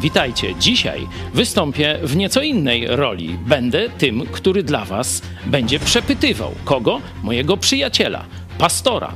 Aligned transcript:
Witajcie. 0.00 0.54
Dzisiaj 0.54 1.08
wystąpię 1.34 1.98
w 2.02 2.16
nieco 2.16 2.42
innej 2.42 2.86
roli. 2.86 3.38
Będę 3.46 3.88
tym, 3.90 4.26
który 4.32 4.62
dla 4.62 4.84
Was 4.84 5.22
będzie 5.46 5.78
przepytywał. 5.78 6.54
Kogo? 6.64 7.00
Mojego 7.22 7.56
przyjaciela, 7.56 8.24
pastora. 8.58 9.12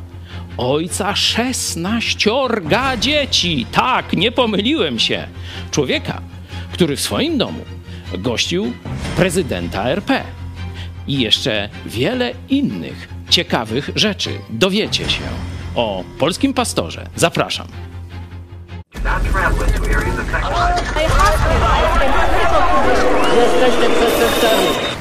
Ojca 0.58 1.16
szesnaściorga 1.16 2.96
dzieci. 2.96 3.66
Tak, 3.72 4.12
nie 4.12 4.32
pomyliłem 4.32 4.98
się. 4.98 5.26
Człowieka, 5.70 6.22
który 6.72 6.96
w 6.96 7.00
swoim 7.00 7.38
domu 7.38 7.64
gościł 8.18 8.72
prezydenta 9.16 9.90
RP. 9.90 10.22
I 11.06 11.20
jeszcze 11.20 11.68
wiele 11.86 12.32
innych 12.48 13.08
ciekawych 13.30 13.90
rzeczy 13.96 14.30
dowiecie 14.50 15.10
się 15.10 15.24
o 15.74 16.04
polskim 16.18 16.54
pastorze. 16.54 17.06
Zapraszam. 17.16 17.91
Not 19.04 19.24
traveling 19.24 19.68
to 19.72 19.90
areas 19.90 20.16
affected 20.16 20.50
by... 20.50 20.78
I 20.94 21.04
hospitalized 21.10 22.02
in 22.02 22.12
critical 22.30 22.62
condition. 22.70 23.10
Yes, 23.34 23.50
yes, 23.58 23.74
yes, 23.82 24.20
yes, 24.20 24.42
yes. 24.42 24.91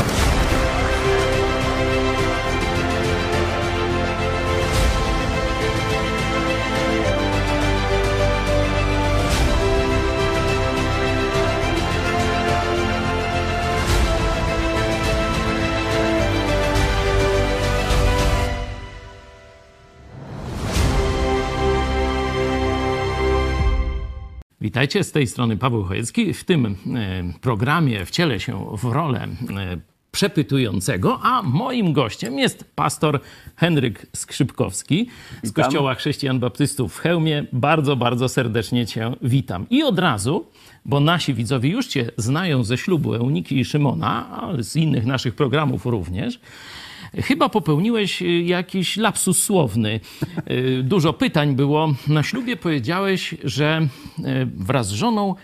Witajcie, 24.72 25.04
z 25.04 25.12
tej 25.12 25.27
strony 25.27 25.58
Paweł 25.58 25.84
Chojecki. 25.84 26.34
W 26.34 26.44
tym 26.44 26.66
e, 26.66 26.76
programie 27.41 28.05
wcielę 28.05 28.40
się 28.40 28.66
w 28.78 28.84
rolę 28.84 29.20
e, 29.24 29.28
przepytującego, 30.12 31.20
a 31.24 31.41
moim 31.44 31.94
gościem 31.94 32.40
jest 32.40 32.76
pastor 32.76 33.20
Henryk 33.55 34.08
Skrzypkowski 34.16 35.08
z 35.44 35.48
Witam. 35.48 35.63
Kościoła 35.63 35.96
Chrześcijan 35.96 36.40
Baptystów 36.40 36.96
w 36.96 37.00
Chełmie. 37.00 37.46
Bardzo, 37.54 37.96
bardzo 37.96 38.30
serdecznie 38.30 38.86
Cię 38.86 39.12
witam. 39.22 39.66
I 39.70 39.84
od 39.84 40.00
razu, 40.00 40.46
bo 40.85 41.00
nasi 41.00 41.34
widzowie 41.34 41.70
już 41.70 41.88
Cię 41.88 42.12
znają 42.18 42.63
ze 42.63 42.78
ślubu 42.78 43.13
Euniki 43.13 43.60
i 43.60 43.66
Szymona, 43.66 44.30
ale 44.30 44.63
z 44.63 44.76
innych 44.76 45.06
naszych 45.06 45.35
programów 45.35 45.85
również, 45.85 46.40
Chyba 47.15 47.49
popełniłeś 47.49 48.21
y, 48.21 48.26
jakiś 48.41 48.98
lapsus 48.98 49.43
słowny. 49.43 49.99
Y, 50.51 50.84
Dużo 50.84 51.13
pytań 51.13 51.55
było. 51.55 51.93
Na 52.07 52.23
ślubie 52.23 52.57
powiedziałeś, 52.57 53.35
że 53.43 53.87
y, 54.20 54.23
wraz 54.57 54.87
z 54.87 54.91
żoną 54.91 55.35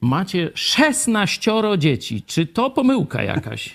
macie 0.00 0.50
16 0.54 1.52
dzieci. 1.78 2.22
Czy 2.26 2.46
to 2.46 2.70
pomyłka 2.70 3.22
jakaś? 3.22 3.74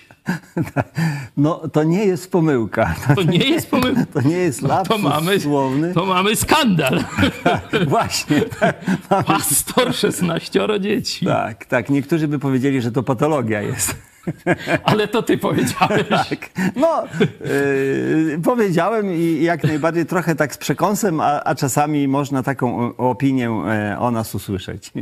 No, 1.36 1.68
to 1.72 1.84
nie 1.84 2.04
jest 2.04 2.32
pomyłka. 2.32 2.94
To 3.16 3.22
nie 3.22 3.38
jest 3.38 3.70
pomyłka. 3.70 4.06
To 4.14 4.20
nie 4.20 4.36
jest 4.36 4.62
lapsus 4.62 4.88
To 4.96 4.98
mamy, 5.02 5.40
słowny. 5.40 5.94
to 5.94 6.06
mamy 6.06 6.36
skandal. 6.36 7.04
Właśnie. 7.88 8.40
Tak, 8.40 8.84
mamy- 9.10 9.24
Pastor 9.24 9.94
16 9.94 10.60
dzieci. 10.80 11.26
tak, 11.26 11.64
tak. 11.66 11.90
Niektórzy 11.90 12.28
by 12.28 12.38
powiedzieli, 12.38 12.80
że 12.82 12.92
to 12.92 13.02
patologia 13.02 13.62
jest. 13.62 13.96
Ale 14.84 15.08
to 15.08 15.22
ty 15.22 15.38
powiedziałeś. 15.38 16.02
Tak. 16.10 16.50
No, 16.76 17.04
yy, 18.30 18.40
powiedziałem 18.44 19.12
i 19.14 19.42
jak 19.42 19.64
najbardziej 19.64 20.06
trochę 20.06 20.34
tak 20.34 20.54
z 20.54 20.58
przekąsem, 20.58 21.20
a, 21.20 21.42
a 21.44 21.54
czasami 21.54 22.08
można 22.08 22.42
taką 22.42 22.96
opinię 22.96 23.50
e, 23.50 23.98
o 23.98 24.10
nas 24.10 24.34
usłyszeć. 24.34 24.92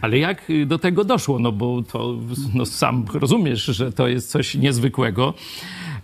Ale 0.00 0.18
jak 0.18 0.42
do 0.66 0.78
tego 0.78 1.04
doszło? 1.04 1.38
No 1.38 1.52
bo 1.52 1.82
to 1.82 2.14
no, 2.54 2.66
sam 2.66 3.04
rozumiesz, 3.14 3.64
że 3.64 3.92
to 3.92 4.08
jest 4.08 4.30
coś 4.30 4.54
niezwykłego. 4.54 5.34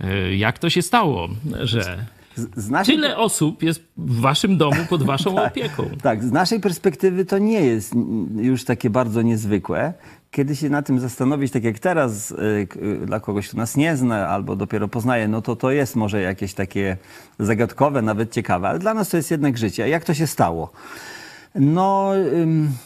Y, 0.05 0.37
Jak 0.37 0.59
to 0.59 0.71
się 0.71 0.83
stało, 0.83 1.29
że 1.61 2.07
Z, 2.35 2.71
naszej, 2.71 2.95
tyle 2.95 3.17
osób 3.17 3.63
jest 3.63 3.83
w 3.97 4.21
waszym 4.21 4.57
domu 4.59 4.77
pod 4.91 5.03
waszą 5.03 5.39
opieką? 5.47 5.91
tak, 6.03 6.25
z 6.25 6.33
naszej 6.33 6.61
perspektywy 6.61 7.25
to 7.25 7.39
nie 7.39 7.61
jest 7.61 7.95
już 8.37 8.65
takie 8.65 8.91
bardzo 8.91 9.23
niezwykłe. 9.23 9.95
Kiedy 10.31 10.57
się 10.57 10.71
na 10.71 10.83
tym 10.83 11.01
zastanowić, 11.01 11.53
tak 11.53 11.65
jak 11.65 11.79
teraz, 11.79 12.31
y, 12.31 12.69
y, 12.77 13.07
dla 13.07 13.21
kogoś, 13.21 13.49
kto 13.49 13.57
nas 13.57 13.77
nie 13.77 13.97
zna 13.97 14.29
albo 14.29 14.57
dopiero 14.57 14.89
poznaje, 14.89 15.29
no 15.29 15.43
to 15.43 15.57
to 15.57 15.71
jest 15.71 15.97
może 15.97 16.23
jakieś 16.23 16.55
takie 16.55 16.97
zagadkowe, 17.39 18.03
nawet 18.03 18.33
ciekawe, 18.33 18.69
ale 18.69 18.79
dla 18.79 18.95
nas 18.95 19.09
to 19.09 19.17
jest 19.17 19.31
jednak 19.31 19.59
życie. 19.59 19.89
Jak 19.89 20.05
to 20.05 20.15
się 20.15 20.27
stało? 20.27 20.73
No, 21.55 22.13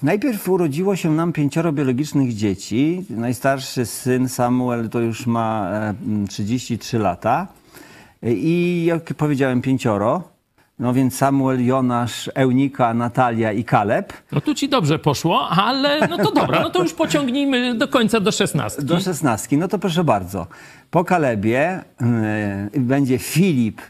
najpierw 0.02 0.48
urodziło 0.48 0.96
się 0.96 1.12
nam 1.12 1.32
pięcioro 1.32 1.72
biologicznych 1.72 2.34
dzieci. 2.34 3.04
Najstarszy 3.10 3.86
syn 3.86 4.28
Samuel 4.28 4.88
to 4.88 5.00
już 5.00 5.26
ma 5.26 5.70
e, 5.70 5.94
mm, 6.06 6.26
33 6.28 6.98
lata. 6.98 7.46
I 8.22 8.84
jak 8.86 9.14
powiedziałem, 9.14 9.62
pięcioro. 9.62 10.22
No 10.80 10.92
więc 10.92 11.16
Samuel, 11.16 11.64
Jonasz, 11.66 12.30
Eunika, 12.34 12.94
Natalia 12.94 13.52
i 13.52 13.64
Kaleb. 13.64 14.12
No 14.32 14.40
tu 14.40 14.54
ci 14.54 14.68
dobrze 14.68 14.98
poszło, 14.98 15.48
ale 15.48 16.08
no 16.08 16.16
to 16.16 16.32
dobra, 16.32 16.60
no 16.60 16.70
to 16.70 16.82
już 16.82 16.92
pociągnijmy 16.92 17.74
do 17.74 17.88
końca 17.88 18.20
do 18.20 18.32
szesnastki. 18.32 18.84
Do 18.84 19.00
szesnastki. 19.00 19.56
No 19.56 19.68
to 19.68 19.78
proszę 19.78 20.04
bardzo. 20.04 20.46
Po 20.90 21.04
Kalebie 21.04 21.84
y, 22.74 22.80
będzie 22.80 23.18
Filip, 23.18 23.80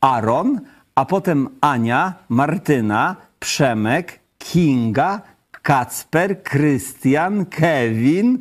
Aaron, 0.00 0.60
a 0.94 1.04
potem 1.04 1.48
Ania, 1.60 2.14
Martyna, 2.28 3.16
Przemek, 3.38 4.20
Kinga, 4.38 5.20
Kacper, 5.62 6.42
Krystian, 6.42 7.46
Kevin, 7.46 8.38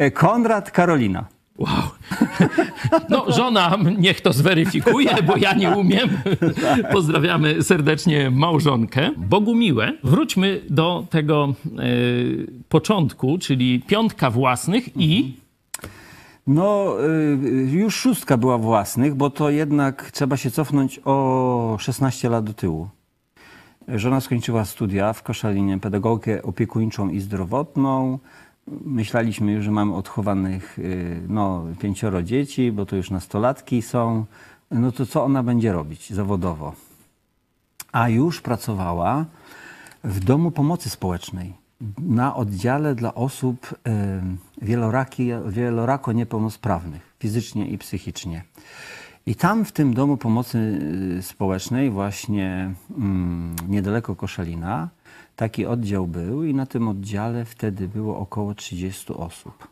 y, 0.00 0.10
Konrad, 0.10 0.70
Karolina. 0.70 1.35
Wow. 1.58 1.68
No 3.08 3.24
żona 3.28 3.78
niech 3.98 4.20
to 4.20 4.32
zweryfikuje, 4.32 5.22
bo 5.22 5.36
ja 5.36 5.54
nie 5.54 5.70
umiem. 5.70 6.08
Pozdrawiamy 6.92 7.62
serdecznie 7.62 8.30
małżonkę. 8.30 9.10
Bogu 9.16 9.54
miłe. 9.54 9.92
Wróćmy 10.04 10.60
do 10.70 11.06
tego 11.10 11.54
e, 11.64 11.82
początku, 12.68 13.38
czyli 13.38 13.80
piątka 13.86 14.30
własnych 14.30 14.96
i... 14.96 15.34
No, 16.46 16.96
y, 17.04 17.70
już 17.70 17.94
szóstka 17.94 18.36
była 18.36 18.58
własnych, 18.58 19.14
bo 19.14 19.30
to 19.30 19.50
jednak 19.50 20.10
trzeba 20.10 20.36
się 20.36 20.50
cofnąć 20.50 21.00
o 21.04 21.76
16 21.80 22.28
lat 22.28 22.44
do 22.44 22.52
tyłu. 22.52 22.88
Żona 23.88 24.20
skończyła 24.20 24.64
studia 24.64 25.12
w 25.12 25.22
Koszalinie, 25.22 25.78
pedagogikę 25.78 26.42
opiekuńczą 26.42 27.08
i 27.08 27.20
zdrowotną. 27.20 28.18
Myśleliśmy 28.84 29.52
już, 29.52 29.64
że 29.64 29.70
mamy 29.70 29.94
odchowanych 29.94 30.78
y, 30.78 31.22
no, 31.28 31.64
pięcioro 31.80 32.22
dzieci, 32.22 32.72
bo 32.72 32.86
to 32.86 32.96
już 32.96 33.10
nastolatki 33.10 33.82
są. 33.82 34.24
No 34.70 34.92
to 34.92 35.06
co 35.06 35.24
ona 35.24 35.42
będzie 35.42 35.72
robić 35.72 36.12
zawodowo? 36.12 36.72
A 37.92 38.08
już 38.08 38.40
pracowała 38.40 39.24
w 40.04 40.20
Domu 40.20 40.50
Pomocy 40.50 40.90
Społecznej 40.90 41.52
na 41.98 42.36
oddziale 42.36 42.94
dla 42.94 43.14
osób 43.14 43.72
y, 43.72 43.90
wieloraki, 44.62 45.30
wielorako 45.48 46.12
niepełnosprawnych 46.12 47.16
fizycznie 47.18 47.68
i 47.68 47.78
psychicznie. 47.78 48.44
I 49.26 49.34
tam 49.34 49.64
w 49.64 49.72
tym 49.72 49.94
Domu 49.94 50.16
Pomocy 50.16 50.58
y, 51.18 51.22
Społecznej, 51.22 51.90
właśnie 51.90 52.74
mm, 52.98 53.56
niedaleko 53.68 54.16
Koszalina, 54.16 54.88
taki 55.36 55.66
oddział 55.66 56.06
był 56.06 56.44
i 56.44 56.54
na 56.54 56.66
tym 56.66 56.88
oddziale 56.88 57.44
wtedy 57.44 57.88
było 57.88 58.18
około 58.18 58.54
30 58.54 59.12
osób. 59.12 59.68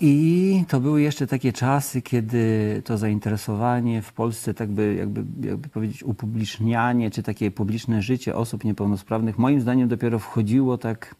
I 0.00 0.64
to 0.68 0.80
były 0.80 1.02
jeszcze 1.02 1.26
takie 1.26 1.52
czasy, 1.52 2.02
kiedy 2.02 2.82
to 2.84 2.98
zainteresowanie 2.98 4.02
w 4.02 4.12
Polsce, 4.12 4.54
tak 4.54 4.70
by, 4.70 4.94
jakby, 4.94 5.48
jakby 5.48 5.68
powiedzieć, 5.68 6.02
upublicznianie, 6.02 7.10
czy 7.10 7.22
takie 7.22 7.50
publiczne 7.50 8.02
życie 8.02 8.36
osób 8.36 8.64
niepełnosprawnych, 8.64 9.38
moim 9.38 9.60
zdaniem 9.60 9.88
dopiero 9.88 10.18
wchodziło 10.18 10.78
tak 10.78 11.14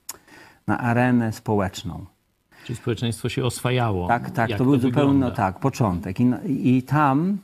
na 0.67 0.79
arenę 0.79 1.33
społeczną. 1.33 2.07
Czy 2.65 2.75
społeczeństwo 2.75 3.29
się 3.29 3.45
oswajało? 3.45 4.09
Tak, 4.09 4.31
tak, 4.31 4.51
Jak 4.51 4.59
to 4.59 4.65
był 4.65 4.79
zupełnie 4.79 5.31
tak, 5.31 5.61
początek. 5.61 6.21
I, 6.21 6.27
I 6.77 6.83
tam, 6.83 7.39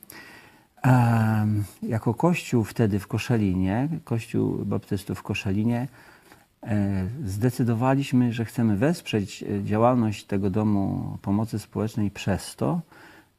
jako 1.82 2.14
kościół 2.14 2.64
wtedy 2.64 2.98
w 2.98 3.06
Koszalinie, 3.06 3.88
kościół 4.04 4.64
baptystów 4.64 5.18
w 5.18 5.22
Koszalinie, 5.22 5.88
e, 6.62 7.06
zdecydowaliśmy, 7.24 8.32
że 8.32 8.44
chcemy 8.44 8.76
wesprzeć 8.76 9.42
e, 9.42 9.64
działalność 9.64 10.24
tego 10.24 10.50
domu 10.50 11.18
pomocy 11.22 11.58
społecznej 11.58 12.10
przez 12.10 12.56
to, 12.56 12.80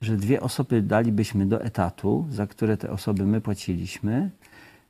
że 0.01 0.17
dwie 0.17 0.41
osoby 0.41 0.81
dalibyśmy 0.81 1.45
do 1.45 1.63
etatu, 1.63 2.27
za 2.29 2.47
które 2.47 2.77
te 2.77 2.89
osoby 2.89 3.25
my 3.25 3.41
płaciliśmy, 3.41 4.29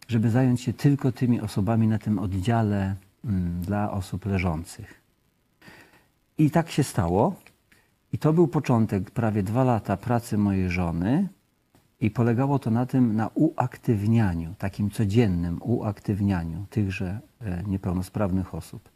żeby 0.07 0.30
zająć 0.30 0.62
się 0.62 0.74
tylko 0.74 1.12
tymi 1.12 1.42
osobami 1.42 1.88
na 1.88 2.00
tym 2.00 2.19
oddziale 2.19 2.95
mm, 3.25 3.62
dla 3.62 3.92
osób 3.92 4.25
leżących. 4.25 5.01
I 6.38 6.51
tak 6.51 6.71
się 6.71 6.83
stało. 6.83 7.36
I 8.13 8.18
to 8.18 8.33
był 8.33 8.48
początek, 8.48 9.12
prawie 9.12 9.44
dwa 9.44 9.63
lata 9.63 9.98
pracy 9.98 10.38
mojej 10.38 10.69
żony. 10.69 11.27
I 12.01 12.12
polegało 12.12 12.59
to 12.59 12.71
na 12.71 12.86
tym, 12.86 13.15
na 13.15 13.30
uaktywnianiu, 13.33 14.53
takim 14.57 14.89
codziennym 14.92 15.59
uaktywnianiu 15.62 16.65
tychże 16.69 17.19
e, 17.42 17.63
niepełnosprawnych 17.63 18.56
osób. 18.56 18.89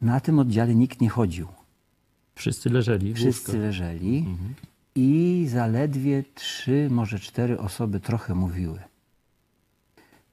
Na 0.00 0.20
tym 0.20 0.38
oddziale 0.38 0.74
nikt 0.74 1.00
nie 1.00 1.08
chodził. 1.08 1.48
Wszyscy 2.34 2.70
leżeli 2.70 3.14
Wszyscy 3.14 3.58
leżeli 3.58 4.36
i 4.94 5.46
zaledwie 5.50 6.24
trzy, 6.34 6.88
może 6.90 7.18
cztery 7.18 7.58
osoby 7.58 8.00
trochę 8.00 8.34
mówiły. 8.34 8.78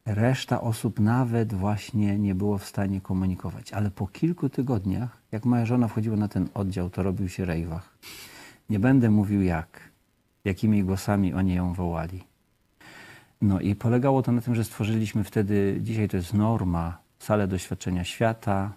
Reszta 0.06 0.62
osób 0.62 1.00
nawet 1.00 1.54
właśnie 1.54 2.20
nie 2.20 2.36
było 2.36 2.58
w 2.58 2.66
stanie 2.66 3.02
komunikować. 3.02 3.74
Ale 3.74 3.92
po 3.92 4.08
kilku 4.08 4.50
tygodniach, 4.50 5.18
jak 5.32 5.46
moja 5.46 5.66
żona 5.66 5.88
wchodziła 5.88 6.18
na 6.18 6.28
ten 6.28 6.50
oddział, 6.54 6.90
to 6.90 7.04
robił 7.04 7.30
się 7.30 7.46
rejwach. 7.46 7.98
Nie 8.70 8.80
będę 8.80 9.10
mówił 9.10 9.42
jak, 9.42 9.93
jakimi 10.46 10.84
głosami 10.84 11.34
oni 11.34 11.56
ją 11.56 11.74
wołali. 11.74 12.24
No 13.42 13.60
i 13.60 13.76
polegało 13.76 14.22
to 14.22 14.32
na 14.32 14.42
tym, 14.42 14.56
że 14.56 14.64
stworzyliśmy 14.64 15.24
wtedy, 15.24 15.80
dzisiaj 15.82 16.10
to 16.10 16.18
jest 16.18 16.34
norma, 16.34 16.98
salę 17.20 17.48
doświadczenia 17.48 18.04
świata. 18.04 18.74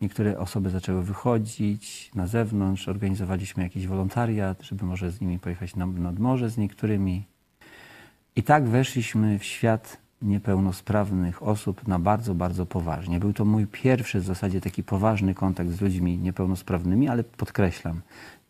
Niektóre 0.00 0.38
osoby 0.38 0.70
zaczęły 0.70 1.02
wychodzić 1.02 2.10
na 2.14 2.26
zewnątrz, 2.26 2.88
organizowaliśmy 2.88 3.62
jakiś 3.62 3.86
wolontariat, 3.86 4.62
żeby 4.62 4.84
może 4.84 5.10
z 5.10 5.20
nimi 5.20 5.38
pojechać 5.38 5.76
na, 5.76 5.86
nad 5.86 6.18
morze 6.18 6.50
z 6.50 6.58
niektórymi. 6.58 7.26
I 8.36 8.42
tak 8.42 8.68
weszliśmy 8.68 9.38
w 9.38 9.44
świat 9.44 10.02
niepełnosprawnych 10.22 11.42
osób 11.42 11.88
na 11.88 11.98
bardzo, 11.98 12.34
bardzo 12.34 12.66
poważnie. 12.66 13.20
Był 13.20 13.32
to 13.32 13.44
mój 13.44 13.66
pierwszy 13.66 14.20
w 14.20 14.24
zasadzie 14.24 14.60
taki 14.60 14.82
poważny 14.82 15.34
kontakt 15.34 15.70
z 15.70 15.80
ludźmi 15.80 16.18
niepełnosprawnymi, 16.18 17.08
ale 17.08 17.24
podkreślam, 17.24 18.00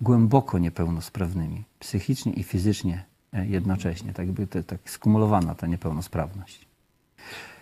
głęboko 0.03 0.59
niepełnosprawnymi, 0.59 1.65
psychicznie 1.79 2.33
i 2.33 2.43
fizycznie 2.43 3.05
e, 3.33 3.47
jednocześnie. 3.47 4.13
Tak 4.13 4.27
jakby 4.27 4.47
te, 4.47 4.63
tak 4.63 4.91
skumulowana 4.91 5.55
ta 5.55 5.67
niepełnosprawność. 5.67 6.67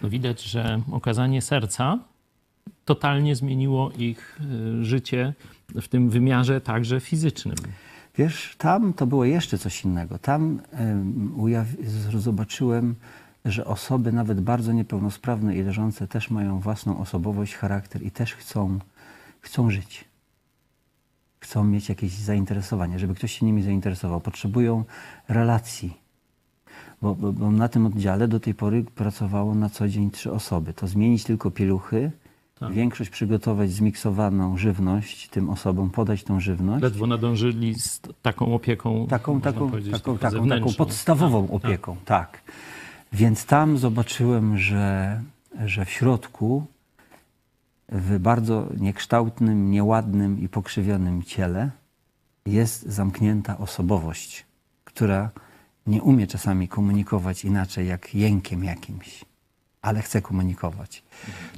No 0.03 0.09
widać, 0.09 0.43
że 0.43 0.81
okazanie 0.93 1.43
serca 1.43 1.99
totalnie 2.85 3.37
zmieniło 3.37 3.91
ich 3.99 4.41
y, 4.81 4.85
życie 4.85 5.35
w 5.69 5.89
tym 5.89 6.11
wymiarze 6.11 6.61
także 6.61 7.01
fizycznym. 7.01 7.57
Wiesz, 8.17 8.55
tam 8.59 8.93
to 8.93 9.07
było 9.07 9.25
jeszcze 9.25 9.59
coś 9.59 9.85
innego. 9.85 10.19
Tam 10.19 10.61
zobaczyłem, 12.19 12.95
że 13.45 13.65
osoby 13.65 14.13
nawet 14.13 14.41
bardzo 14.41 14.73
niepełnosprawne 14.73 15.57
i 15.57 15.63
leżące 15.63 16.09
też 16.09 16.31
mają 16.31 16.61
własną 16.61 16.99
osobowość, 16.99 17.55
charakter 17.55 18.03
i 18.03 18.11
też 18.11 18.35
chcą, 18.35 18.79
chcą 19.41 19.71
żyć. 19.71 20.10
Chcą 21.41 21.65
mieć 21.65 21.89
jakieś 21.89 22.13
zainteresowanie, 22.13 22.99
żeby 22.99 23.15
ktoś 23.15 23.39
się 23.39 23.47
nimi 23.47 23.63
zainteresował. 23.63 24.21
Potrzebują 24.21 24.85
relacji. 25.29 25.97
Bo, 27.03 27.15
bo, 27.15 27.33
bo 27.33 27.51
na 27.51 27.69
tym 27.69 27.87
oddziale 27.87 28.29
do 28.29 28.41
tej 28.41 28.55
pory 28.55 28.85
pracowało 28.95 29.55
na 29.55 29.71
co 29.71 29.89
dzień 29.89 30.11
trzy 30.11 30.33
osoby. 30.33 30.73
To 30.73 30.87
zmienić 30.87 31.25
tylko 31.25 31.51
pieluchy, 31.51 32.11
Tak. 32.59 32.73
większość 32.73 33.11
przygotować 33.11 33.71
zmiksowaną 33.71 34.57
żywność 34.57 35.29
tym 35.29 35.51
osobom, 35.51 35.91
podać 35.91 36.25
tą 36.25 36.41
żywność. 36.41 36.83
Ledwo 36.83 37.07
nadążyli 37.07 37.75
z 37.75 38.01
taką 38.23 38.55
opieką. 38.55 39.07
Taką, 39.07 39.41
taką, 39.41 39.71
taką, 39.71 40.19
taką, 40.19 40.49
taką 40.49 40.73
podstawową 40.73 41.47
Tak, 41.47 41.55
opieką, 41.55 41.97
tak. 42.05 42.43
Więc 43.13 43.45
tam 43.45 43.79
zobaczyłem, 43.79 44.59
że, 44.59 45.21
że 45.65 45.85
w 45.85 45.91
środku, 45.91 46.67
w 47.91 48.19
bardzo 48.19 48.69
niekształtnym, 48.77 49.71
nieładnym 49.71 50.41
i 50.41 50.49
pokrzywionym 50.49 51.23
ciele 51.23 51.71
jest 52.47 52.83
zamknięta 52.83 53.59
osobowość, 53.59 54.47
która 54.85 55.31
nie 55.87 56.03
umie 56.03 56.27
czasami 56.27 56.69
komunikować 56.69 57.45
inaczej 57.45 57.89
jak 57.89 58.15
jękiem 58.15 58.65
jakimś, 58.65 59.25
ale 59.83 60.03
chce 60.03 60.23
komunikować. 60.23 61.03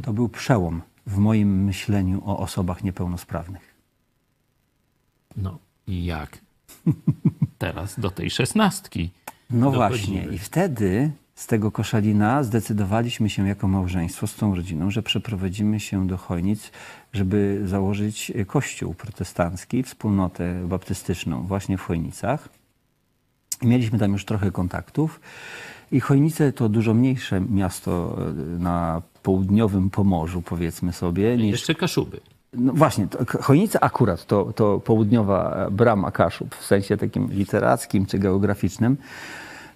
To 0.02 0.12
był 0.12 0.28
przełom 0.28 0.82
w 1.06 1.16
moim 1.16 1.64
myśleniu 1.64 2.22
o 2.24 2.38
osobach 2.38 2.84
niepełnosprawnych. 2.84 3.74
No 5.36 5.58
i 5.86 6.04
jak? 6.04 6.38
Teraz 7.58 8.00
do 8.00 8.10
tej 8.10 8.30
szesnastki. 8.30 9.10
No 9.50 9.70
dochodzimy. 9.70 10.18
właśnie. 10.18 10.36
I 10.36 10.38
wtedy 10.38 11.10
z 11.42 11.46
tego 11.46 11.70
koszalina 11.70 12.42
zdecydowaliśmy 12.42 13.30
się 13.30 13.48
jako 13.48 13.68
małżeństwo 13.68 14.26
z 14.26 14.34
tą 14.34 14.54
rodziną, 14.54 14.90
że 14.90 15.02
przeprowadzimy 15.02 15.80
się 15.80 16.06
do 16.06 16.16
Chojnic, 16.16 16.70
żeby 17.12 17.62
założyć 17.64 18.32
kościół 18.46 18.94
protestancki, 18.94 19.82
wspólnotę 19.82 20.64
baptystyczną 20.68 21.42
właśnie 21.42 21.78
w 21.78 21.82
Chojnicach. 21.82 22.48
Mieliśmy 23.62 23.98
tam 23.98 24.12
już 24.12 24.24
trochę 24.24 24.50
kontaktów. 24.50 25.20
I 25.92 26.00
Chojnice 26.00 26.52
to 26.52 26.68
dużo 26.68 26.94
mniejsze 26.94 27.40
miasto 27.40 28.18
e, 28.28 28.32
na 28.58 29.02
południowym 29.22 29.90
Pomorzu, 29.90 30.42
powiedzmy 30.42 30.92
sobie, 30.92 31.36
niż 31.36 31.52
Jeszcze 31.52 31.74
Kaszuby. 31.74 32.20
no 32.52 32.72
właśnie, 32.72 33.06
Chojnice 33.40 33.84
akurat 33.84 34.26
to, 34.26 34.52
to 34.52 34.80
południowa 34.80 35.70
brama 35.70 36.10
Kaszub 36.10 36.54
w 36.54 36.64
sensie 36.64 36.96
takim 36.96 37.32
literackim 37.32 38.06
czy 38.06 38.18
geograficznym. 38.18 38.96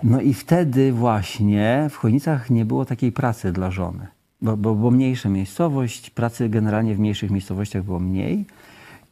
No 0.03 0.21
i 0.21 0.35
wtedy 0.35 0.93
właśnie 0.93 1.87
w 1.91 1.97
Chojnicach 1.97 2.51
nie 2.51 2.65
było 2.65 2.85
takiej 2.85 3.13
pracy 3.13 3.53
dla 3.53 3.71
żony, 3.71 4.07
bo, 4.43 4.57
bo, 4.57 4.75
bo 4.75 4.91
mniejsza 4.91 5.29
miejscowość, 5.29 6.11
pracy 6.11 6.49
generalnie 6.49 6.95
w 6.95 6.99
mniejszych 6.99 7.31
miejscowościach 7.31 7.85
było 7.85 8.01
mniej. 8.01 8.47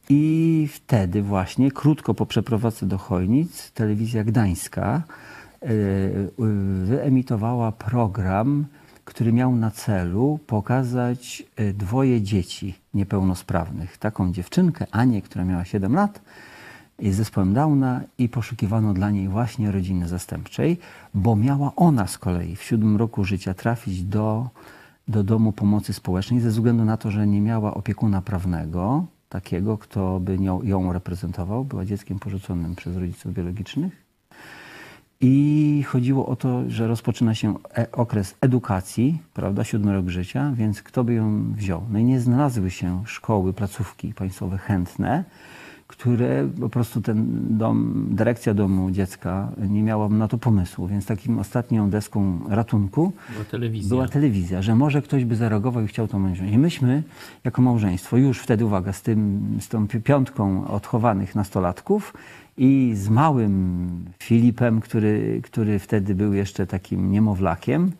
I 0.08 0.68
wtedy 0.72 1.22
właśnie, 1.22 1.70
krótko 1.70 2.14
po 2.14 2.26
przeprowadzce 2.26 2.86
do 2.86 2.98
Chojnic, 2.98 3.72
telewizja 3.72 4.24
gdańska 4.24 5.02
e, 5.62 5.66
y, 5.68 6.30
wyemitowała 6.84 7.72
program, 7.72 8.66
który 9.04 9.32
miał 9.32 9.56
na 9.56 9.70
celu 9.70 10.38
pokazać 10.46 11.42
e, 11.56 11.72
dwoje 11.72 12.22
dzieci 12.22 12.74
niepełnosprawnych. 12.94 13.98
Taką 13.98 14.32
dziewczynkę, 14.32 14.86
Anię, 14.90 15.22
która 15.22 15.44
miała 15.44 15.64
7 15.64 15.94
lat, 15.94 16.20
z 17.02 17.14
zespołem 17.14 17.54
Downa 17.54 18.00
i 18.18 18.28
poszukiwano 18.28 18.94
dla 18.94 19.10
niej 19.10 19.28
właśnie 19.28 19.72
rodziny 19.72 20.08
zastępczej, 20.08 20.78
bo 21.14 21.36
miała 21.36 21.72
ona 21.76 22.06
z 22.06 22.18
kolei 22.18 22.56
w 22.56 22.62
siódmym 22.62 22.96
roku 22.96 23.24
życia 23.24 23.54
trafić 23.54 24.02
do, 24.02 24.48
do 25.08 25.24
domu 25.24 25.52
pomocy 25.52 25.92
społecznej 25.92 26.40
ze 26.40 26.48
względu 26.48 26.84
na 26.84 26.96
to, 26.96 27.10
że 27.10 27.26
nie 27.26 27.40
miała 27.40 27.74
opiekuna 27.74 28.22
prawnego, 28.22 29.06
takiego, 29.28 29.78
kto 29.78 30.20
by 30.20 30.38
nią, 30.38 30.62
ją 30.62 30.92
reprezentował. 30.92 31.64
Była 31.64 31.84
dzieckiem 31.84 32.18
porzuconym 32.18 32.74
przez 32.74 32.96
rodziców 32.96 33.34
biologicznych. 33.34 34.04
I 35.20 35.84
chodziło 35.86 36.26
o 36.26 36.36
to, 36.36 36.70
że 36.70 36.86
rozpoczyna 36.86 37.34
się 37.34 37.54
e 37.76 37.92
okres 37.92 38.34
edukacji, 38.40 39.22
prawda, 39.34 39.64
siódmy 39.64 39.92
rok 39.92 40.08
życia, 40.08 40.52
więc 40.54 40.82
kto 40.82 41.04
by 41.04 41.14
ją 41.14 41.52
wziął? 41.52 41.82
No 41.90 41.98
i 41.98 42.04
nie 42.04 42.20
znalazły 42.20 42.70
się 42.70 43.02
szkoły, 43.06 43.52
placówki 43.52 44.14
państwowe 44.14 44.58
chętne, 44.58 45.24
które 45.98 46.48
po 46.60 46.68
prostu 46.68 47.00
ten 47.02 47.26
dom, 47.58 48.06
dyrekcja 48.10 48.54
domu 48.54 48.90
dziecka 48.90 49.48
nie 49.68 49.82
miała 49.82 50.08
na 50.08 50.28
to 50.28 50.38
pomysłu, 50.38 50.86
więc 50.86 51.06
takim 51.06 51.38
ostatnią 51.38 51.90
deską 51.90 52.38
ratunku 52.48 53.12
Była 53.32 53.44
telewizja. 53.44 53.88
była 53.88 54.08
telewizja, 54.08 54.62
że 54.62 54.74
może 54.74 55.02
ktoś 55.02 55.24
by 55.24 55.36
zareagował 55.36 55.84
i 55.84 55.86
chciał 55.86 56.08
to 56.08 56.18
mężczyzn. 56.18 56.50
I 56.52 56.58
myśmy, 56.58 57.02
jako 57.44 57.62
małżeństwo, 57.62 58.16
już 58.16 58.38
wtedy, 58.40 58.64
uwaga, 58.66 58.92
z, 58.92 59.02
tym, 59.02 59.40
z 59.60 59.68
tą 59.68 59.88
pi- 59.88 60.00
piątką 60.00 60.68
odchowanych 60.68 61.34
nastolatków 61.34 62.14
i 62.56 62.92
z 62.96 63.08
małym 63.08 63.88
Filipem, 64.22 64.80
który, 64.80 65.40
który 65.44 65.78
wtedy 65.78 66.14
był 66.14 66.32
jeszcze 66.32 66.66
takim 66.66 67.10
niemowlakiem, 67.12 67.92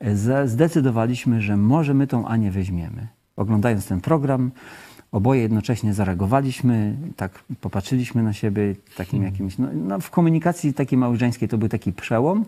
e, 0.00 0.16
zdecydowaliśmy, 0.48 1.40
że 1.40 1.56
może 1.56 1.94
my 1.94 2.06
tą 2.06 2.26
Anię 2.26 2.50
weźmiemy. 2.50 3.06
Oglądając 3.36 3.86
ten 3.86 4.00
program, 4.00 4.50
oboje 5.16 5.40
jednocześnie 5.40 5.94
zareagowaliśmy, 5.94 6.96
tak 7.16 7.44
popatrzyliśmy 7.60 8.22
na 8.22 8.32
siebie 8.32 8.74
takim 8.96 9.22
jakimś, 9.22 9.58
no, 9.58 9.68
no 9.74 10.00
w 10.00 10.10
komunikacji 10.10 10.74
takiej 10.74 10.98
małżeńskiej 10.98 11.48
to 11.48 11.58
był 11.58 11.68
taki 11.68 11.92
przełom 11.92 12.44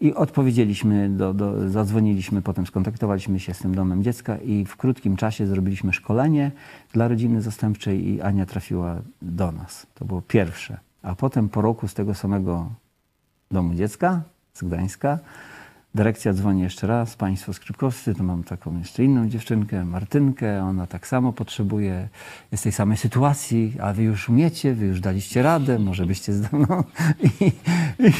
i 0.00 0.14
odpowiedzieliśmy, 0.14 1.08
do, 1.08 1.34
do, 1.34 1.70
zadzwoniliśmy, 1.70 2.42
potem 2.42 2.66
skontaktowaliśmy 2.66 3.40
się 3.40 3.54
z 3.54 3.58
tym 3.58 3.74
domem 3.74 4.02
dziecka 4.02 4.36
i 4.38 4.64
w 4.64 4.76
krótkim 4.76 5.16
czasie 5.16 5.46
zrobiliśmy 5.46 5.92
szkolenie 5.92 6.50
dla 6.92 7.08
rodziny 7.08 7.42
zastępczej 7.42 8.08
i 8.08 8.22
Ania 8.22 8.46
trafiła 8.46 8.96
do 9.22 9.52
nas. 9.52 9.86
To 9.94 10.04
było 10.04 10.22
pierwsze. 10.22 10.78
A 11.02 11.14
potem 11.14 11.48
po 11.48 11.60
roku 11.60 11.88
z 11.88 11.94
tego 11.94 12.14
samego 12.14 12.70
domu 13.50 13.74
dziecka, 13.74 14.22
z 14.54 14.64
Gdańska, 14.64 15.18
dyrekcja 15.96 16.32
dzwoni 16.32 16.62
jeszcze 16.62 16.86
raz, 16.86 17.16
państwo 17.16 17.52
skrzypkowscy, 17.52 18.14
to 18.14 18.24
mam 18.24 18.42
taką 18.42 18.78
jeszcze 18.78 19.04
inną 19.04 19.28
dziewczynkę, 19.28 19.84
Martynkę, 19.84 20.62
ona 20.62 20.86
tak 20.86 21.06
samo 21.06 21.32
potrzebuje, 21.32 22.08
jest 22.52 22.62
tej 22.62 22.72
samej 22.72 22.96
sytuacji, 22.96 23.72
a 23.80 23.92
wy 23.92 24.02
już 24.02 24.28
umiecie, 24.28 24.74
wy 24.74 24.86
już 24.86 25.00
daliście 25.00 25.42
radę, 25.42 25.78
może 25.78 26.06
byście 26.06 26.32
z 26.32 26.52
no, 26.52 26.84
i, 27.40 27.46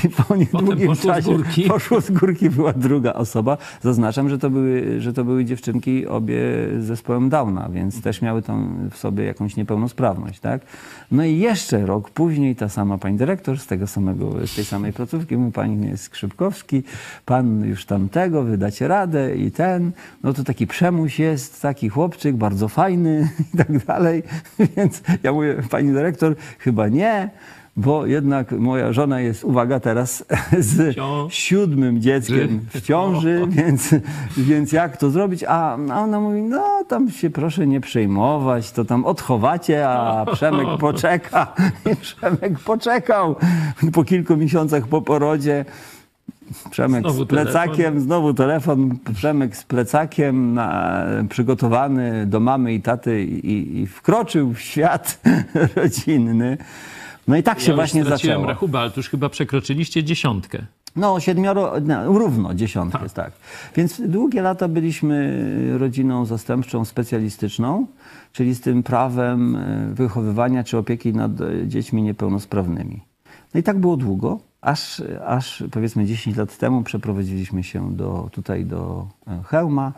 i 0.05 0.09
po 0.09 0.37
niedługim 0.37 0.87
poszło 0.87 0.95
z 0.95 1.07
czasie 1.07 1.33
górki. 1.33 1.63
poszło 1.63 2.01
z 2.01 2.11
górki, 2.11 2.51
była 2.51 2.73
druga 2.73 3.13
osoba. 3.13 3.59
Zaznaczam, 3.83 4.29
że 4.29 4.39
to 4.39 4.51
były, 4.51 5.01
że 5.01 5.13
to 5.13 5.25
były 5.25 5.45
dziewczynki 5.45 6.07
obie 6.07 6.41
z 6.79 6.85
zespołem 6.85 7.29
Downa, 7.29 7.69
więc 7.73 8.03
też 8.03 8.23
miały 8.23 8.43
tam 8.43 8.89
w 8.91 8.97
sobie 8.97 9.25
jakąś 9.25 9.57
niepełnosprawność, 9.57 10.41
tak? 10.41 10.63
No 11.11 11.25
i 11.25 11.39
jeszcze 11.39 11.87
rok 11.87 12.11
później 12.11 12.57
ta 12.57 12.69
sama 12.69 12.99
pani 12.99 13.17
dyrektor 13.17 13.59
z 13.59 13.67
tego 13.67 13.87
samego, 13.87 14.47
z 14.47 14.55
tej 14.55 14.65
samej 14.65 14.93
placówki, 14.93 15.37
mówi 15.37 15.53
pani 15.53 15.99
Skrzypkowski, 15.99 16.83
pan 17.25 17.66
już 17.67 17.85
tamtego, 17.85 18.43
wy 18.43 18.59
dacie 18.59 18.89
radę 18.89 19.37
i 19.37 19.51
ten. 19.51 19.93
No 20.23 20.33
to 20.33 20.45
taki 20.45 20.67
przemuś 20.67 21.19
jest, 21.19 21.63
taki 21.63 21.89
chłopczyk, 21.89 22.37
bardzo 22.37 22.69
fajny 22.69 23.29
i 23.55 23.57
tak 23.57 23.85
dalej. 23.85 24.23
Więc 24.77 25.03
ja 25.23 25.33
mówię, 25.33 25.57
pani 25.71 25.93
dyrektor, 25.93 26.37
chyba 26.59 26.89
nie 26.89 27.31
bo 27.77 28.07
jednak 28.07 28.53
moja 28.53 28.93
żona 28.93 29.21
jest, 29.21 29.45
uwaga 29.45 29.81
teraz, 29.81 30.25
z 30.59 30.97
siódmym 31.29 32.01
dzieckiem 32.01 32.61
w 32.75 32.81
ciąży, 32.81 33.47
więc, 33.49 33.95
więc 34.37 34.73
jak 34.73 34.97
to 34.97 35.11
zrobić? 35.11 35.45
A, 35.49 35.73
a 35.73 36.01
ona 36.01 36.21
mówi, 36.21 36.43
no 36.43 36.85
tam 36.89 37.11
się 37.11 37.31
proszę 37.31 37.67
nie 37.67 37.81
przejmować, 37.81 38.73
to 38.73 38.85
tam 38.85 39.05
odchowacie, 39.05 39.89
a 39.89 40.27
Przemek 40.33 40.69
poczeka. 40.81 41.55
I 41.93 41.97
Przemek 41.97 42.59
poczekał 42.59 43.37
po 43.93 44.05
kilku 44.05 44.37
miesiącach 44.37 44.89
po 44.89 45.03
porodzie. 45.03 45.65
Przemek 46.71 47.03
Znowu 47.03 47.25
z 47.25 47.29
plecakiem, 47.29 47.77
telefon. 47.77 48.01
znowu 48.01 48.35
telefon, 48.35 48.99
Przemek 49.15 49.57
z 49.57 49.65
plecakiem 49.65 50.55
na, 50.55 51.03
przygotowany 51.29 52.27
do 52.27 52.41
mamy 52.41 52.75
i 52.75 52.81
taty 52.81 53.25
i, 53.25 53.79
i 53.81 53.87
wkroczył 53.87 54.53
w 54.55 54.61
świat 54.61 55.21
rodzinny. 55.77 56.59
No 57.29 57.37
i 57.37 57.43
tak 57.43 57.61
się 57.61 57.71
ja 57.71 57.75
właśnie 57.75 58.01
już 58.01 58.09
zaczęło. 58.09 58.47
rachubę, 58.47 58.79
ale 58.79 58.91
to 58.91 59.01
już 59.01 59.09
chyba 59.09 59.29
przekroczyliście 59.29 60.05
dziesiątkę. 60.05 60.67
No, 60.97 61.21
siedmioro, 61.21 61.73
no, 61.83 62.19
równo, 62.19 62.55
dziesiątkę, 62.55 63.09
tak. 63.15 63.33
Więc 63.77 64.01
długie 64.09 64.43
lata 64.43 64.69
byliśmy 64.69 65.79
rodziną 65.79 66.25
zastępczą, 66.25 66.85
specjalistyczną, 66.85 67.87
czyli 68.33 68.55
z 68.55 68.61
tym 68.61 68.83
prawem 68.83 69.57
e, 69.57 69.91
wychowywania 69.95 70.65
czy 70.65 70.79
opieki 70.79 71.13
nad 71.13 71.41
e, 71.41 71.69
dziećmi 71.69 72.03
niepełnosprawnymi. 72.03 73.01
No 73.55 73.61
i 73.61 73.63
tak 73.63 73.79
było 73.79 73.97
długo, 73.97 74.39
aż, 74.67 75.03
aż 75.27 75.65
powiedzmy 75.71 76.07
10 76.07 76.37
lat 76.37 76.59
temu 76.59 76.83
przeprowadziliśmy 76.83 77.63
się 77.63 77.97
do, 77.97 78.29
tutaj 78.33 78.65
do 78.65 79.09
e, 79.27 79.43
Chełma, 79.45 79.93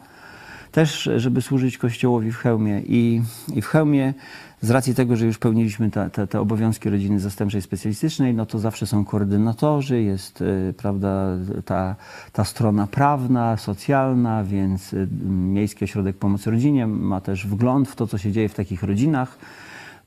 też 0.72 1.10
żeby 1.16 1.42
służyć 1.42 1.78
Kościołowi 1.78 2.32
w 2.32 2.37
Chełmie 2.37 2.82
i, 2.87 3.22
i 3.54 3.62
w 3.62 3.66
Chełmie 3.66 4.14
z 4.60 4.70
racji 4.70 4.94
tego, 4.94 5.16
że 5.16 5.26
już 5.26 5.38
pełniliśmy 5.38 5.90
te, 5.90 6.10
te, 6.10 6.26
te 6.26 6.40
obowiązki 6.40 6.90
rodziny 6.90 7.20
zastępczej 7.20 7.62
specjalistycznej, 7.62 8.34
no 8.34 8.46
to 8.46 8.58
zawsze 8.58 8.87
są 8.87 9.04
koordynatorzy, 9.04 10.02
jest 10.02 10.40
y, 10.40 10.75
prawda, 10.76 11.26
ta, 11.64 11.96
ta 12.32 12.44
strona 12.44 12.87
prawna, 12.87 13.56
socjalna, 13.56 14.44
więc 14.44 14.92
y, 14.92 15.08
Miejski 15.30 15.84
Ośrodek 15.84 16.16
Pomocy 16.16 16.50
Rodzinie 16.50 16.87
ma 16.87 17.20
też 17.20 17.46
wgląd 17.46 17.88
w 17.88 17.96
to, 17.96 18.06
co 18.06 18.18
się 18.18 18.32
dzieje 18.32 18.48
w 18.48 18.54
takich 18.54 18.82
rodzinach. 18.82 19.38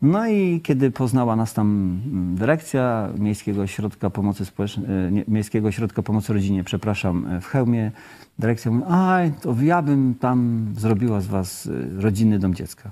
No 0.02 0.28
i 0.28 0.62
kiedy 0.62 0.92
poznała 0.92 1.36
nas 1.36 1.54
tam 1.54 1.68
mm, 2.06 2.36
dyrekcja 2.36 3.10
Miejskiego 3.18 3.62
Ośrodka 3.62 4.10
Pomocy 4.10 4.46
Społecznej, 4.46 4.88
nie, 5.12 5.24
Miejskiego 5.28 5.68
Ośrodka 5.68 6.02
Pomocy 6.02 6.34
Rodzinie, 6.34 6.64
przepraszam, 6.64 7.26
y, 7.26 7.42
w 7.42 7.46
Chełmie, 7.46 7.92
dyrekcja 8.40 8.72
mówi, 8.72 8.84
aj, 8.90 9.32
to 9.42 9.56
ja 9.64 9.82
bym 9.82 10.16
tam 10.16 10.68
zrobiła 10.78 11.22
z 11.22 11.28
was 11.28 11.66
y, 11.66 11.90
rodzinny 12.02 12.40
dom 12.40 12.56
dziecka. 12.56 12.92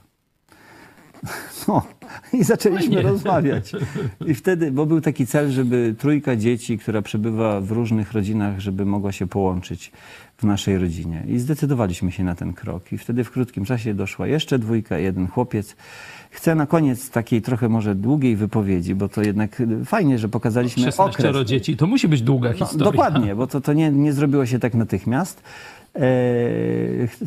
No 1.67 1.81
i 2.33 2.43
zaczęliśmy 2.43 2.95
Fajnie. 2.95 3.09
rozmawiać. 3.09 3.71
I 4.25 4.33
wtedy, 4.33 4.71
bo 4.71 4.85
był 4.85 5.01
taki 5.01 5.27
cel, 5.27 5.51
żeby 5.51 5.95
trójka 5.97 6.35
dzieci, 6.35 6.77
która 6.77 7.01
przebywa 7.01 7.61
w 7.61 7.71
różnych 7.71 8.11
rodzinach, 8.13 8.59
żeby 8.59 8.85
mogła 8.85 9.11
się 9.11 9.27
połączyć 9.27 9.91
w 10.37 10.43
naszej 10.43 10.77
rodzinie. 10.77 11.23
I 11.27 11.39
zdecydowaliśmy 11.39 12.11
się 12.11 12.23
na 12.23 12.35
ten 12.35 12.53
krok. 12.53 12.93
I 12.93 12.97
wtedy 12.97 13.23
w 13.23 13.31
krótkim 13.31 13.65
czasie 13.65 13.93
doszła 13.93 14.27
jeszcze 14.27 14.59
dwójka, 14.59 14.97
jeden 14.97 15.27
chłopiec. 15.27 15.75
Chcę 16.29 16.55
na 16.55 16.65
koniec 16.65 17.09
takiej 17.09 17.41
trochę 17.41 17.69
może 17.69 17.95
długiej 17.95 18.35
wypowiedzi, 18.35 18.95
bo 18.95 19.09
to 19.09 19.21
jednak 19.21 19.59
y, 19.61 19.85
fajnie, 19.85 20.19
że 20.19 20.29
pokazaliśmy 20.29 20.83
16 20.83 21.29
okres. 21.29 21.47
dzieci, 21.47 21.77
to 21.77 21.87
musi 21.87 22.07
być 22.07 22.21
długa 22.21 22.49
No, 22.49 22.55
historia. 22.55 22.91
dokładnie, 22.91 23.35
bo 23.35 23.47
to, 23.47 23.61
to 23.61 23.73
nie, 23.73 23.91
nie 23.91 24.13
zrobiło 24.13 24.45
się 24.45 24.59
tak 24.59 24.73
natychmiast. 24.73 25.43
E, 25.95 26.01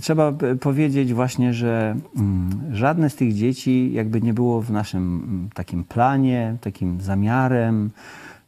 trzeba 0.01 0.33
powiedzieć 0.61 1.15
właśnie, 1.15 1.55
że 1.55 1.97
mm, 2.17 2.51
żadne 2.73 3.11
z 3.11 3.15
tych 3.15 3.35
dzieci 3.35 3.91
jakby 3.93 4.21
nie 4.23 4.35
było 4.35 4.63
w 4.63 4.71
naszym 4.71 5.03
mm, 5.29 5.49
takim 5.55 5.85
planie, 5.85 6.57
takim 6.61 7.01
zamiarem. 7.01 7.91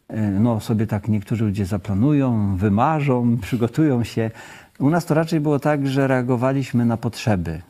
E, 0.08 0.30
no 0.30 0.60
sobie 0.60 0.86
tak 0.86 1.08
niektórzy 1.08 1.44
ludzie 1.44 1.66
zaplanują, 1.66 2.56
wymarzą, 2.56 3.36
przygotują 3.42 4.04
się. 4.04 4.30
U 4.78 4.90
nas 4.90 5.06
to 5.06 5.14
raczej 5.14 5.40
było 5.40 5.58
tak, 5.58 5.88
że 5.88 6.06
reagowaliśmy 6.06 6.84
na 6.86 6.96
potrzeby, 6.96 7.60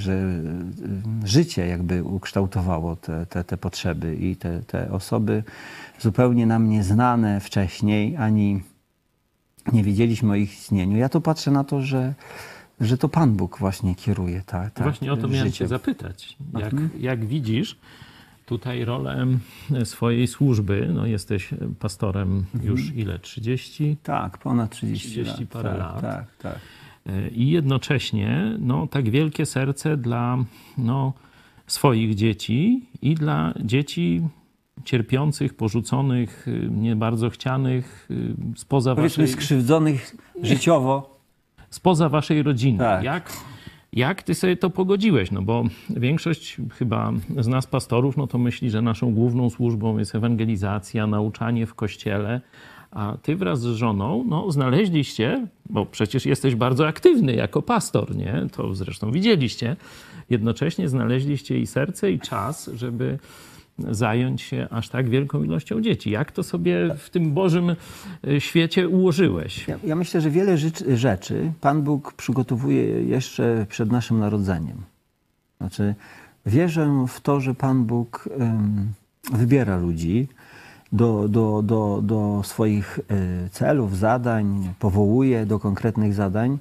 że 0.00 0.12
e, 0.12 1.28
życie 1.28 1.66
jakby 1.66 2.04
ukształtowało 2.04 2.96
te, 2.96 3.26
te, 3.26 3.44
te 3.44 3.56
potrzeby 3.56 4.16
i 4.16 4.36
te, 4.36 4.62
te 4.62 4.90
osoby 4.92 5.42
zupełnie 5.98 6.46
nam 6.46 6.68
nieznane 6.68 7.40
wcześniej, 7.40 8.16
ani 8.16 8.62
nie 9.72 9.82
wiedzieliśmy 9.84 10.32
o 10.32 10.34
ich 10.34 10.52
istnieniu. 10.52 10.96
Ja 10.96 11.08
to 11.08 11.20
patrzę 11.20 11.50
na 11.50 11.64
to, 11.64 11.82
że, 11.82 12.14
że 12.80 12.98
to 12.98 13.08
Pan 13.08 13.32
Bóg 13.36 13.58
właśnie 13.58 13.94
kieruje 13.94 14.42
tak, 14.46 14.74
tak, 14.74 14.84
Właśnie 14.84 15.12
o 15.12 15.16
to 15.16 15.28
miałem 15.28 15.46
życiem. 15.46 15.52
cię 15.64 15.68
zapytać. 15.68 16.36
Jak, 16.58 16.72
Mhm. 16.72 16.90
jak 17.00 17.24
widzisz 17.26 17.78
tutaj 18.46 18.84
rolę 18.84 19.26
swojej 19.84 20.26
służby, 20.26 20.90
no 20.94 21.06
jesteś 21.06 21.50
pastorem 21.78 22.44
Mhm. 22.54 22.64
już 22.64 22.92
ile? 22.94 23.18
30? 23.18 23.96
Tak, 24.02 24.38
ponad 24.38 24.70
30, 24.70 25.08
30 25.08 25.40
lat. 25.42 25.50
parę 25.50 25.70
tak, 25.70 25.78
lat. 25.78 26.00
Tak, 26.00 26.24
tak. 26.42 26.58
I 27.32 27.50
jednocześnie 27.50 28.56
no, 28.58 28.86
tak 28.86 29.10
wielkie 29.10 29.46
serce 29.46 29.96
dla 29.96 30.38
no, 30.78 31.12
swoich 31.66 32.14
dzieci 32.14 32.86
i 33.02 33.14
dla 33.14 33.54
dzieci 33.60 34.22
cierpiących, 34.84 35.54
porzuconych, 35.54 36.46
nie 36.70 36.96
bardzo 36.96 37.30
chcianych 37.30 38.08
spoza 38.56 38.94
Powiedzmy 38.94 39.24
waszej, 39.24 39.34
skrzywdzonych 39.34 40.16
życiowo. 40.42 41.20
spoza 41.70 42.08
waszej 42.08 42.42
rodziny. 42.42 42.78
Tak. 42.78 43.04
Jak, 43.04 43.32
jak 43.92 44.22
ty 44.22 44.34
sobie 44.34 44.56
to 44.56 44.70
pogodziłeś? 44.70 45.30
No 45.30 45.42
bo 45.42 45.64
większość 45.90 46.56
chyba 46.72 47.12
z 47.38 47.46
nas 47.46 47.66
pastorów, 47.66 48.16
no 48.16 48.26
to 48.26 48.38
myśli, 48.38 48.70
że 48.70 48.82
naszą 48.82 49.14
główną 49.14 49.50
służbą 49.50 49.98
jest 49.98 50.14
ewangelizacja, 50.14 51.06
nauczanie 51.06 51.66
w 51.66 51.74
kościele, 51.74 52.40
a 52.90 53.16
ty 53.22 53.36
wraz 53.36 53.60
z 53.60 53.66
żoną, 53.66 54.24
no 54.28 54.50
znaleźliście, 54.50 55.46
bo 55.70 55.86
przecież 55.86 56.26
jesteś 56.26 56.54
bardzo 56.54 56.88
aktywny 56.88 57.34
jako 57.34 57.62
pastor, 57.62 58.16
nie? 58.16 58.46
To 58.52 58.74
zresztą 58.74 59.12
widzieliście. 59.12 59.76
Jednocześnie 60.30 60.88
znaleźliście 60.88 61.58
i 61.58 61.66
serce, 61.66 62.12
i 62.12 62.20
czas, 62.20 62.70
żeby 62.74 63.18
zająć 63.78 64.42
się 64.42 64.68
aż 64.70 64.88
tak 64.88 65.08
wielką 65.08 65.42
ilością 65.42 65.80
dzieci. 65.80 66.10
Jak 66.10 66.32
to 66.32 66.42
sobie 66.42 66.94
w 66.98 67.10
tym 67.10 67.32
Bożym 67.32 67.76
y, 68.26 68.40
świecie 68.40 68.88
ułożyłeś? 68.88 69.68
Ja, 69.68 69.78
ja 69.84 69.96
myślę, 69.96 70.20
że 70.20 70.30
wiele 70.30 70.58
rzeczy, 70.94 71.52
Pan 71.60 71.82
Bóg 71.82 72.12
przygotowuje 72.12 72.82
jeszcze 73.02 73.66
przed 73.68 73.92
naszym 73.92 74.18
narodzeniem. 74.18 74.76
Znaczy, 75.58 75.94
wierzę 76.46 77.04
w 77.08 77.20
to, 77.20 77.40
że 77.40 77.54
Pan 77.54 77.84
Bóg 77.84 78.28
wybiera 79.32 79.76
ludzi 79.76 80.28
do, 80.92 81.28
do, 81.28 81.62
do, 81.62 82.00
do 82.02 82.42
swoich 82.44 82.98
e, 82.98 83.48
celów, 83.50 83.98
zadań, 83.98 84.74
powołuje 84.78 85.46
do 85.46 85.58
konkretnych 85.58 86.14
zadań. 86.14 86.58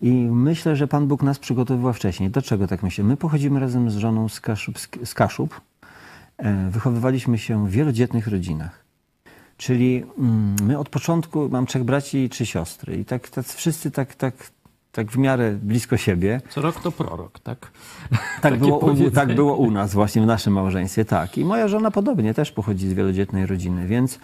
I 0.00 0.12
myślę, 0.30 0.76
że 0.76 0.88
Pan 0.88 1.06
Bóg 1.06 1.22
nas 1.22 1.38
przygotowywał 1.38 1.92
wcześniej. 1.92 2.30
Dlaczego 2.30 2.66
tak 2.66 2.82
myślę? 2.82 3.04
My 3.04 3.16
pochodzimy 3.16 3.60
razem 3.60 3.90
z 3.90 3.96
żoną 3.96 4.28
z 4.28 4.40
Kaszub. 4.40 4.78
Z 5.04 5.14
Kaszub. 5.14 5.60
E, 6.38 6.70
Wychowywaliśmy 6.70 7.38
się 7.38 7.66
w 7.66 7.70
wielodzietnych 7.70 8.26
rodzinach. 8.28 8.84
Czyli 9.56 10.04
mm, 10.18 10.56
my 10.62 10.78
od 10.78 10.88
początku, 10.88 11.48
mam 11.48 11.66
trzech 11.66 11.84
braci 11.84 12.18
i 12.18 12.28
trzy 12.28 12.46
siostry. 12.46 12.96
I 12.96 13.04
tak, 13.04 13.28
tak 13.28 13.46
wszyscy 13.46 13.90
tak, 13.90 14.14
tak, 14.14 14.34
tak 14.96 15.10
w 15.10 15.18
miarę 15.18 15.52
blisko 15.62 15.96
siebie. 15.96 16.40
Co 16.50 16.62
rok 16.62 16.80
to 16.80 16.92
prorok, 16.92 17.38
tak? 17.38 17.70
Tak 18.40 18.58
było, 18.58 18.78
u, 18.78 19.10
tak 19.10 19.34
było 19.34 19.56
u 19.56 19.70
nas 19.70 19.94
właśnie 19.94 20.22
w 20.22 20.26
naszym 20.26 20.52
małżeństwie, 20.52 21.04
tak. 21.04 21.38
I 21.38 21.44
moja 21.44 21.68
żona 21.68 21.90
podobnie 21.90 22.34
też 22.34 22.52
pochodzi 22.52 22.88
z 22.88 22.92
wielodzietnej 22.92 23.46
rodziny, 23.46 23.86
więc, 23.86 24.18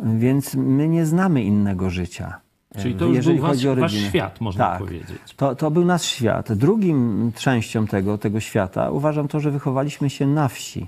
więc 0.00 0.54
my 0.54 0.88
nie 0.88 1.06
znamy 1.06 1.42
innego 1.42 1.90
życia. 1.90 2.40
Czyli 2.78 2.94
to 2.94 3.04
już 3.04 3.16
jeżeli 3.16 3.36
był 3.36 3.46
wasz, 3.46 3.56
chodzi 3.56 3.68
o 3.68 3.76
wasz 3.76 3.94
świat, 3.94 4.40
można 4.40 4.64
Tak. 4.64 4.78
powiedzieć. 4.78 5.34
To, 5.36 5.54
to 5.54 5.70
był 5.70 5.84
nasz 5.84 6.02
świat. 6.02 6.52
Drugim 6.52 7.32
częścią 7.36 7.86
tego, 7.86 8.18
tego 8.18 8.40
świata 8.40 8.90
uważam 8.90 9.28
to, 9.28 9.40
że 9.40 9.50
wychowaliśmy 9.50 10.10
się 10.10 10.26
na 10.26 10.48
wsi. 10.48 10.86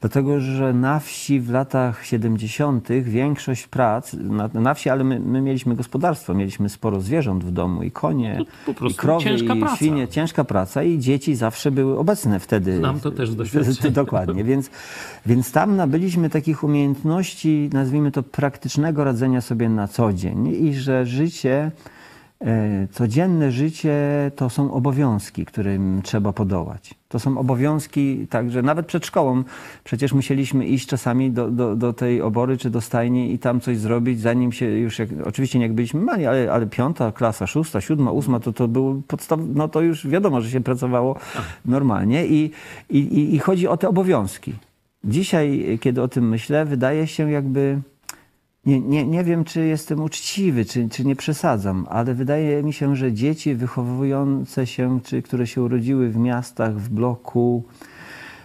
Dlatego, 0.00 0.40
że 0.40 0.72
na 0.72 1.00
wsi 1.00 1.40
w 1.40 1.50
latach 1.50 2.06
70. 2.06 2.88
większość 3.02 3.66
prac, 3.66 4.12
na, 4.14 4.50
na 4.54 4.74
wsi, 4.74 4.90
ale 4.90 5.04
my, 5.04 5.20
my 5.20 5.40
mieliśmy 5.40 5.76
gospodarstwo, 5.76 6.34
mieliśmy 6.34 6.68
sporo 6.68 7.00
zwierząt 7.00 7.44
w 7.44 7.50
domu 7.50 7.82
i 7.82 7.90
konie, 7.90 8.44
i 8.90 8.94
krowy, 8.94 9.24
ciężka 9.24 9.54
i 9.54 9.60
praca. 9.60 9.76
świnie. 9.76 10.08
Ciężka 10.08 10.44
praca 10.44 10.82
i 10.82 10.98
dzieci 10.98 11.34
zawsze 11.34 11.70
były 11.70 11.98
obecne 11.98 12.40
wtedy. 12.40 12.76
Znam 12.76 13.00
to 13.00 13.10
też 13.10 13.30
z 13.30 13.36
doświadczenia. 13.36 13.90
Dokładnie, 14.04 14.44
więc, 14.44 14.70
więc 15.26 15.52
tam 15.52 15.76
nabyliśmy 15.76 16.30
takich 16.30 16.64
umiejętności, 16.64 17.70
nazwijmy 17.72 18.10
to 18.10 18.22
praktycznego 18.22 19.04
radzenia 19.04 19.40
sobie 19.40 19.68
na 19.68 19.88
co 19.88 20.12
dzień 20.12 20.46
i 20.46 20.74
że 20.74 21.06
życie 21.06 21.70
Codzienne 22.92 23.52
życie 23.52 23.96
to 24.36 24.50
są 24.50 24.72
obowiązki, 24.72 25.44
którym 25.44 26.00
trzeba 26.02 26.32
podołać. 26.32 26.94
To 27.08 27.18
są 27.18 27.38
obowiązki 27.38 28.26
także 28.30 28.62
nawet 28.62 28.86
przed 28.86 29.06
szkołą. 29.06 29.44
Przecież 29.84 30.12
musieliśmy 30.12 30.66
iść 30.66 30.88
czasami 30.88 31.30
do, 31.30 31.50
do, 31.50 31.76
do 31.76 31.92
tej 31.92 32.22
obory 32.22 32.56
czy 32.56 32.70
do 32.70 32.80
stajni 32.80 33.32
i 33.32 33.38
tam 33.38 33.60
coś 33.60 33.78
zrobić, 33.78 34.20
zanim 34.20 34.52
się 34.52 34.66
już, 34.66 34.98
jak, 34.98 35.08
oczywiście 35.24 35.58
nie 35.58 35.64
jak 35.64 35.74
byliśmy 35.74 36.00
mali, 36.00 36.26
ale, 36.26 36.52
ale 36.52 36.66
piąta 36.66 37.12
klasa, 37.12 37.46
szósta, 37.46 37.80
siódma, 37.80 38.10
ósma, 38.10 38.40
to 38.40 38.52
to 38.52 38.68
był 38.68 39.02
podstaw, 39.08 39.40
no 39.54 39.68
to 39.68 39.80
już 39.80 40.06
wiadomo, 40.06 40.40
że 40.40 40.50
się 40.50 40.60
pracowało 40.60 41.16
normalnie 41.64 42.26
i, 42.26 42.50
i- 42.90 43.34
i 43.34 43.38
chodzi 43.38 43.68
o 43.68 43.76
te 43.76 43.88
obowiązki. 43.88 44.52
Dzisiaj, 45.04 45.78
kiedy 45.80 46.02
o 46.02 46.08
tym 46.08 46.28
myślę, 46.28 46.64
wydaje 46.64 47.06
się 47.06 47.30
jakby 47.30 47.78
nie, 48.68 48.80
nie, 48.80 49.06
nie 49.06 49.24
wiem, 49.24 49.44
czy 49.44 49.66
jestem 49.66 50.00
uczciwy, 50.00 50.64
czy, 50.64 50.88
czy 50.88 51.04
nie 51.04 51.16
przesadzam, 51.16 51.86
ale 51.90 52.14
wydaje 52.14 52.62
mi 52.62 52.72
się, 52.72 52.96
że 52.96 53.12
dzieci 53.12 53.54
wychowujące 53.54 54.66
się, 54.66 55.00
czy 55.04 55.22
które 55.22 55.46
się 55.46 55.62
urodziły 55.62 56.08
w 56.10 56.16
miastach, 56.16 56.74
w 56.76 56.88
bloku, 56.88 57.64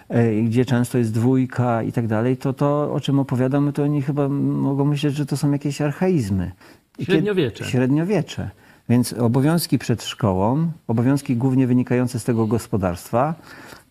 e, 0.09 0.41
gdzie 0.41 0.65
często 0.65 0.97
jest 0.97 1.13
dwójka 1.13 1.83
i 1.83 1.91
tak 1.91 2.07
dalej, 2.07 2.37
to 2.37 2.53
to, 2.53 2.93
o 2.93 2.99
czym 2.99 3.19
opowiadamy, 3.19 3.73
to 3.73 3.83
oni 3.83 4.01
chyba 4.01 4.29
mogą 4.29 4.85
myśleć, 4.85 5.15
że 5.15 5.25
to 5.25 5.37
są 5.37 5.51
jakieś 5.51 5.81
archaizmy. 5.81 6.51
Średniowiecze. 6.99 7.65
Średniowiecze. 7.65 8.49
Więc 8.89 9.13
obowiązki 9.13 9.79
przed 9.79 10.03
szkołą, 10.03 10.71
obowiązki 10.87 11.35
głównie 11.35 11.67
wynikające 11.67 12.19
z 12.19 12.23
tego 12.23 12.47
gospodarstwa, 12.47 13.35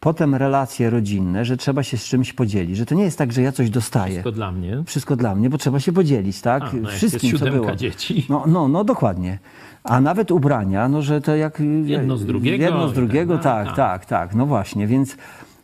potem 0.02 0.34
relacje 0.34 0.90
rodzinne, 0.90 1.44
że 1.44 1.56
trzeba 1.56 1.82
się 1.82 1.96
z 1.96 2.04
czymś 2.04 2.32
podzielić, 2.32 2.76
że 2.76 2.86
to 2.86 2.94
nie 2.94 3.04
jest 3.04 3.18
tak, 3.18 3.32
że 3.32 3.42
ja 3.42 3.52
coś 3.52 3.70
dostaję 3.70 4.12
Wszystko 4.12 4.32
dla 4.32 4.52
mnie. 4.52 4.82
wszystko 4.86 5.16
dla 5.16 5.34
mnie, 5.34 5.50
bo 5.50 5.58
trzeba 5.58 5.80
się 5.80 5.92
podzielić, 5.92 6.40
tak? 6.40 6.62
A, 6.62 6.70
no 6.76 6.88
Wszystkim, 6.88 7.38
co 7.38 7.44
było. 7.44 7.76
dzieci. 7.76 8.26
No, 8.28 8.44
no, 8.46 8.68
no, 8.68 8.84
dokładnie. 8.84 9.38
A 9.84 10.00
nawet 10.00 10.30
ubrania, 10.30 10.88
no, 10.88 11.02
że 11.02 11.20
to 11.20 11.36
jak... 11.36 11.62
Jedno 11.84 12.16
z 12.16 12.26
drugiego 12.26 12.64
Jedno 12.64 12.88
z 12.88 12.92
drugiego, 12.92 13.38
dalej, 13.38 13.66
tak, 13.66 13.76
tak. 13.76 13.76
tak, 13.76 14.06
tak, 14.06 14.34
no 14.34 14.46
właśnie, 14.46 14.86
więc 14.86 15.16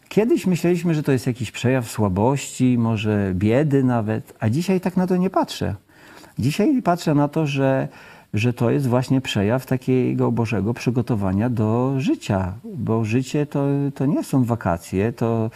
kiedyś 0.09 0.47
myśleliśmy, 0.47 0.95
że 0.95 1.03
to 1.03 1.13
jest 1.13 1.27
jakiś 1.27 1.51
przejaw 1.51 1.91
słabości, 1.91 2.79
może 2.79 3.33
biedy 3.35 3.85
nawet, 3.85 4.35
a 4.41 4.49
dzisiaj 4.49 4.81
tak 4.81 4.97
na 4.97 5.07
to 5.07 5.17
nie 5.17 5.31
patrzę. 5.31 5.75
Dzisiaj 6.39 6.83
patrzę 6.83 7.15
na 7.15 7.29
to, 7.29 7.47
że, 7.47 7.89
że 8.35 8.53
to 8.53 8.71
jest 8.71 8.87
właśnie 8.87 9.21
przejaw 9.21 9.67
takiego 9.67 10.33
Bożego 10.33 10.75
przygotowania 10.75 11.51
do 11.51 11.95
życia, 11.99 12.53
bo 12.65 13.05
życie 13.05 13.47
to, 13.47 13.67
to 13.95 14.07
nie 14.07 14.25
są 14.25 14.45
wakacje, 14.45 15.13
to 15.13 15.51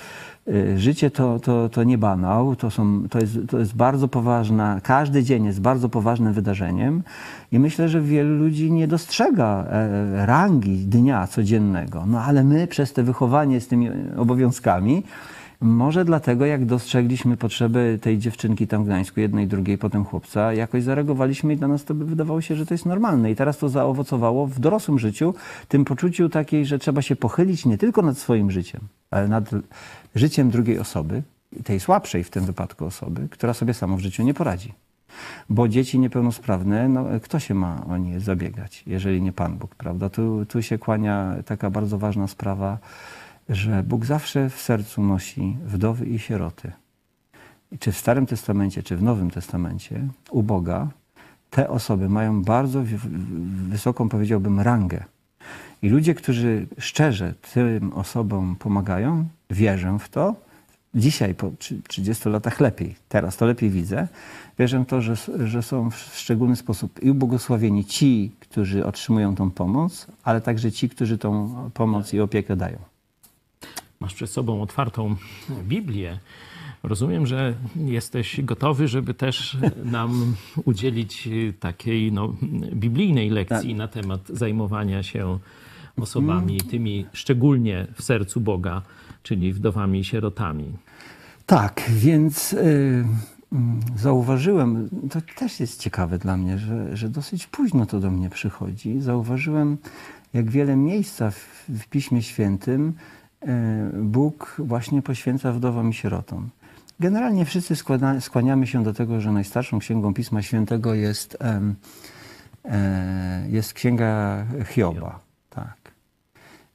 y, 0.49 0.79
życie 0.79 1.11
to, 1.11 1.39
to, 1.39 1.69
to 1.69 1.85
nie 1.85 1.99
banał, 1.99 2.57
to, 2.57 2.71
są, 2.71 3.09
to, 3.09 3.19
jest, 3.19 3.39
to 3.49 3.59
jest 3.59 3.77
bardzo 3.77 4.09
poważna, 4.09 4.81
każdy 4.83 5.23
dzień 5.23 5.45
jest 5.45 5.61
bardzo 5.61 5.89
poważnym 5.89 6.33
wydarzeniem 6.33 7.03
i 7.53 7.59
myślę, 7.59 7.89
że 7.89 8.01
wielu 8.01 8.37
ludzi 8.37 8.73
nie 8.73 8.89
dostrzega 8.89 9.65
e, 9.65 10.27
rangi 10.27 10.77
dnia 10.77 11.27
codziennego. 11.27 12.07
No 12.07 12.21
ale 12.23 12.45
my 12.45 12.67
przez 12.67 12.93
te 12.93 13.03
wychowanie 13.03 13.61
z 13.61 13.69
tymi 13.69 13.91
obowiązkami 14.17 15.03
może 15.63 16.05
dlatego, 16.05 16.47
jak 16.47 16.67
dostrzegliśmy 16.67 17.37
potrzeby 17.37 17.99
tej 18.03 18.19
dziewczynki 18.19 18.67
tam 18.67 18.83
w 18.83 18.87
Gdańsku, 18.87 19.21
jednej, 19.21 19.47
drugiej, 19.47 19.79
potem 19.79 20.05
chłopca, 20.05 20.53
jakoś 20.53 20.83
zareagowaliśmy 20.83 21.53
i 21.53 21.57
dla 21.57 21.69
nas 21.69 21.85
to 21.85 21.95
by 21.95 22.05
wydawało 22.05 22.41
się, 22.41 22.57
że 22.57 22.67
to 22.67 22.75
jest 22.75 22.87
normalne. 22.87 23.31
I 23.31 23.37
teraz 23.37 23.59
to 23.59 23.69
zaowocowało 23.69 24.47
w 24.47 24.61
dorosłym 24.61 24.99
życiu, 24.99 25.35
tym 25.69 25.85
poczuciu 25.85 26.29
takiej, 26.29 26.67
że 26.67 26.79
trzeba 26.79 27.03
się 27.03 27.17
pochylić 27.17 27.67
nie 27.67 27.79
tylko 27.79 28.03
nad 28.03 28.19
swoim 28.19 28.51
życiem, 28.51 28.81
ale 29.11 29.29
nad 29.29 29.51
życiem 30.15 30.51
drugiej 30.51 30.79
osoby, 30.79 31.23
tej 31.65 31.81
słabszej 31.81 32.25
w 32.25 32.31
tym 32.31 32.45
wypadku 32.45 32.85
osoby, 32.85 33.29
która 33.31 33.55
sobie 33.55 33.75
sama 33.75 33.97
w 33.97 34.01
życiu 34.01 34.23
nie 34.23 34.35
poradzi. 34.35 34.73
Bo 35.49 35.69
dzieci 35.69 35.99
niepełnosprawne, 35.99 36.89
no, 36.89 37.07
kto 37.23 37.39
się 37.39 37.55
ma 37.55 37.87
o 37.87 37.97
nie 37.97 38.21
zabiegać, 38.21 38.83
jeżeli 38.87 39.23
nie 39.23 39.33
Pan 39.33 39.59
Bóg, 39.59 39.75
prawda? 39.75 40.11
Tu, 40.11 40.47
tu 40.47 40.63
się 40.63 40.79
kłania 40.79 41.37
taka 41.47 41.71
bardzo 41.71 41.99
ważna 41.99 42.29
sprawa, 42.29 42.79
że 43.53 43.83
Bóg 43.83 44.05
zawsze 44.07 44.51
w 44.51 44.61
sercu 44.61 45.03
nosi 45.03 45.57
wdowy 45.65 46.07
i 46.07 46.19
sieroty. 46.19 46.73
I 47.73 47.79
czy 47.79 47.93
w 47.93 47.99
Starym 47.99 48.27
Testamencie, 48.27 48.83
czy 48.83 48.97
w 48.97 49.03
Nowym 49.03 49.31
Testamencie 49.31 50.09
u 50.31 50.43
Boga 50.43 50.89
te 51.51 51.69
osoby 51.69 52.09
mają 52.09 52.43
bardzo 52.43 52.83
wysoką, 53.69 54.09
powiedziałbym, 54.09 54.61
rangę. 54.61 55.05
I 55.83 55.89
ludzie, 55.89 56.15
którzy 56.15 56.67
szczerze 56.79 57.35
tym 57.55 57.93
osobom 57.93 58.57
pomagają, 58.57 59.25
wierzę 59.51 59.99
w 59.99 60.09
to, 60.09 60.35
dzisiaj 60.95 61.35
po 61.35 61.51
trzy- 61.59 61.83
30 61.89 62.29
latach 62.29 62.61
lepiej, 62.61 62.95
teraz 63.09 63.37
to 63.37 63.47
lepiej 63.47 63.71
widzę, 63.71 64.09
wierzę 64.59 64.85
w 64.85 64.87
to, 64.87 65.01
że, 65.01 65.15
że 65.45 65.63
są 65.63 65.91
w 65.91 65.97
szczególny 65.97 66.57
sposób 66.57 67.03
i 67.03 67.11
ubłogosławieni 67.11 67.85
ci, 67.85 68.33
którzy 68.41 68.87
otrzymują 68.87 69.35
tą 69.35 69.51
pomoc, 69.51 70.07
ale 70.25 70.41
także 70.41 70.73
ci, 70.73 70.89
którzy 70.89 71.19
tą 71.19 71.55
pomoc 71.75 72.15
i 72.15 72.21
opiekę 72.21 72.57
dają. 72.57 72.92
Masz 74.03 74.15
przed 74.15 74.31
sobą 74.31 74.63
otwartą 74.63 75.17
Biblię. 75.65 76.19
Rozumiem, 76.83 77.27
że 77.27 77.55
jesteś 77.77 78.41
gotowy, 78.41 78.89
żeby 78.89 79.15
też 79.15 79.57
nam 79.85 80.35
udzielić 80.65 81.29
takiej 81.61 82.13
no, 82.13 82.35
biblijnej 82.75 83.31
lekcji 83.31 83.69
Tak. 83.69 83.79
na 83.79 83.89
temat 83.89 84.21
zajmowania 84.29 85.03
się 85.03 85.39
osobami 85.97 86.61
tymi 86.61 87.07
szczególnie 87.13 87.87
w 87.95 88.03
sercu 88.03 88.41
Boga, 88.41 88.83
czyli 89.23 89.53
wdowami 89.53 90.01
i 90.01 90.05
sierotami. 90.05 90.73
Tak, 91.47 91.91
więc 91.91 92.53
y, 92.53 92.59
mm, 93.53 93.81
zauważyłem, 93.97 94.89
to 95.11 95.21
też 95.37 95.61
jest 95.61 95.81
ciekawe 95.81 96.19
dla 96.19 96.37
mnie, 96.37 96.59
że, 96.59 96.97
że 96.97 97.09
dosyć 97.09 97.47
późno 97.47 97.87
to 97.87 98.01
do 98.01 98.11
mnie 98.11 98.31
przychodzi. 98.31 99.01
Zauważyłem, 99.01 99.77
jak 100.35 100.51
wiele 100.51 100.77
miejsca 100.77 101.31
w, 101.31 101.65
w 101.69 101.87
Piśmie 101.89 102.23
Świętym 102.23 102.95
Bóg 103.93 104.57
właśnie 104.59 105.03
poświęca 105.03 105.53
wdowom 105.53 105.91
i 105.91 105.95
sierotom. 105.95 106.49
Generalnie 107.01 107.45
wszyscy 107.45 107.75
skłaniamy 108.21 108.67
się 108.67 108.83
do 108.83 108.95
tego, 108.95 109.21
że 109.21 109.33
najstarszą 109.33 109.79
księgą 109.79 110.15
Pisma 110.15 110.43
Świętego 110.43 110.95
jest, 110.95 111.39
e, 112.65 113.47
jest 113.49 113.73
księga 113.73 114.45
Hioba. 114.67 115.21
Tak. 115.51 115.77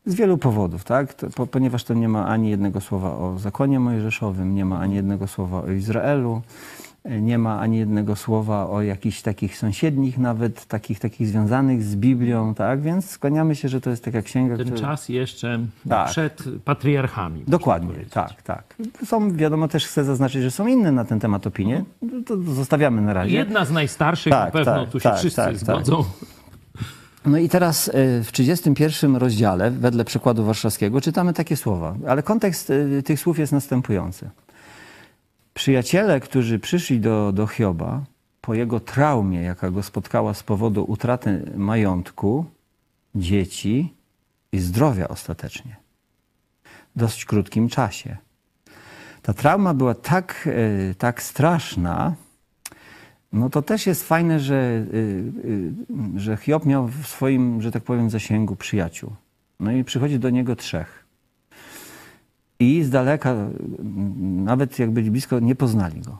Z 0.05 0.15
wielu 0.15 0.37
powodów, 0.37 0.83
tak? 0.83 1.13
To, 1.13 1.29
po, 1.29 1.47
ponieważ 1.47 1.83
to 1.83 1.93
nie 1.93 2.09
ma 2.09 2.27
ani 2.27 2.49
jednego 2.49 2.81
słowa 2.81 3.17
o 3.17 3.39
zakonie 3.39 3.79
mojżeszowym, 3.79 4.55
nie 4.55 4.65
ma 4.65 4.79
ani 4.79 4.95
jednego 4.95 5.27
słowa 5.27 5.61
o 5.61 5.71
Izraelu, 5.71 6.41
e, 6.41 6.76
nie 7.21 7.37
ma 7.37 7.59
ani 7.59 7.77
jednego 7.77 8.15
słowa 8.15 8.69
o 8.69 8.81
jakichś 8.81 9.21
takich 9.21 9.57
sąsiednich, 9.57 10.17
nawet 10.17 10.65
takich, 10.65 10.99
takich 10.99 11.27
związanych 11.27 11.83
z 11.83 11.95
Biblią, 11.95 12.55
tak? 12.55 12.81
Więc 12.81 13.09
skłaniamy 13.09 13.55
się, 13.55 13.69
że 13.69 13.81
to 13.81 13.89
jest 13.89 14.03
taka 14.03 14.21
księga, 14.21 14.57
Ten 14.57 14.73
czas 14.75 15.09
jeszcze 15.09 15.59
Tak. 15.89 16.09
przed 16.09 16.43
patriarchami. 16.65 17.43
Dokładnie, 17.47 17.95
tak, 18.11 18.41
tak. 18.41 18.75
Są, 19.05 19.35
wiadomo, 19.35 19.67
też 19.67 19.87
chcę 19.87 20.03
zaznaczyć, 20.03 20.43
że 20.43 20.51
są 20.51 20.67
inne 20.67 20.91
na 20.91 21.05
ten 21.05 21.19
temat 21.19 21.47
opinie. 21.47 21.83
To, 22.25 22.37
to 22.37 22.53
zostawiamy 22.53 23.01
na 23.01 23.13
razie. 23.13 23.35
Jedna 23.35 23.65
z 23.65 23.71
najstarszych, 23.71 24.31
Tak, 24.33 24.45
na 24.45 24.51
pewno 24.51 24.81
tak, 24.81 24.89
tu 24.91 24.99
się 24.99 25.09
tak, 25.09 25.19
wszyscy 25.19 25.35
tak, 25.35 25.47
tak. 25.49 25.57
zgodzą. 25.57 26.03
No 27.25 27.37
i 27.37 27.49
teraz 27.49 27.87
y, 27.87 27.91
w 28.23 28.31
31 28.31 29.15
rozdziale, 29.15 29.71
wedle 29.71 30.05
przykładu 30.05 30.43
warszawskiego, 30.45 31.01
czytamy 31.01 31.33
takie 31.33 31.57
słowa, 31.57 31.95
ale 32.07 32.23
kontekst 32.23 32.69
y, 32.69 33.03
tych 33.05 33.19
słów 33.19 33.39
jest 33.39 33.51
następujący. 33.51 34.29
Przyjaciele, 35.57 36.19
którzy 36.19 36.59
przyszli 36.59 36.99
do, 36.99 37.31
do 37.31 37.47
Hioba 37.47 38.03
po 38.41 38.53
jego 38.53 38.79
traumie, 38.79 39.41
jaka 39.41 39.71
go 39.71 39.83
spotkała 39.83 40.33
z 40.33 40.43
powodu 40.43 40.85
utraty 40.87 41.51
majątku, 41.55 42.45
dzieci 43.15 43.93
i 44.51 44.59
zdrowia 44.59 45.07
ostatecznie, 45.07 45.75
w 46.95 46.99
dość 46.99 47.25
krótkim 47.25 47.69
czasie. 47.69 48.17
Ta 49.21 49.33
trauma 49.33 49.73
była 49.73 49.95
tak, 49.95 50.49
y, 50.91 50.95
tak 50.97 51.23
straszna, 51.23 52.15
no 53.33 53.49
to 53.49 53.61
też 53.61 53.87
jest 53.87 54.03
fajne, 54.03 54.39
że, 54.39 54.55
y, 54.55 54.97
y, 56.15 56.19
że 56.19 56.37
Hiob 56.37 56.65
miał 56.65 56.87
w 56.87 57.07
swoim, 57.07 57.61
że 57.61 57.71
tak 57.71 57.83
powiem, 57.83 58.09
zasięgu 58.09 58.55
przyjaciół. 58.55 59.15
No 59.59 59.71
i 59.71 59.83
przychodzi 59.83 60.19
do 60.19 60.29
niego 60.29 60.55
trzech. 60.55 61.06
I 62.59 62.83
z 62.83 62.89
daleka, 62.89 63.35
nawet 64.23 64.79
jak 64.79 64.91
byli 64.91 65.11
blisko, 65.11 65.39
nie 65.39 65.55
poznali 65.55 66.01
go. 66.01 66.17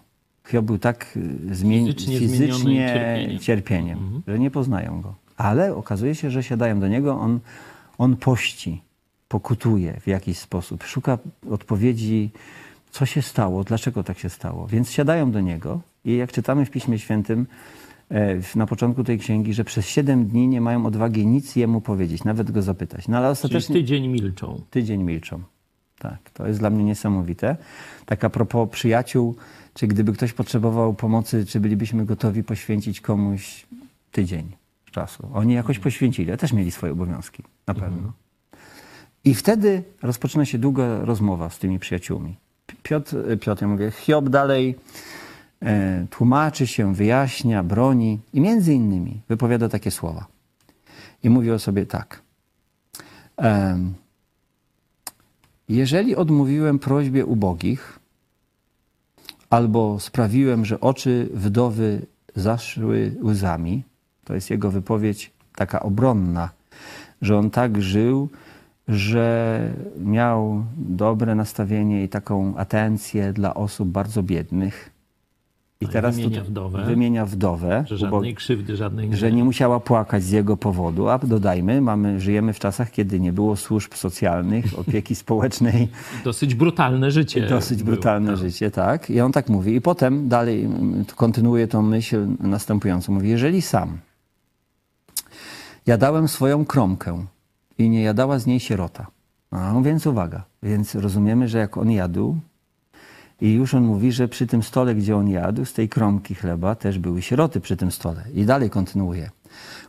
Hiob 0.48 0.66
był 0.66 0.78
tak 0.78 1.18
y, 1.18 1.56
zmieni- 1.56 1.86
Fizycznie 1.94 2.20
fizycznie, 2.20 2.88
cierpieniem. 2.94 3.40
cierpieniem, 3.40 3.98
Mhm. 4.00 4.22
że 4.28 4.40
nie 4.40 4.52
poznają 4.52 5.02
go. 5.02 5.16
Ale 5.38 5.76
okazuje 5.76 6.16
się, 6.16 6.32
że 6.32 6.44
siadają 6.44 6.80
do 6.80 6.88
niego, 6.88 7.20
on, 7.20 7.40
on 7.98 8.16
pości, 8.16 8.82
pokutuje 9.28 10.00
w 10.00 10.08
jakiś 10.08 10.38
sposób, 10.38 10.84
szuka 10.84 11.18
odpowiedzi, 11.50 12.30
co 12.92 13.06
się 13.06 13.22
stało, 13.22 13.64
dlaczego 13.64 14.04
tak 14.04 14.20
się 14.20 14.30
stało. 14.30 14.68
Więc 14.68 14.92
siadają 14.92 15.32
do 15.32 15.42
niego 15.42 15.80
i 16.06 16.16
jak 16.18 16.32
czytamy 16.32 16.66
w 16.66 16.70
Piśmie 16.72 17.00
Świętym 17.00 17.46
e, 18.12 18.36
na 18.56 18.66
początku 18.66 19.04
tej 19.04 19.20
księgi, 19.20 19.54
że 19.54 19.64
przez 19.64 19.88
siedem 19.88 20.26
dni 20.26 20.48
nie 20.48 20.62
mają 20.62 20.86
odwagi 20.86 21.28
nic 21.28 21.56
jemu 21.56 21.82
powiedzieć, 21.82 22.24
nawet 22.24 22.52
go 22.52 22.62
zapytać. 22.62 23.08
No 23.08 23.18
ale 23.18 23.26
Czyli 23.26 23.32
ostatecznie 23.32 23.76
tydzień 23.76 24.08
milczą. 24.08 24.62
tydzień 24.72 25.04
milczą. 25.04 25.40
Tak, 26.00 26.18
to 26.34 26.48
jest 26.48 26.60
dla 26.60 26.70
mnie 26.70 26.84
niesamowite. 26.84 27.56
Tak 28.06 28.24
a 28.24 28.30
propos 28.30 28.70
przyjaciół, 28.70 29.36
czy 29.74 29.88
gdyby 29.88 30.14
ktoś 30.14 30.34
potrzebował 30.34 30.94
pomocy, 30.94 31.46
czy 31.46 31.60
bylibyśmy 31.60 32.06
gotowi 32.06 32.44
poświęcić 32.44 33.02
komuś 33.02 33.66
tydzień? 34.12 34.52
czasu. 34.98 35.30
Oni 35.34 35.54
jakoś 35.54 35.80
poświęcili, 35.80 36.32
a 36.32 36.38
też 36.38 36.54
mieli 36.54 36.72
swoje 36.72 36.92
obowiązki, 36.94 37.44
na 37.68 37.74
pewno. 37.74 38.12
I 39.24 39.36
wtedy 39.36 39.84
rozpoczyna 40.02 40.46
się 40.46 40.58
długa 40.58 41.00
rozmowa 41.06 41.50
z 41.50 41.60
tymi 41.60 41.80
przyjaciółmi. 41.80 42.36
Piotr, 42.84 43.16
Piotr 43.42 43.62
ja 43.62 43.68
mówię, 43.68 43.92
Hiob 43.92 44.30
dalej 44.30 44.76
e, 45.62 46.06
tłumaczy 46.10 46.68
się, 46.68 46.94
wyjaśnia, 46.94 47.64
broni 47.64 48.20
i 48.34 48.42
między 48.42 48.74
innymi 48.74 49.22
wypowiada 49.30 49.70
takie 49.70 49.92
słowa. 49.92 50.26
I 51.24 51.30
mówi 51.30 51.52
o 51.52 51.60
sobie 51.60 51.86
tak. 51.86 52.22
Jeżeli 55.70 56.16
odmówiłem 56.16 56.80
prośbie 56.80 57.26
ubogich, 57.26 58.00
albo 59.50 60.00
sprawiłem, 60.00 60.66
że 60.66 60.80
oczy 60.80 61.30
wdowy 61.34 62.06
zaszły 62.36 63.16
łzami, 63.24 63.84
to 64.26 64.36
jest 64.36 64.50
jego 64.50 64.72
wypowiedź 64.72 65.32
taka 65.56 65.80
obronna, 65.80 66.50
że 67.22 67.38
on 67.38 67.50
tak 67.50 67.82
żył, 67.82 68.30
że 68.88 69.60
miał 70.00 70.66
dobre 70.78 71.36
nastawienie 71.36 72.04
i 72.04 72.10
taką 72.10 72.58
atencję 72.58 73.34
dla 73.34 73.54
osób 73.54 73.90
bardzo 73.90 74.24
biednych. 74.24 74.97
I 75.82 75.86
No 75.86 75.90
i 75.90 75.94
teraz 75.94 76.16
wymienia 76.16 76.44
wdowę. 76.44 76.86
wymienia 76.86 77.26
wdowę, 77.26 77.84
Że 77.88 77.98
żadnej 77.98 78.36
krzywdy, 78.36 78.76
żadnej 78.76 79.16
że 79.16 79.32
nie 79.32 79.44
musiała 79.44 79.80
płakać 79.80 80.24
z 80.24 80.32
jego 80.32 80.58
powodu, 80.58 81.10
a 81.10 81.18
dodajmy, 81.20 81.82
mamy, 81.82 82.20
żyjemy 82.20 82.54
w 82.54 82.60
czasach, 82.60 82.92
kiedy 82.92 83.20
nie 83.20 83.34
było 83.34 83.56
służb 83.56 83.94
socjalnych, 83.94 84.66
opieki 84.80 85.16
społecznej, 85.26 85.88
Dosyć 86.24 86.56
brutalne 86.56 87.12
życie. 87.12 87.48
dosyć 87.48 87.84
było. 87.84 87.94
brutalne 87.96 88.32
Tak. 88.32 88.38
życie, 88.40 88.72
tak? 88.72 89.10
I 89.10 89.22
on 89.22 89.32
tak 89.32 89.50
mówi. 89.50 89.76
I 89.76 89.82
potem 89.82 90.30
dalej 90.30 90.66
mm, 90.66 91.06
kontynuuje 91.16 91.68
tą 91.68 91.82
myśl 91.82 92.28
następującą. 92.40 93.14
Mówi, 93.14 93.30
jeżeli 93.30 93.62
sam 93.62 93.98
jadałem 95.86 96.28
swoją 96.28 96.66
kromkę 96.66 97.26
i 97.78 97.90
nie 97.90 98.02
jadała 98.02 98.40
z 98.40 98.46
niej 98.46 98.60
sierota. 98.60 99.08
A 99.52 99.74
więc 99.84 100.08
uwaga, 100.08 100.44
więc 100.64 100.96
rozumiemy, 100.96 101.48
że 101.48 101.58
jak 101.58 101.78
on 101.78 101.92
jadł 101.92 102.36
i 103.42 103.54
już 103.54 103.74
on 103.74 103.84
mówi, 103.84 104.12
że 104.12 104.28
przy 104.28 104.48
tym 104.48 104.64
stole, 104.64 104.96
gdzie 104.96 105.16
on 105.16 105.30
jadł, 105.30 105.66
z 105.66 105.74
tej 105.74 105.90
kromki 105.90 106.36
chleba 106.36 106.76
też 106.76 107.00
były 107.00 107.22
sieroty 107.22 107.62
przy 107.62 107.78
tym 107.78 107.92
stole. 107.92 108.24
I 108.34 108.46
dalej 108.46 108.70
kontynuuje. 108.70 109.30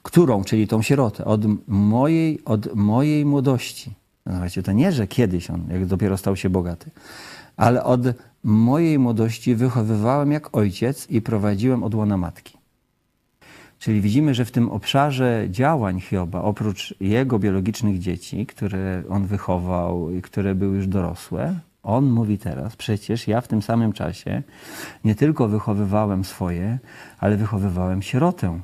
Którą, 0.02 0.44
czyli 0.44 0.68
tą 0.68 0.82
sierotę, 0.82 1.24
od 1.24 1.40
mojej, 1.68 2.44
od 2.44 2.74
mojej 2.74 3.24
młodości. 3.24 3.90
No, 4.26 4.32
Słuchajcie, 4.32 4.62
to 4.62 4.72
nie, 4.72 4.92
że 4.92 5.06
kiedyś 5.06 5.50
on, 5.50 5.64
jak 5.70 5.86
dopiero 5.86 6.16
stał 6.16 6.36
się 6.36 6.50
bogaty, 6.50 6.90
ale 7.56 7.84
od 7.84 8.00
mojej 8.44 8.98
młodości 8.98 9.54
wychowywałem 9.54 10.32
jak 10.32 10.56
ojciec 10.56 11.10
i 11.10 11.22
prowadziłem 11.22 11.82
od 11.82 11.94
łona 11.94 12.16
matki. 12.16 12.58
Czyli 13.78 14.00
widzimy, 14.00 14.34
że 14.34 14.44
w 14.44 14.50
tym 14.50 14.70
obszarze 14.70 15.46
działań 15.50 16.00
Hioba, 16.00 16.42
oprócz 16.42 16.94
jego 17.00 17.38
biologicznych 17.38 17.98
dzieci, 17.98 18.46
które 18.46 19.02
on 19.08 19.26
wychował 19.26 20.10
i 20.10 20.22
które 20.22 20.54
były 20.54 20.76
już 20.76 20.86
dorosłe, 20.86 21.60
on 21.88 22.10
mówi 22.10 22.38
teraz, 22.38 22.76
przecież 22.76 23.28
ja 23.28 23.40
w 23.40 23.48
tym 23.48 23.62
samym 23.62 23.92
czasie 23.92 24.42
nie 25.04 25.14
tylko 25.14 25.48
wychowywałem 25.48 26.24
swoje, 26.24 26.78
ale 27.18 27.36
wychowywałem 27.36 28.02
sierotę. 28.02 28.60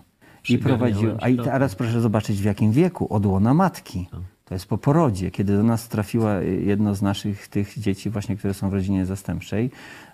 I 0.49 0.59
prowadziłem. 0.59 1.19
A 1.21 1.29
i 1.29 1.39
teraz 1.39 1.75
proszę 1.75 2.01
zobaczyć 2.01 2.43
w 2.43 2.45
jakim 2.45 2.73
wieku, 2.73 3.15
od 3.15 3.27
łona 3.27 3.55
matki. 3.55 4.09
To 4.45 4.55
jest 4.55 4.67
po 4.67 4.79
porodzie, 4.79 5.31
kiedy 5.31 5.57
do 5.57 5.63
nas 5.63 5.89
trafiła 5.89 6.35
jedno 6.43 6.95
z 6.95 7.03
naszych 7.03 7.49
tych 7.49 7.79
dzieci, 7.79 8.11
właśnie, 8.11 8.37
które 8.37 8.55
są 8.55 8.71
w 8.71 8.73
rodzinie 8.73 9.07
zastępczej, 9.07 9.71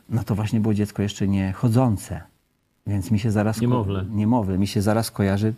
no 0.09 0.25
to 0.25 0.35
właśnie 0.35 0.61
było 0.61 0.75
dziecko 0.75 1.03
jeszcze 1.03 1.29
nie 1.29 1.53
chodzące. 1.53 2.21
Więc 2.91 3.11
mi 3.11 3.19
się 3.19 3.31
zaraz. 3.31 3.57
ko- 3.57 3.63
Niemowlę. 3.63 4.05
Niemowlę. 4.11 4.59
Mi 4.59 4.67
się 4.67 4.83
zaraz 4.83 5.11
kojarzy 5.11 5.55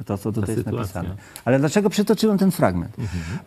y, 0.00 0.04
to, 0.04 0.18
co 0.18 0.32
tutaj 0.32 0.54
jest 0.56 0.66
napisane. 0.66 1.16
Ale 1.44 1.58
dlaczego 1.58 1.90
przytoczyłem 1.90 2.38
ten 2.38 2.50
fragment? 2.50 2.96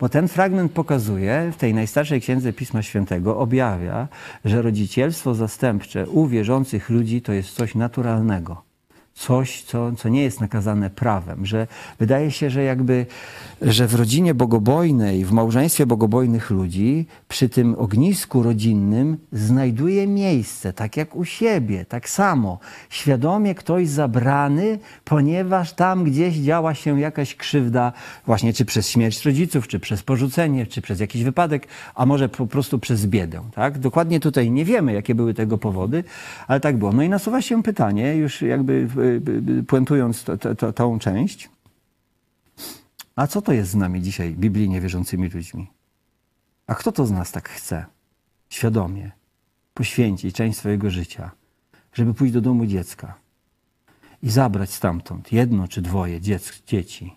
Bo 0.00 0.08
ten 0.08 0.28
fragment 0.28 0.72
pokazuje, 0.72 1.50
w 1.52 1.56
tej 1.56 1.74
najstarszej 1.74 2.20
księdze 2.20 2.52
Pisma 2.52 2.82
Świętego 2.82 3.38
objawia, 3.38 4.08
że 4.44 4.62
rodzicielstwo 4.62 5.34
zastępcze 5.34 6.06
u 6.08 6.26
wierzących 6.26 6.90
ludzi 6.90 7.22
to 7.22 7.32
jest 7.32 7.50
coś 7.50 7.74
naturalnego 7.74 8.65
coś, 9.16 9.62
co, 9.62 9.92
co 9.92 10.08
nie 10.08 10.22
jest 10.22 10.40
nakazane 10.40 10.90
prawem, 10.90 11.46
że 11.46 11.66
wydaje 11.98 12.30
się, 12.30 12.50
że 12.50 12.62
jakby, 12.62 13.06
że 13.62 13.86
w 13.86 13.94
rodzinie 13.94 14.34
bogobojnej, 14.34 15.24
w 15.24 15.32
małżeństwie 15.32 15.86
bogobojnych 15.86 16.50
ludzi, 16.50 17.06
przy 17.28 17.48
tym 17.48 17.74
ognisku 17.78 18.42
rodzinnym 18.42 19.16
znajduje 19.32 20.06
miejsce, 20.06 20.72
tak 20.72 20.96
jak 20.96 21.16
u 21.16 21.24
siebie, 21.24 21.84
tak 21.84 22.08
samo. 22.08 22.58
Świadomie 22.90 23.54
ktoś 23.54 23.88
zabrany, 23.88 24.78
ponieważ 25.04 25.72
tam 25.72 26.04
gdzieś 26.04 26.36
działa 26.36 26.74
się 26.74 27.00
jakaś 27.00 27.34
krzywda, 27.34 27.92
właśnie 28.26 28.52
czy 28.52 28.64
przez 28.64 28.88
śmierć 28.88 29.24
rodziców, 29.24 29.68
czy 29.68 29.80
przez 29.80 30.02
porzucenie, 30.02 30.66
czy 30.66 30.82
przez 30.82 31.00
jakiś 31.00 31.24
wypadek, 31.24 31.66
a 31.94 32.06
może 32.06 32.28
po 32.28 32.46
prostu 32.46 32.78
przez 32.78 33.06
biedę. 33.06 33.40
Tak? 33.54 33.78
Dokładnie 33.78 34.20
tutaj 34.20 34.50
nie 34.50 34.64
wiemy, 34.64 34.92
jakie 34.92 35.14
były 35.14 35.34
tego 35.34 35.58
powody, 35.58 36.04
ale 36.46 36.60
tak 36.60 36.76
było. 36.76 36.92
No 36.92 37.02
i 37.02 37.08
nasuwa 37.08 37.42
się 37.42 37.62
pytanie, 37.62 38.16
już 38.16 38.42
jakby 38.42 38.88
puentując 39.66 40.24
to, 40.24 40.38
to, 40.38 40.54
to, 40.54 40.72
tą 40.72 40.98
część, 40.98 41.50
a 43.16 43.26
co 43.26 43.42
to 43.42 43.52
jest 43.52 43.70
z 43.70 43.74
nami 43.74 44.02
dzisiaj, 44.02 44.34
biblijnie 44.34 44.80
wierzącymi 44.80 45.28
ludźmi? 45.28 45.70
A 46.66 46.74
kto 46.74 46.92
to 46.92 47.06
z 47.06 47.10
nas 47.10 47.32
tak 47.32 47.48
chce, 47.48 47.86
świadomie, 48.48 49.12
poświęcić 49.74 50.36
część 50.36 50.58
swojego 50.58 50.90
życia, 50.90 51.30
żeby 51.92 52.14
pójść 52.14 52.34
do 52.34 52.40
domu 52.40 52.66
dziecka 52.66 53.14
i 54.22 54.30
zabrać 54.30 54.70
stamtąd 54.70 55.32
jedno 55.32 55.68
czy 55.68 55.82
dwoje 55.82 56.20
dziec, 56.20 56.62
dzieci 56.66 57.16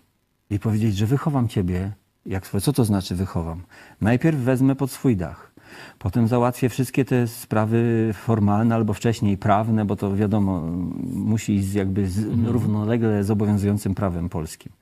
i 0.50 0.58
powiedzieć, 0.58 0.96
że 0.96 1.06
wychowam 1.06 1.48
ciebie 1.48 1.92
jak. 2.26 2.46
Co 2.46 2.72
to 2.72 2.84
znaczy 2.84 3.14
wychowam? 3.14 3.62
Najpierw 4.00 4.38
wezmę 4.38 4.76
pod 4.76 4.90
swój 4.90 5.16
dach. 5.16 5.49
Potem 5.98 6.28
załatwię 6.28 6.68
wszystkie 6.68 7.04
te 7.04 7.26
sprawy 7.26 8.10
formalne 8.14 8.74
albo 8.74 8.94
wcześniej 8.94 9.38
prawne, 9.38 9.84
bo 9.84 9.96
to 9.96 10.16
wiadomo, 10.16 10.60
musi 11.14 11.54
iść 11.54 11.74
jakby 11.74 12.08
z, 12.08 12.46
równolegle 12.46 13.24
z 13.24 13.30
obowiązującym 13.30 13.94
prawem 13.94 14.28
polskim. 14.28 14.72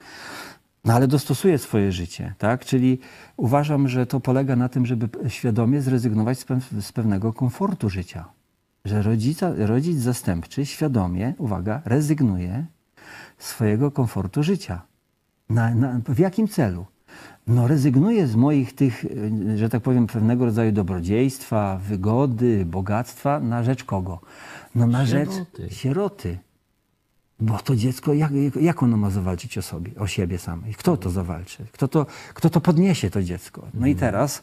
No 0.85 0.95
ale 0.95 1.09
dostosuję 1.09 1.59
swoje 1.59 1.93
życie, 1.93 2.35
tak? 2.39 2.65
Czyli 2.65 2.99
uważam, 3.37 3.89
że 3.89 4.07
to 4.07 4.21
polega 4.21 4.57
na 4.57 4.69
tym, 4.69 4.87
żeby 4.87 5.09
świadomie 5.29 5.83
zrezygnować 5.83 6.39
z, 6.39 6.45
pew- 6.45 6.81
z 6.81 6.93
pewnego 6.93 7.33
komfortu 7.33 7.91
życia. 7.91 8.25
Że 8.85 9.03
rodzica, 9.03 9.53
rodzic 9.57 9.99
zastępczy 9.99 10.67
świadomie, 10.67 11.35
uwaga, 11.39 11.83
rezygnuje 11.85 12.67
swojego 13.39 13.91
komfortu 13.91 14.43
życia. 14.43 14.83
Na, 15.51 15.75
na, 15.75 16.01
w 16.09 16.19
jakim 16.19 16.49
celu? 16.49 16.87
No 17.49 17.69
rezygnuję 17.69 18.27
z 18.27 18.37
moich 18.37 18.75
tych, 18.75 19.05
y, 19.05 19.59
że 19.59 19.69
tak 19.69 19.83
powiem, 19.83 20.07
pewnego 20.07 20.45
rodzaju 20.45 20.73
dobrodziejstwa, 20.73 21.81
wygody, 21.89 22.65
bogactwa 22.65 23.41
na 23.41 23.63
rzecz 23.63 23.85
kogo? 23.85 24.21
No 24.75 24.87
na 24.87 25.07
Sieroty. 25.07 25.33
rzecz 25.59 25.73
sieroty. 25.73 26.39
Bo 27.41 27.59
to 27.59 27.77
dziecko, 27.77 28.15
jak, 28.15 28.33
jak 28.61 28.83
ono 28.83 28.97
ma 28.97 29.11
zawalczyć 29.11 29.59
o 29.59 29.63
sobie, 29.63 29.91
o 29.99 30.07
siebie 30.07 30.39
samej? 30.39 30.75
Kto 30.75 30.97
to 30.97 31.11
zawalczy? 31.11 31.67
Kto 31.73 31.89
to, 31.89 32.07
kto 32.35 32.51
to 32.51 32.61
podniesie, 32.61 33.11
to 33.11 33.23
dziecko? 33.23 33.67
No 33.75 33.87
i 33.87 33.95
teraz, 33.95 34.43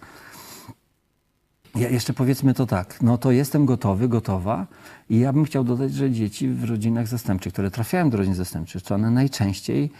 ja 1.75 1.89
jeszcze 1.89 2.13
powiedzmy 2.13 2.53
to 2.53 2.65
tak, 2.65 3.01
no 3.01 3.17
to 3.17 3.31
jestem 3.31 3.65
gotowy, 3.65 4.07
gotowa 4.09 4.67
i 5.09 5.19
ja 5.19 5.33
bym 5.33 5.45
chciał 5.45 5.63
dodać, 5.63 5.93
że 5.93 6.11
dzieci 6.11 6.49
w 6.49 6.63
rodzinach 6.63 7.07
zastępczych, 7.07 7.53
które 7.53 7.71
trafiają 7.71 8.09
do 8.09 8.17
rodzin 8.17 8.35
zastępczych, 8.35 8.83
to 8.83 8.95
one 8.95 9.11
najczęściej 9.11 9.91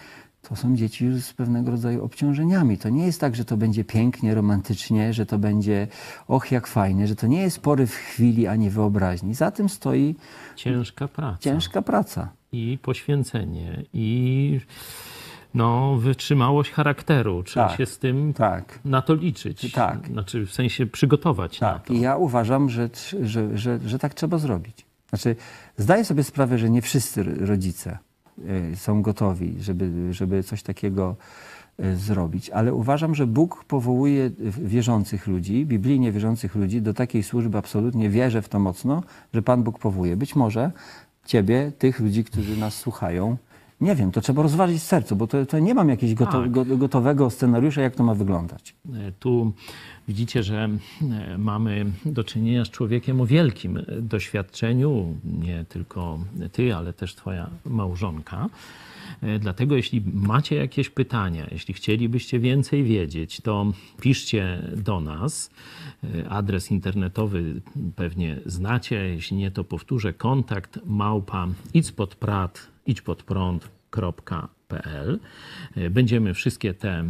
to 0.49 0.55
są 0.55 0.75
dzieci 0.75 1.05
już 1.05 1.15
z 1.23 1.33
pewnego 1.33 1.71
rodzaju 1.71 2.03
obciążeniami. 2.05 2.77
To 2.77 2.89
nie 2.89 3.05
jest 3.05 3.21
tak, 3.21 3.35
że 3.35 3.45
to 3.45 3.57
będzie 3.57 3.83
pięknie, 3.83 4.35
romantycznie, 4.35 5.13
że 5.13 5.25
to 5.25 5.37
będzie 5.37 5.87
och 6.27 6.51
jak 6.51 6.67
fajnie, 6.67 7.07
że 7.07 7.15
to 7.15 7.27
nie 7.27 7.41
jest 7.41 7.59
poryw 7.59 7.95
chwili 7.95 8.47
ani 8.47 8.69
wyobraźni. 8.69 9.33
Za 9.33 9.51
tym 9.51 9.69
stoi 9.69 10.15
Ciężka 10.55 11.07
praca. 11.07 11.37
ciężka 11.39 11.81
praca. 11.81 12.29
I 12.51 12.77
poświęcenie. 12.81 13.83
I 13.93 14.59
no, 15.53 15.95
wytrzymałość 15.97 16.71
charakteru. 16.71 17.43
Trzeba 17.43 17.67
Tak, 17.67 17.77
się 17.77 17.85
z 17.85 17.99
tym 17.99 18.33
Tak. 18.33 18.79
na 18.85 19.01
to 19.01 19.13
liczyć. 19.15 19.71
Tak. 19.71 20.07
Znaczy 20.07 20.45
w 20.45 20.53
sensie 20.53 20.85
przygotować 20.85 21.61
na 21.61 21.73
Tak, 21.73 21.87
to. 21.87 21.93
i 21.93 21.99
ja 21.99 22.17
uważam, 22.17 22.69
że, 22.69 22.89
że, 23.23 23.57
że, 23.57 23.79
że 23.85 23.99
tak 23.99 24.13
trzeba 24.13 24.37
zrobić. 24.37 24.85
Znaczy, 25.09 25.35
zdaję 25.77 26.05
sobie 26.05 26.23
sprawę, 26.23 26.57
że 26.57 26.69
nie 26.69 26.81
wszyscy 26.81 27.23
rodzice 27.23 27.97
są 28.75 29.01
gotowi, 29.01 29.55
żeby, 29.59 30.13
żeby 30.13 30.43
coś 30.43 30.63
takiego 30.63 31.15
y, 31.79 31.95
zrobić, 31.95 32.49
ale 32.49 32.73
uważam, 32.73 33.15
że 33.15 33.27
Bóg 33.27 33.63
powołuje 33.63 34.31
wierzących 34.61 35.27
ludzi, 35.27 35.65
biblijnie 35.65 36.11
wierzących 36.11 36.55
ludzi 36.55 36.81
do 36.81 36.93
takiej 36.93 37.23
służby, 37.23 37.57
absolutnie 37.57 38.09
wierzę 38.09 38.41
w 38.41 38.49
to 38.49 38.59
mocno, 38.59 39.03
że 39.33 39.41
Pan 39.41 39.63
Bóg 39.63 39.79
powołuje. 39.79 40.17
Być 40.17 40.35
może 40.35 40.71
ciebie, 41.25 41.71
tych 41.77 41.99
ludzi, 41.99 42.23
którzy 42.23 42.57
nas 42.57 42.73
słuchają, 42.73 43.37
nie 43.81 43.95
wiem, 43.95 44.11
to 44.11 44.21
trzeba 44.21 44.41
rozważyć 44.43 44.77
w 44.77 44.83
sercu, 44.83 45.15
bo 45.15 45.27
to, 45.27 45.45
to 45.45 45.59
nie 45.59 45.73
mam 45.73 45.89
jakiegoś 45.89 46.15
goto, 46.15 46.31
Tak. 46.41 46.51
go- 46.51 46.65
gotowego 46.77 47.29
scenariusza, 47.29 47.81
jak 47.81 47.95
to 47.95 48.03
ma 48.03 48.13
wyglądać. 48.15 48.75
E, 48.93 49.11
Tu 49.19 49.53
widzicie, 50.07 50.43
że 50.43 50.69
e, 51.01 51.37
mamy 51.37 51.85
do 52.05 52.23
czynienia 52.23 52.65
z 52.65 52.69
człowiekiem 52.69 53.21
o 53.21 53.25
wielkim 53.25 53.77
e, 53.77 53.83
doświadczeniu, 54.01 55.15
nie 55.23 55.65
tylko 55.69 56.19
ty, 56.51 56.75
ale 56.75 56.93
też 56.93 57.15
twoja 57.15 57.49
małżonka. 57.65 58.49
Dlatego 59.39 59.75
jeśli 59.75 60.03
macie 60.13 60.55
jakieś 60.55 60.89
pytania, 60.89 61.47
jeśli 61.51 61.73
chcielibyście 61.73 62.39
więcej 62.39 62.83
wiedzieć, 62.83 63.41
to 63.41 63.71
piszcie 64.01 64.61
do 64.77 64.99
nas. 65.01 65.49
Adres 66.29 66.71
internetowy 66.71 67.61
pewnie 67.95 68.37
znacie, 68.45 68.95
jeśli 68.95 69.37
nie 69.37 69.51
to 69.51 69.63
powtórzę, 69.63 70.13
kontakt 70.13 70.79
małpa 70.85 71.47
idźpodprat, 71.73 72.67
idźpodprąd.pl. 72.85 75.19
E, 75.75 75.89
Będziemy 75.89 76.33
wszystkie 76.33 76.73
te 76.73 77.03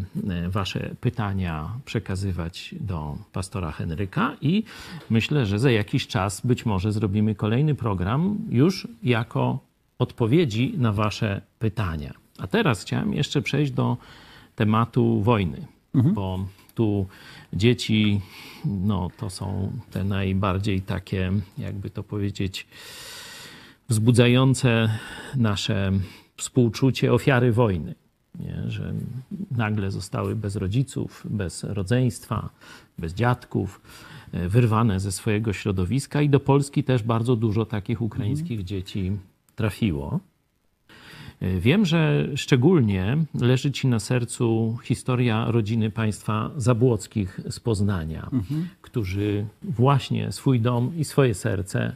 wasze 0.48 0.96
pytania 1.02 1.70
przekazywać 1.86 2.76
do 2.80 3.18
pastora 3.34 3.72
Henryka 3.72 4.38
i 4.42 4.64
myślę, 5.10 5.46
że 5.46 5.60
za 5.60 5.72
jakiś 5.72 6.08
czas 6.08 6.46
być 6.46 6.66
może 6.66 6.92
zrobimy 6.92 7.36
kolejny 7.36 7.76
program 7.76 8.38
już 8.50 8.88
jako 9.04 9.60
odpowiedzi 10.00 10.74
na 10.78 10.92
wasze 10.92 11.42
pytania. 11.60 12.14
A 12.38 12.48
teraz 12.48 12.82
chciałem 12.82 13.14
jeszcze 13.14 13.42
przejść 13.42 13.72
do 13.72 13.98
tematu 14.56 15.22
wojny, 15.22 15.68
bo 16.14 16.46
tu 16.76 17.08
dzieci, 17.54 18.22
no 18.66 19.10
to 19.18 19.30
są 19.30 19.72
te 19.92 20.04
najbardziej 20.04 20.82
takie, 20.82 21.32
jakby 21.58 21.90
to 21.90 22.04
powiedzieć, 22.04 22.68
wzbudzające 23.90 24.90
nasze 25.36 25.92
współczucie 26.38 27.14
ofiary 27.14 27.52
wojny. 27.52 27.96
Nie? 28.40 28.64
Że 28.68 28.94
nagle 29.52 29.92
zostały 29.92 30.36
bez 30.36 30.56
rodziców, 30.56 31.24
bez 31.30 31.64
rodzeństwa, 31.64 32.50
bez 32.98 33.14
dziadków, 33.14 33.82
e, 34.32 34.50
wyrwane 34.50 35.00
ze 35.00 35.12
swojego 35.12 35.54
środowiska 35.54 36.22
i 36.22 36.30
do 36.30 36.40
Polski 36.40 36.84
też 36.84 37.04
bardzo 37.04 37.36
dużo 37.36 37.66
takich 37.66 38.02
ukraińskich 38.02 38.64
dzieci 38.64 39.12
trafiło. 39.56 40.20
E, 41.42 41.60
Wiem, 41.60 41.86
że 41.86 42.28
szczególnie 42.36 43.18
leży 43.34 43.72
Ci 43.72 43.88
na 43.88 44.00
sercu 44.00 44.78
historia 44.84 45.52
rodziny 45.52 45.92
państwa 45.92 46.52
Zabłockich 46.58 47.40
z 47.50 47.60
Poznania, 47.60 48.30
którzy 48.82 49.46
właśnie 49.64 50.32
swój 50.32 50.60
dom 50.60 50.92
i 50.98 51.04
swoje 51.04 51.34
serce 51.34 51.96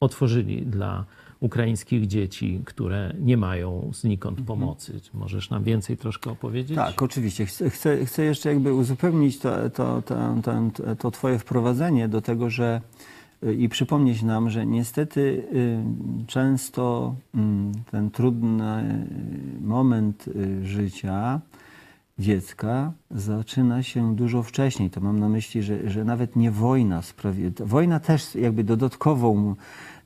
otworzyli 0.00 0.62
dla 0.62 1.04
ukraińskich 1.44 2.06
dzieci, 2.06 2.60
które 2.64 3.14
nie 3.20 3.36
mają 3.36 3.90
znikąd 3.94 4.40
pomocy. 4.40 5.00
Czy 5.00 5.16
Możesz 5.16 5.50
nam 5.50 5.64
więcej 5.64 5.96
troszkę 5.96 6.30
opowiedzieć? 6.30 6.76
Tak, 6.76 7.02
oczywiście. 7.02 7.46
Chcę, 7.46 7.70
chcę, 7.70 8.06
chcę 8.06 8.24
jeszcze 8.24 8.48
jakby 8.48 8.74
uzupełnić 8.74 9.38
to, 9.38 9.70
to, 9.70 10.02
to, 10.02 10.34
to, 10.98 11.10
Twoje 11.10 11.38
wprowadzenie 11.38 12.08
do 12.08 12.20
tego, 12.20 12.50
że 12.50 12.80
y, 13.42 13.54
i 13.54 13.68
przypomnieć 13.68 14.22
nam, 14.22 14.50
że 14.50 14.66
niestety 14.66 15.20
y, 15.20 15.78
często 16.26 17.14
mm, 17.34 17.72
ten 17.90 18.10
trudny 18.10 18.98
y, 19.58 19.66
moment 19.66 20.24
życia 20.62 21.40
dziecka 22.18 22.92
zaczyna 23.10 23.82
się 23.82 24.16
dużo 24.16 24.42
wcześniej. 24.42 24.90
To 24.90 25.00
mam 25.00 25.20
na 25.20 25.28
myśli, 25.28 25.62
że, 25.62 25.90
że 25.90 26.04
nawet 26.04 26.36
nie 26.36 26.50
wojna 26.50 27.02
sprawi... 27.02 27.52
Wojna 27.60 28.00
też 28.00 28.34
jakby 28.34 28.64
dodatkową 28.64 29.54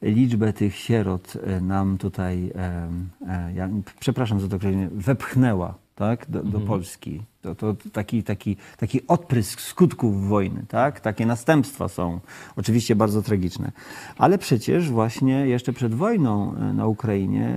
liczbę 0.02 0.52
tych 0.52 0.74
sierot 0.76 1.34
e, 1.46 1.60
nam 1.60 1.98
tutaj, 1.98 2.52
e, 2.56 3.52
ja, 3.54 3.68
przepraszam 4.00 4.40
za 4.40 4.48
to 4.48 4.56
określenie, 4.56 4.88
wepchnęła 4.92 5.74
tak, 5.94 6.30
do, 6.30 6.42
do 6.42 6.60
Polski. 6.60 7.22
To, 7.42 7.54
to 7.54 7.76
taki, 7.92 8.22
taki, 8.22 8.56
taki 8.76 9.06
odprysk 9.06 9.60
skutków 9.60 10.28
wojny, 10.28 10.64
tak? 10.68 11.00
takie 11.00 11.26
następstwa 11.26 11.88
są 11.88 12.20
oczywiście 12.56 12.96
bardzo 12.96 13.22
tragiczne. 13.22 13.72
Ale 14.18 14.38
przecież 14.38 14.90
właśnie 14.90 15.46
jeszcze 15.46 15.72
przed 15.72 15.94
wojną 15.94 16.54
e, 16.54 16.72
na 16.72 16.86
Ukrainie 16.86 17.54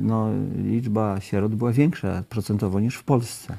no, 0.00 0.28
liczba 0.56 1.20
sierot 1.20 1.54
była 1.54 1.72
większa 1.72 2.22
procentowo 2.28 2.80
niż 2.80 2.96
w 2.96 3.04
Polsce. 3.04 3.58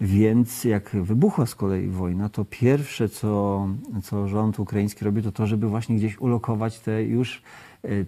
Więc 0.00 0.64
jak 0.64 0.90
wybuchła 0.90 1.46
z 1.46 1.54
kolei 1.54 1.88
wojna, 1.88 2.28
to 2.28 2.44
pierwsze, 2.44 3.08
co, 3.08 3.66
co 4.02 4.28
rząd 4.28 4.58
ukraiński 4.58 5.04
robi, 5.04 5.22
to 5.22 5.32
to, 5.32 5.46
żeby 5.46 5.68
właśnie 5.68 5.96
gdzieś 5.96 6.18
ulokować 6.18 6.80
te 6.80 7.02
już 7.02 7.42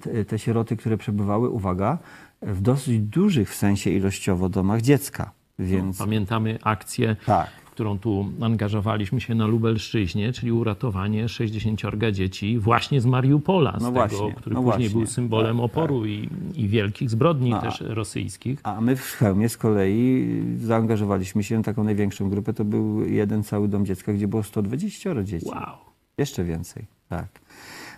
te, 0.01 0.24
te 0.24 0.38
sieroty, 0.38 0.77
które 0.77 0.96
przebywały, 0.96 1.48
uwaga, 1.51 1.98
w 2.42 2.61
dosyć 2.61 2.98
dużych 2.98 3.51
w 3.51 3.55
sensie 3.55 3.90
ilościowo 3.90 4.48
domach 4.48 4.81
dziecka. 4.81 5.31
Więc 5.59 5.98
Pamiętamy 5.98 6.59
akcję, 6.62 7.16
tak. 7.27 7.51
Którą 7.79 7.99
tu 7.99 8.27
angażowaliśmy 8.41 9.21
się 9.21 9.35
na 9.35 9.47
Lubelszczyźnie, 9.47 10.33
czyli 10.33 10.53
uratowanie 10.53 11.29
60 11.29 11.81
dzieci 12.12 12.59
właśnie 12.59 13.01
z 13.01 13.07
Mariupola, 13.07 13.71
z 13.79 13.83
No 13.83 13.88
tego, 13.88 13.93
właśnie, 13.93 14.33
który 14.35 14.55
no 14.55 14.62
później 14.62 14.88
właśnie. 14.88 14.99
był 14.99 15.07
symbolem 15.07 15.57
Tak, 15.57 15.64
oporu 15.64 16.07
I, 16.07 16.29
i 16.55 16.69
wielkich 16.69 17.11
zbrodni 17.11 17.53
A- 17.53 17.61
też 17.61 17.81
rosyjskich. 17.81 18.61
A 18.62 18.81
my 18.81 18.97
w 18.97 19.12
Chełmie 19.12 19.49
z 19.49 19.57
kolei 19.57 20.27
zaangażowaliśmy 20.57 21.43
się 21.45 21.62
w 21.62 21.64
taką 21.64 21.85
największą 21.85 22.31
grupę. 22.31 22.53
To 22.53 22.64
był 22.64 23.05
jeden 23.09 23.45
cały 23.45 23.69
dom 23.69 23.87
dziecka, 23.87 24.12
gdzie 24.12 24.29
było 24.29 24.43
120 24.43 25.23
dzieci. 25.25 25.47
Wow. 25.49 25.77
Jeszcze 26.19 26.45
więcej, 26.45 26.85
tak. 27.09 27.29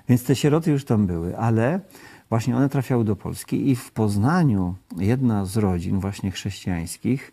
Więc 0.09 0.25
te 0.25 0.37
sieroty 0.37 0.71
już 0.71 0.85
tam 0.85 1.07
były, 1.07 1.39
ale 1.39 1.81
właśnie 2.29 2.57
one 2.57 2.69
trafiały 2.69 3.05
do 3.05 3.17
Polski 3.17 3.71
i 3.71 3.77
w 3.77 3.91
Poznaniu 3.93 4.75
jedna 4.99 5.45
z 5.45 5.57
rodzin 5.57 6.01
właśnie 6.01 6.31
chrześcijańskich 6.31 7.33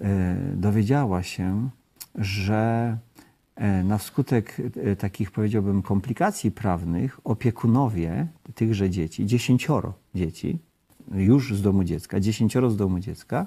e, 0.00 0.36
dowiedziała 0.54 1.22
się, 1.22 1.70
że 2.14 2.98
e, 3.56 3.84
na 3.84 3.98
skutek 3.98 4.56
e, 4.76 4.96
takich 4.96 5.30
powiedziałbym 5.30 5.82
komplikacji 5.82 6.50
prawnych 6.50 7.20
opiekunowie 7.24 8.26
tychże 8.54 8.90
dzieci, 8.90 9.26
dziesięcioro 9.26 9.94
dzieci, 10.14 10.58
już 11.14 11.54
z 11.54 11.62
domu 11.62 11.84
dziecka, 11.84 12.20
dziesięcioro 12.20 12.70
z 12.70 12.76
domu 12.76 13.00
dziecka, 13.00 13.46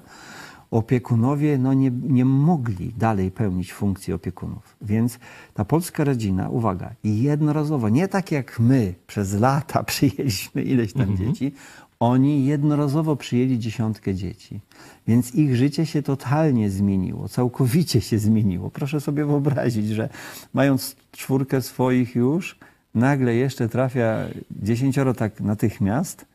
opiekunowie 0.70 1.58
no, 1.58 1.74
nie, 1.74 1.90
nie 1.90 2.24
mogli 2.24 2.92
dalej 2.98 3.30
pełnić 3.30 3.72
funkcji 3.72 4.12
opiekunów. 4.12 4.76
Więc 4.82 5.18
ta 5.54 5.64
polska 5.64 6.04
rodzina, 6.04 6.48
uwaga, 6.48 6.94
jednorazowo, 7.04 7.88
nie 7.88 8.08
tak 8.08 8.32
jak 8.32 8.60
my 8.60 8.94
przez 9.06 9.34
lata 9.34 9.84
przyjęliśmy 9.92 10.62
ileś 10.62 10.92
tam 10.92 11.16
dzieci, 11.16 11.52
oni 12.00 12.46
jednorazowo 12.46 13.16
przyjęli 13.16 13.58
dziesiątkę 13.58 14.14
dzieci. 14.14 14.60
Więc 15.06 15.34
ich 15.34 15.56
życie 15.56 15.86
się 15.86 16.02
totalnie 16.02 16.70
zmieniło, 16.70 17.28
całkowicie 17.28 18.00
się 18.00 18.18
zmieniło. 18.18 18.70
Proszę 18.70 19.00
sobie 19.00 19.24
wyobrazić, 19.24 19.88
że 19.88 20.08
mając 20.54 20.96
czwórkę 21.12 21.62
swoich 21.62 22.14
już, 22.14 22.58
nagle 22.94 23.34
jeszcze 23.34 23.68
trafia 23.68 24.18
dziesięcioro 24.50 25.14
tak 25.14 25.40
natychmiast, 25.40 26.26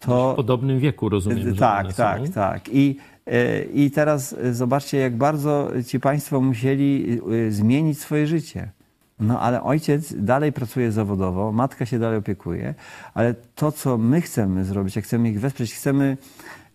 to... 0.00 0.32
W 0.32 0.36
podobnym 0.36 0.78
wieku 0.80 1.08
rozumiem, 1.08 1.56
Tak, 1.56 1.92
tak, 1.92 2.26
są. 2.26 2.32
tak. 2.32 2.68
I, 2.72 2.96
e, 3.26 3.64
I 3.64 3.90
teraz 3.90 4.32
e, 4.32 4.54
zobaczcie, 4.54 4.98
jak 4.98 5.16
bardzo 5.16 5.70
ci 5.86 6.00
Państwo 6.00 6.40
musieli 6.40 7.20
e, 7.48 7.50
zmienić 7.50 7.98
swoje 7.98 8.26
życie. 8.26 8.70
No 9.20 9.40
ale 9.40 9.62
ojciec 9.62 10.14
dalej 10.16 10.52
pracuje 10.52 10.92
zawodowo, 10.92 11.52
matka 11.52 11.86
się 11.86 11.98
dalej 11.98 12.18
opiekuje, 12.18 12.74
ale 13.14 13.34
to, 13.34 13.72
co 13.72 13.98
my 13.98 14.20
chcemy 14.20 14.64
zrobić, 14.64 14.96
jak 14.96 15.04
chcemy 15.04 15.30
ich 15.30 15.40
wesprzeć, 15.40 15.74
chcemy 15.74 16.16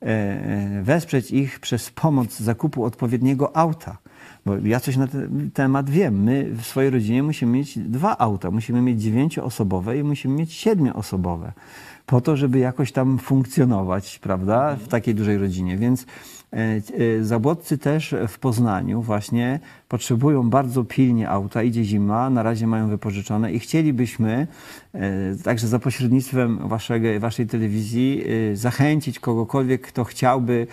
e, 0.01 0.05
e, 0.05 0.81
wesprzeć 0.83 1.31
ich 1.31 1.59
przez 1.59 1.89
pomoc 1.89 2.39
zakupu 2.39 2.83
odpowiedniego 2.83 3.57
auta. 3.57 3.97
Bo 4.45 4.57
ja 4.63 4.79
coś 4.79 4.97
na 4.97 5.07
ten 5.07 5.51
temat 5.51 5.89
wiem. 5.89 6.23
My 6.23 6.49
w 6.55 6.65
swojej 6.65 6.89
rodzinie 6.89 7.23
musimy 7.23 7.51
mieć 7.51 7.79
dwa 7.79 8.17
auta. 8.17 8.51
Musimy 8.51 8.81
mieć 8.81 9.01
dziewięcioosobowe 9.01 9.97
i 9.97 10.03
musimy 10.03 10.35
mieć 10.35 10.53
siedmioosobowe. 10.53 11.53
Po 12.05 12.21
to, 12.21 12.37
żeby 12.37 12.59
jakoś 12.59 12.91
tam 12.91 13.19
funkcjonować, 13.19 14.19
prawda, 14.19 14.75
w 14.75 14.87
takiej 14.87 15.15
dużej 15.15 15.37
rodzinie. 15.37 15.77
Więc 15.77 16.05
e, 16.53 16.57
e, 16.57 17.23
zabłodcy 17.23 17.77
też 17.77 18.15
w 18.27 18.39
Poznaniu 18.39 19.01
właśnie 19.01 19.59
potrzebują 19.87 20.49
bardzo 20.49 20.83
pilnie 20.83 21.29
auta. 21.29 21.63
Idzie 21.63 21.83
zima, 21.83 22.29
na 22.29 22.43
razie 22.43 22.67
mają 22.67 22.89
wypożyczone 22.89 23.51
i 23.51 23.59
chcielibyśmy 23.59 24.47
e, 24.93 25.35
także 25.43 25.67
za 25.67 25.79
pośrednictwem 25.79 26.67
waszego, 26.67 27.19
waszej 27.19 27.47
telewizji 27.47 28.23
zachęcić 28.53 29.19
kogokolwiek, 29.19 29.81
kto 29.81 30.03
chciałby 30.03 30.67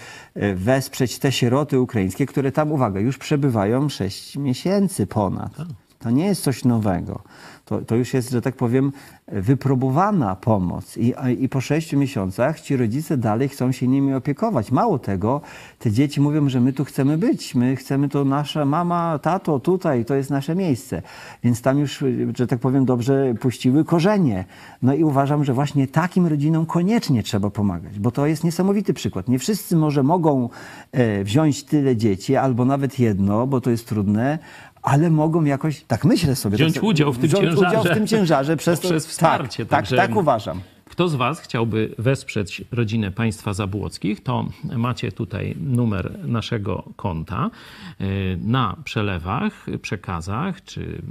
wesprzeć 0.55 1.19
te 1.19 1.33
sieroty 1.33 1.81
ukraińskie, 1.81 2.27
które 2.27 2.53
tam, 2.53 2.73
uwaga, 2.73 3.01
już 3.01 3.19
przebywają 3.19 3.60
6 3.91 4.37
miesięcy 4.37 5.07
ponad. 5.07 5.53
To 5.99 6.11
nie 6.11 6.27
jest 6.27 6.43
coś 6.43 6.65
nowego. 6.65 7.23
To, 7.71 7.79
to 7.79 7.97
już 7.97 8.15
jest, 8.15 8.31
że 8.31 8.43
tak 8.43 8.57
powiem, 8.57 8.93
wypróbowana 9.29 10.37
pomoc. 10.37 10.97
I, 10.97 11.15
I 11.39 11.49
po 11.49 11.61
sześciu 11.61 11.99
miesiącach 11.99 12.61
ci 12.61 12.77
rodzice 12.77 13.17
dalej 13.17 13.49
chcą 13.49 13.73
się 13.73 13.89
nimi 13.89 14.15
opiekować. 14.15 14.73
Mało 14.73 14.99
tego, 14.99 15.41
te 15.79 15.91
dzieci 15.91 16.21
mówią, 16.21 16.49
że 16.49 16.61
my 16.61 16.73
tu 16.73 16.85
chcemy 16.85 17.19
być, 17.19 17.55
my 17.55 17.77
chcemy 17.77 18.09
to 18.09 18.25
nasza 18.25 18.65
mama, 18.65 19.19
tato, 19.19 19.61
tutaj, 19.61 20.05
to 20.05 20.15
jest 20.15 20.31
nasze 20.31 20.55
miejsce. 20.55 21.03
Więc 21.45 21.63
tam 21.63 21.79
już, 21.79 22.05
że 22.37 22.47
tak 22.47 22.59
powiem, 22.59 22.85
dobrze 22.85 23.35
puściły 23.41 23.85
korzenie. 23.85 24.45
No 24.83 24.95
i 24.95 25.05
uważam, 25.05 25.45
że 25.45 25.53
właśnie 25.53 25.89
takim 25.89 26.27
rodzinom 26.27 26.67
koniecznie 26.67 27.23
trzeba 27.23 27.51
pomagać, 27.51 27.99
bo 27.99 28.11
to 28.11 28.27
jest 28.27 28.45
niesamowity 28.45 28.95
przykład. 28.95 29.29
Nie 29.29 29.39
wszyscy 29.39 29.77
może 29.77 30.03
mogą 30.03 30.49
e, 30.93 31.25
wziąć 31.25 31.65
tyle 31.65 31.97
dzieci, 31.97 32.37
albo 32.37 32.65
nawet 32.65 32.99
jedno, 32.99 33.47
bo 33.47 33.61
to 33.61 33.71
jest 33.71 33.89
trudne, 33.89 34.39
ale 34.83 35.11
mogą 35.11 35.45
jakoś, 35.45 35.85
tak 35.85 36.05
myślę 36.05 36.37
sobie. 36.37 36.57
Wziąć 36.57 36.79
udział 36.79 37.13
w 37.13 37.19
tym 37.19 37.29
wziąć 37.29 37.45
udział 37.45 37.71
w 37.71 37.73
ciężarze. 37.73 37.95
tym 37.95 38.07
ciężarze 38.07 38.57
przez 38.63 38.81
to, 38.81 38.89
Poprzez 38.89 39.07
wsparcie, 39.07 39.67
Tak, 39.67 39.89
tak, 39.89 39.99
tak 39.99 40.17
uważam. 40.17 40.61
Kto 40.91 41.09
z 41.09 41.15
Was 41.15 41.41
chciałby 41.41 41.95
wesprzeć 41.99 42.65
rodzinę 42.73 43.11
państwa 43.11 43.53
Zabłockich, 43.53 44.23
to 44.23 44.49
macie 44.77 45.13
tutaj 45.13 45.57
numer 45.61 46.19
naszego 46.29 46.85
konta. 46.97 47.51
Y, 48.01 48.39
na 48.43 48.77
przelewach, 48.85 49.67
przekazach, 49.83 50.65
czy 50.65 51.03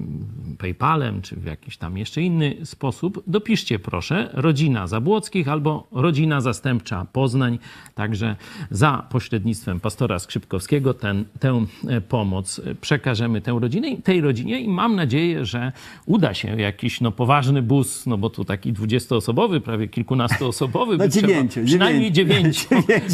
PayPalem, 0.58 1.22
czy 1.22 1.36
w 1.36 1.46
jakiś 1.46 1.78
tam 1.78 1.98
jeszcze 1.98 2.22
inny 2.22 2.56
sposób 2.64 3.24
dopiszcie 3.28 3.80
proszę 3.80 4.30
rodzina 4.34 4.88
Zabłockich 4.88 5.48
albo 5.48 5.88
rodzina 5.92 6.42
zastępcza 6.42 7.06
Poznań. 7.14 7.60
Także 7.96 8.36
za 8.72 9.08
pośrednictwem 9.10 9.80
pastora 9.80 10.20
Skrzypkowskiego 10.20 10.94
ten, 10.94 11.26
tę 11.40 11.66
pomoc 12.10 12.62
przekażemy 12.82 13.42
tę 13.42 13.58
rodzinę, 13.62 13.98
tej 14.04 14.22
rodzinie 14.22 14.60
i 14.60 14.68
mam 14.68 14.96
nadzieję, 14.96 15.46
że 15.46 15.72
uda 16.06 16.34
się 16.34 16.62
jakiś 16.62 17.02
no, 17.02 17.12
poważny 17.12 17.62
bus, 17.62 18.06
no 18.06 18.18
bo 18.18 18.30
tu 18.30 18.46
taki 18.46 18.74
dwudziestoosobowy, 18.74 19.62
prawie 19.70 19.88
kilkunastoosobowy, 19.88 20.98
no, 20.98 21.08
dziewięciu, 21.08 21.62
przynajmniej 21.66 22.12
dziewięciu, 22.20 22.68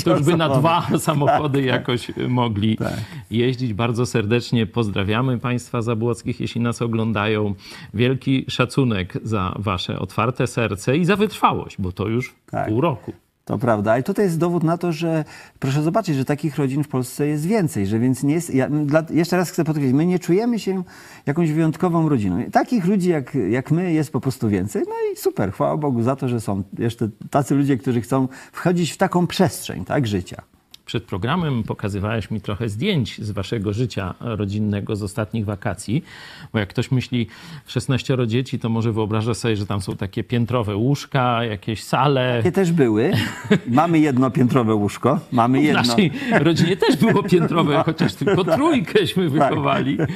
to 0.05 0.11
już 0.11 0.23
by 0.23 0.37
na 0.37 0.49
dwa 0.49 0.87
samochody 0.97 1.59
tak, 1.59 1.67
jakoś 1.67 2.11
mogli 2.27 2.77
tak. 2.77 2.93
jeździć. 3.31 3.73
Bardzo 3.73 4.05
serdecznie 4.05 4.65
pozdrawiamy 4.65 5.39
Państwa 5.39 5.81
Zabłockich, 5.81 6.39
jeśli 6.39 6.61
nas 6.61 6.81
oglądają. 6.81 7.55
Wielki 7.93 8.45
szacunek 8.47 9.13
za 9.23 9.55
Wasze 9.59 9.99
otwarte 9.99 10.47
serce 10.47 10.97
i 10.97 11.05
za 11.05 11.15
wytrwałość, 11.15 11.75
bo 11.79 11.91
to 11.91 12.07
już 12.07 12.35
tak. 12.51 12.67
pół 12.67 12.81
roku. 12.81 13.13
To 13.45 13.57
prawda, 13.57 13.91
ale 13.91 14.03
tutaj 14.03 14.25
jest 14.25 14.37
dowód 14.37 14.63
na 14.63 14.77
to, 14.77 14.91
że 14.91 15.25
proszę 15.59 15.83
zobaczyć, 15.83 16.15
że 16.15 16.25
takich 16.25 16.57
rodzin 16.57 16.83
w 16.83 16.87
Polsce 16.87 17.27
jest 17.27 17.45
więcej, 17.45 17.87
że 17.87 17.99
więc 17.99 18.23
nie 18.23 18.33
jest, 18.33 18.53
ja, 18.53 18.69
dla, 18.69 19.03
jeszcze 19.09 19.37
raz 19.37 19.49
chcę 19.49 19.63
podkreślić, 19.63 19.95
my 19.95 20.05
nie 20.05 20.19
czujemy 20.19 20.59
się 20.59 20.83
jakąś 21.25 21.51
wyjątkową 21.51 22.09
rodziną. 22.09 22.43
Takich 22.51 22.85
ludzi 22.85 23.09
jak, 23.09 23.37
jak 23.49 23.71
my 23.71 23.93
jest 23.93 24.11
po 24.11 24.21
prostu 24.21 24.49
więcej. 24.49 24.83
No 24.87 24.95
i 25.13 25.15
super, 25.15 25.51
chwała 25.51 25.77
Bogu 25.77 26.03
za 26.03 26.15
to, 26.15 26.29
że 26.29 26.41
są 26.41 26.63
jeszcze 26.79 27.09
tacy 27.29 27.55
ludzie, 27.55 27.77
którzy 27.77 28.01
chcą 28.01 28.27
wchodzić 28.51 28.91
w 28.91 28.97
taką 28.97 29.27
przestrzeń, 29.27 29.85
tak, 29.85 30.07
życia 30.07 30.54
przed 30.85 31.03
programem 31.03 31.63
pokazywałeś 31.63 32.31
mi 32.31 32.41
trochę 32.41 32.69
zdjęć 32.69 33.21
z 33.21 33.31
waszego 33.31 33.73
życia 33.73 34.13
rodzinnego 34.19 34.95
z 34.95 35.03
ostatnich 35.03 35.45
wakacji, 35.45 36.03
bo 36.53 36.59
jak 36.59 36.69
ktoś 36.69 36.91
myśli 36.91 37.27
16 37.67 38.17
dzieci, 38.27 38.59
to 38.59 38.69
może 38.69 38.91
wyobraża 38.91 39.33
sobie, 39.33 39.55
że 39.55 39.65
tam 39.65 39.81
są 39.81 39.95
takie 39.95 40.23
piętrowe 40.23 40.75
łóżka, 40.75 41.43
jakieś 41.43 41.83
sale. 41.83 42.37
Takie 42.37 42.51
też 42.51 42.71
były. 42.71 43.11
Mamy 43.67 43.99
jedno 43.99 44.31
piętrowe 44.31 44.75
łóżko. 44.75 45.19
Mamy 45.31 45.61
jedno. 45.61 45.83
W 45.83 45.87
naszej 45.87 46.11
rodzinie 46.31 46.77
też 46.77 46.95
było 46.95 47.23
piętrowe, 47.23 47.73
no, 47.73 47.83
chociaż 47.83 48.13
tylko 48.13 48.43
tak, 48.43 48.55
trójkęśmy 48.55 49.31
tak. 49.31 49.33
wychowali. 49.33 49.97
Tak. 49.97 50.09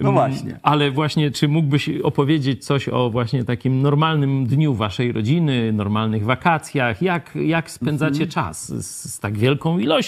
No 0.00 0.12
właśnie. 0.12 0.58
Ale 0.62 0.90
właśnie, 0.90 1.30
czy 1.30 1.48
mógłbyś 1.48 1.90
opowiedzieć 2.02 2.64
coś 2.64 2.88
o 2.88 3.10
właśnie 3.10 3.44
takim 3.44 3.82
normalnym 3.82 4.46
dniu 4.46 4.74
waszej 4.74 5.12
rodziny, 5.12 5.72
normalnych 5.72 6.24
wakacjach? 6.24 7.02
Jak, 7.02 7.34
jak 7.34 7.70
spędzacie 7.70 8.24
mhm. 8.24 8.30
czas 8.30 8.72
z, 8.72 9.14
z 9.14 9.20
tak 9.20 9.38
wielką 9.38 9.78
ilością 9.78 10.05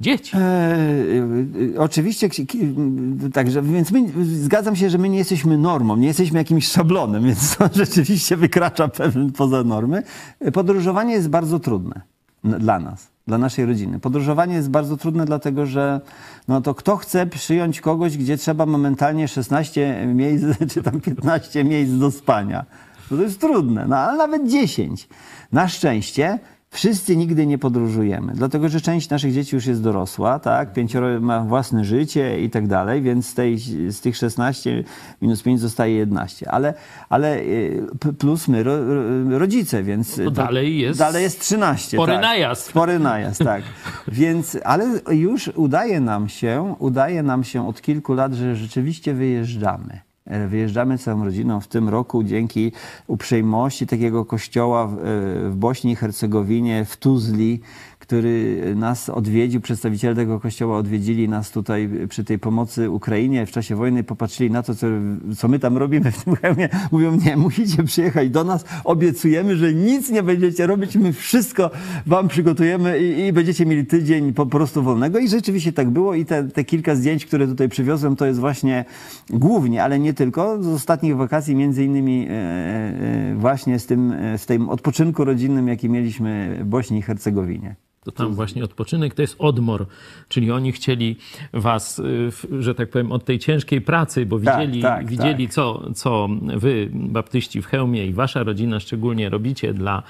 dzieci. 0.00 0.36
E, 0.36 0.40
e, 0.40 1.78
oczywiście, 1.78 2.28
także, 3.32 3.62
więc 3.62 3.90
my, 3.90 4.24
zgadzam 4.24 4.76
się, 4.76 4.90
że 4.90 4.98
my 4.98 5.08
nie 5.08 5.18
jesteśmy 5.18 5.58
normą, 5.58 5.96
nie 5.96 6.08
jesteśmy 6.08 6.38
jakimś 6.38 6.68
szablonem, 6.68 7.24
więc 7.24 7.56
to 7.56 7.68
rzeczywiście 7.84 8.36
wykracza 8.36 8.88
pewien 8.88 9.32
poza 9.32 9.64
normy. 9.64 10.02
Podróżowanie 10.52 11.14
jest 11.14 11.28
bardzo 11.28 11.58
trudne 11.58 12.00
dla 12.44 12.80
nas, 12.80 13.08
dla 13.26 13.38
naszej 13.38 13.66
rodziny. 13.66 14.00
Podróżowanie 14.00 14.54
jest 14.54 14.70
bardzo 14.70 14.96
trudne, 14.96 15.24
dlatego 15.24 15.66
że 15.66 16.00
no 16.48 16.60
to 16.60 16.74
kto 16.74 16.96
chce 16.96 17.26
przyjąć 17.26 17.80
kogoś, 17.80 18.16
gdzie 18.16 18.36
trzeba 18.36 18.66
momentalnie 18.66 19.28
16 19.28 20.06
miejsc, 20.06 20.44
czy 20.72 20.82
tam 20.82 21.00
15 21.00 21.64
miejsc 21.64 21.92
do 21.92 22.10
spania? 22.10 22.64
To 23.08 23.22
jest 23.22 23.40
trudne, 23.40 23.86
no 23.88 23.96
ale 23.96 24.16
nawet 24.16 24.48
10. 24.48 25.08
Na 25.52 25.68
szczęście 25.68 26.38
Wszyscy 26.76 27.16
nigdy 27.16 27.46
nie 27.46 27.58
podróżujemy, 27.58 28.32
dlatego 28.34 28.68
że 28.68 28.80
część 28.80 29.10
naszych 29.10 29.32
dzieci 29.32 29.54
już 29.54 29.66
jest 29.66 29.82
dorosła, 29.82 30.38
tak? 30.38 30.72
Pięcioro 30.72 31.20
ma 31.20 31.40
własne 31.40 31.84
życie 31.84 32.40
i 32.40 32.50
tak 32.50 32.66
dalej, 32.66 33.02
więc 33.02 33.26
z, 33.28 33.34
tej, 33.34 33.58
z 33.88 34.00
tych 34.00 34.16
16 34.16 34.84
minus 35.22 35.42
5 35.42 35.60
zostaje 35.60 35.94
11. 35.94 36.50
Ale, 36.50 36.74
ale 37.08 37.38
y, 37.38 37.86
plus 38.18 38.48
my, 38.48 38.62
ro, 38.62 38.76
rodzice, 39.38 39.82
więc. 39.82 40.18
No 40.18 40.30
dalej 40.30 40.78
jest. 40.78 40.98
Dalej 40.98 41.22
jest 41.22 41.40
13. 41.40 41.96
Spory 41.96 42.12
tak. 42.12 42.22
najazd. 42.22 42.66
Spory 42.66 42.98
najazd, 42.98 43.44
tak. 43.44 43.62
więc, 44.08 44.58
ale 44.64 45.00
już 45.10 45.50
udaje 45.54 46.00
nam 46.00 46.28
się, 46.28 46.74
udaje 46.78 47.22
nam 47.22 47.44
się 47.44 47.68
od 47.68 47.82
kilku 47.82 48.14
lat, 48.14 48.34
że 48.34 48.56
rzeczywiście 48.56 49.14
wyjeżdżamy. 49.14 50.05
E, 50.26 50.48
wyjeżdżamy 50.48 50.98
całą 50.98 51.24
rodziną 51.24 51.60
w 51.60 51.68
tym 51.68 51.88
roku 51.88 52.22
dzięki 52.22 52.72
uprzejmości 53.06 53.86
takiego 53.86 54.24
kościoła 54.24 54.86
w, 54.86 54.92
e, 54.92 54.96
w 55.50 55.56
Bośni 55.56 55.92
i 55.92 55.96
Hercegowinie, 55.96 56.84
w 56.84 56.96
Tuzli, 56.96 57.60
który 58.06 58.62
nas 58.76 59.08
odwiedził, 59.08 59.60
przedstawiciele 59.60 60.14
tego 60.14 60.40
kościoła 60.40 60.78
odwiedzili 60.78 61.28
nas 61.28 61.50
tutaj 61.50 61.90
przy 62.08 62.24
tej 62.24 62.38
pomocy 62.38 62.90
Ukrainie 62.90 63.46
w 63.46 63.50
czasie 63.50 63.76
wojny, 63.76 64.04
popatrzyli 64.04 64.50
na 64.50 64.62
to, 64.62 64.74
co, 64.74 64.86
co 65.36 65.48
my 65.48 65.58
tam 65.58 65.76
robimy 65.76 66.12
w 66.12 66.24
tym 66.24 66.36
hełmie. 66.36 66.68
Mówią, 66.92 67.18
nie, 67.24 67.36
musicie 67.36 67.82
przyjechać 67.82 68.30
do 68.30 68.44
nas, 68.44 68.64
obiecujemy, 68.84 69.56
że 69.56 69.74
nic 69.74 70.10
nie 70.10 70.22
będziecie 70.22 70.66
robić, 70.66 70.96
my 70.96 71.12
wszystko 71.12 71.70
wam 72.06 72.28
przygotujemy 72.28 72.98
i, 72.98 73.26
i 73.26 73.32
będziecie 73.32 73.66
mieli 73.66 73.86
tydzień 73.86 74.32
po 74.32 74.46
prostu 74.46 74.82
wolnego. 74.82 75.18
I 75.18 75.28
rzeczywiście 75.28 75.72
tak 75.72 75.90
było 75.90 76.14
i 76.14 76.24
te, 76.24 76.44
te 76.44 76.64
kilka 76.64 76.94
zdjęć, 76.94 77.26
które 77.26 77.46
tutaj 77.46 77.68
przywiozłem, 77.68 78.16
to 78.16 78.26
jest 78.26 78.40
właśnie 78.40 78.84
głównie, 79.30 79.84
ale 79.84 79.98
nie 79.98 80.14
tylko, 80.14 80.62
z 80.62 80.66
ostatnich 80.66 81.16
wakacji, 81.16 81.54
między 81.54 81.84
innymi 81.84 82.26
e, 82.30 82.32
e, 82.32 83.34
właśnie 83.36 83.78
z 83.78 83.86
tym, 83.86 84.12
e, 84.12 84.38
z 84.38 84.46
tym 84.46 84.68
odpoczynku 84.68 85.24
rodzinnym, 85.24 85.68
jaki 85.68 85.88
mieliśmy 85.88 86.58
w 86.60 86.64
Bośni 86.64 86.98
i 86.98 87.02
Hercegowinie 87.02 87.76
to 88.06 88.12
tam 88.12 88.34
właśnie 88.34 88.64
odpoczynek 88.64 89.14
to 89.14 89.22
jest 89.22 89.36
odmor, 89.38 89.86
czyli 90.28 90.50
oni 90.50 90.72
chcieli 90.72 91.16
was, 91.52 91.98
y, 91.98 92.62
że 92.62 92.74
tak 92.74 92.90
powiem, 92.90 93.12
od 93.12 93.24
tej 93.24 93.38
ciężkiej 93.38 93.80
pracy, 93.80 94.26
bo 94.26 94.40
tak, 94.40 94.60
widzieli, 94.60 94.82
tak, 94.82 95.06
widzieli 95.06 95.46
tak. 95.46 95.54
Co, 95.54 95.82
co 95.94 96.28
wy, 96.56 96.88
baptyści 96.92 97.62
w 97.62 97.66
Chełmie 97.66 98.06
i 98.06 98.12
wasza 98.12 98.42
rodzina 98.42 98.80
szczególnie 98.80 99.28
robicie 99.28 99.74
dla 99.74 100.02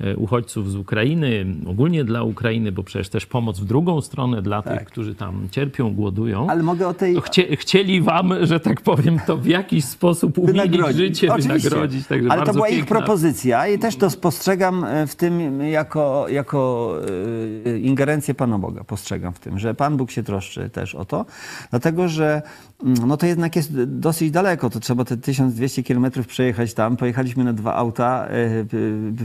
E, 0.00 0.16
uchodźców 0.16 0.70
z 0.70 0.76
Ukrainy, 0.76 1.46
ogólnie 1.66 2.04
dla 2.04 2.22
Ukrainy, 2.22 2.72
bo 2.72 2.82
przecież 2.82 3.08
też 3.08 3.26
pomoc 3.26 3.60
w 3.60 3.64
drugą 3.64 4.00
stronę 4.00 4.42
dla 4.42 4.62
tak. 4.62 4.78
tych, 4.78 4.88
którzy 4.88 5.14
tam 5.14 5.48
cierpią, 5.50 5.94
głodują. 5.94 6.50
Ale 6.50 6.62
mogę 6.62 6.88
o 6.88 6.94
tej... 6.94 7.20
Chcie, 7.20 7.56
chcieli 7.56 8.02
wam, 8.02 8.32
że 8.42 8.60
tak 8.60 8.80
powiem, 8.80 9.20
to 9.26 9.36
w 9.36 9.46
jakiś 9.46 9.84
sposób 9.84 10.38
umilić 10.48 10.96
życie, 10.96 11.32
Oczywiście. 11.32 11.68
wynagrodzić. 11.68 12.06
Także 12.06 12.32
Ale 12.32 12.46
to 12.46 12.52
była 12.52 12.66
piękna. 12.66 12.82
ich 12.82 12.88
propozycja 12.88 13.68
i 13.68 13.78
też 13.78 13.96
to 13.96 14.10
postrzegam 14.10 14.84
e, 14.84 15.06
w 15.06 15.16
tym 15.16 15.62
jako, 15.62 16.26
jako 16.28 16.94
ingerencję 17.82 18.34
Pana 18.34 18.58
Boga. 18.58 18.84
Postrzegam 18.84 19.32
w 19.32 19.38
tym, 19.38 19.58
że 19.58 19.74
Pan 19.74 19.96
Bóg 19.96 20.10
się 20.10 20.22
troszczy 20.22 20.70
też 20.70 20.94
o 20.94 21.04
to, 21.04 21.26
dlatego 21.70 22.08
że 22.08 22.42
no 23.06 23.16
to 23.16 23.26
jednak 23.26 23.56
jest 23.56 23.84
dosyć 23.84 24.30
daleko. 24.30 24.70
To 24.70 24.80
trzeba 24.80 25.04
te 25.04 25.16
1200 25.16 25.82
kilometrów 25.82 26.26
przejechać 26.26 26.74
tam. 26.74 26.96
Pojechaliśmy 26.96 27.44
na 27.44 27.52
dwa 27.52 27.74
auta, 27.74 28.28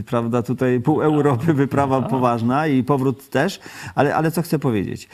prawda, 0.06 0.42
tutaj 0.42 0.80
pół 0.80 1.02
Europy, 1.02 1.54
wyprawa 1.54 2.02
poważna 2.02 2.66
i 2.66 2.82
powrót 2.82 3.30
też. 3.30 3.60
Ale, 3.94 4.14
ale 4.14 4.30
co 4.30 4.42
chcę 4.42 4.58
powiedzieć? 4.58 5.08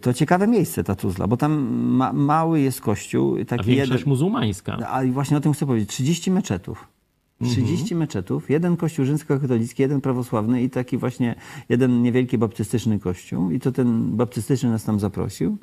To 0.00 0.12
ciekawe 0.12 0.46
miejsce, 0.46 0.84
ta 0.84 0.94
Tuzla, 0.94 1.26
bo 1.26 1.36
tam 1.36 1.52
ma, 1.72 2.12
mały 2.12 2.60
jest 2.60 2.80
kościół. 2.80 3.44
Taki 3.44 3.60
A 3.60 3.64
większość 3.64 3.90
jeden, 3.90 4.08
muzułmańska. 4.08 4.72
A 4.72 5.04
właśnie 5.04 5.36
o 5.36 5.40
tym 5.40 5.52
chcę 5.52 5.66
powiedzieć. 5.66 5.90
30 5.90 6.30
meczetów. 6.30 6.97
30 7.44 7.80
mhm. 7.80 7.98
meczetów, 7.98 8.50
jeden 8.50 8.76
kościół 8.76 9.04
rzymskokatolicki, 9.04 9.82
jeden 9.82 10.00
prawosławny 10.00 10.62
i 10.62 10.70
taki 10.70 10.98
właśnie 10.98 11.34
jeden 11.68 12.02
niewielki 12.02 12.38
baptystyczny 12.38 12.98
kościół. 12.98 13.50
I 13.50 13.60
to 13.60 13.72
ten 13.72 14.16
baptystyczny 14.16 14.70
nas 14.70 14.84
tam 14.84 15.00
zaprosił. 15.00 15.58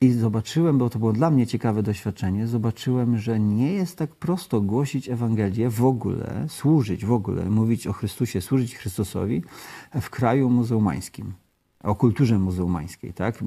I 0.00 0.12
zobaczyłem, 0.12 0.78
bo 0.78 0.90
to 0.90 0.98
było 0.98 1.12
dla 1.12 1.30
mnie 1.30 1.46
ciekawe 1.46 1.82
doświadczenie, 1.82 2.46
zobaczyłem, 2.46 3.18
że 3.18 3.40
nie 3.40 3.72
jest 3.72 3.98
tak 3.98 4.10
prosto 4.10 4.60
głosić 4.60 5.08
Ewangelię 5.08 5.70
w 5.70 5.84
ogóle, 5.84 6.46
służyć 6.48 7.04
w 7.04 7.12
ogóle, 7.12 7.50
mówić 7.50 7.86
o 7.86 7.92
Chrystusie, 7.92 8.40
służyć 8.40 8.76
Chrystusowi 8.76 9.42
w 10.00 10.10
kraju 10.10 10.50
muzułmańskim, 10.50 11.32
o 11.82 11.94
kulturze 11.94 12.38
muzułmańskiej. 12.38 13.12
Tak? 13.12 13.44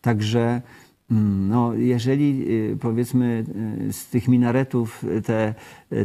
Także 0.00 0.62
no, 1.10 1.74
jeżeli 1.74 2.44
y, 2.72 2.76
powiedzmy 2.80 3.44
y, 3.88 3.92
z 3.92 4.06
tych 4.06 4.28
minaretów 4.28 5.04
te, 5.24 5.54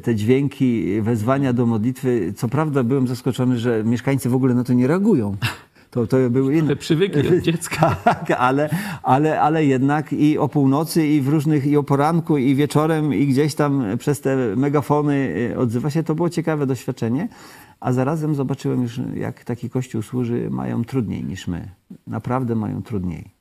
te 0.04 0.16
dźwięki 0.16 1.01
wezwania 1.01 1.54
do 1.54 1.66
modlitwy, 1.66 2.34
co 2.36 2.47
prawda 2.47 2.84
byłem 2.84 3.08
zaskoczony, 3.08 3.60
że 3.60 3.84
mieszkańcy 3.84 4.30
w 4.30 4.36
ogóle 4.36 4.54
na 4.54 4.64
to 4.64 4.74
nie 4.74 4.88
reagują. 4.88 5.38
To, 5.93 6.08
to 6.08 6.30
były 6.30 6.58
inne. 6.58 6.76
przywykli 6.76 7.38
od 7.38 7.43
dziecka. 7.47 7.95
Tak, 8.04 8.32
ale, 8.32 8.70
ale, 9.04 9.41
ale 9.41 9.66
jednak 9.66 10.14
i 10.14 10.38
o 10.38 10.49
północy, 10.49 11.08
i 11.08 11.22
w 11.22 11.28
różnych, 11.28 11.66
i 11.66 11.78
o 11.78 11.84
poranku, 11.84 12.38
i 12.38 12.56
wieczorem, 12.56 13.14
i 13.14 13.28
gdzieś 13.28 13.56
tam 13.56 13.84
przez 13.97 14.22
te 14.22 14.56
megafony 14.56 15.36
y, 15.51 15.58
odzywa 15.58 15.89
się. 15.89 16.04
To 16.04 16.16
było 16.16 16.30
ciekawe 16.30 16.66
doświadczenie. 16.66 17.28
A 17.80 17.93
zarazem 17.93 18.36
zobaczyłem 18.36 18.82
już, 18.82 19.01
jak 19.16 19.43
taki 19.43 19.70
kościół 19.70 20.01
służy, 20.01 20.49
mają 20.49 20.84
trudniej 20.84 21.24
niż 21.24 21.47
my. 21.47 21.70
Naprawdę 22.08 22.56
mają 22.56 22.82
trudniej. 22.82 23.32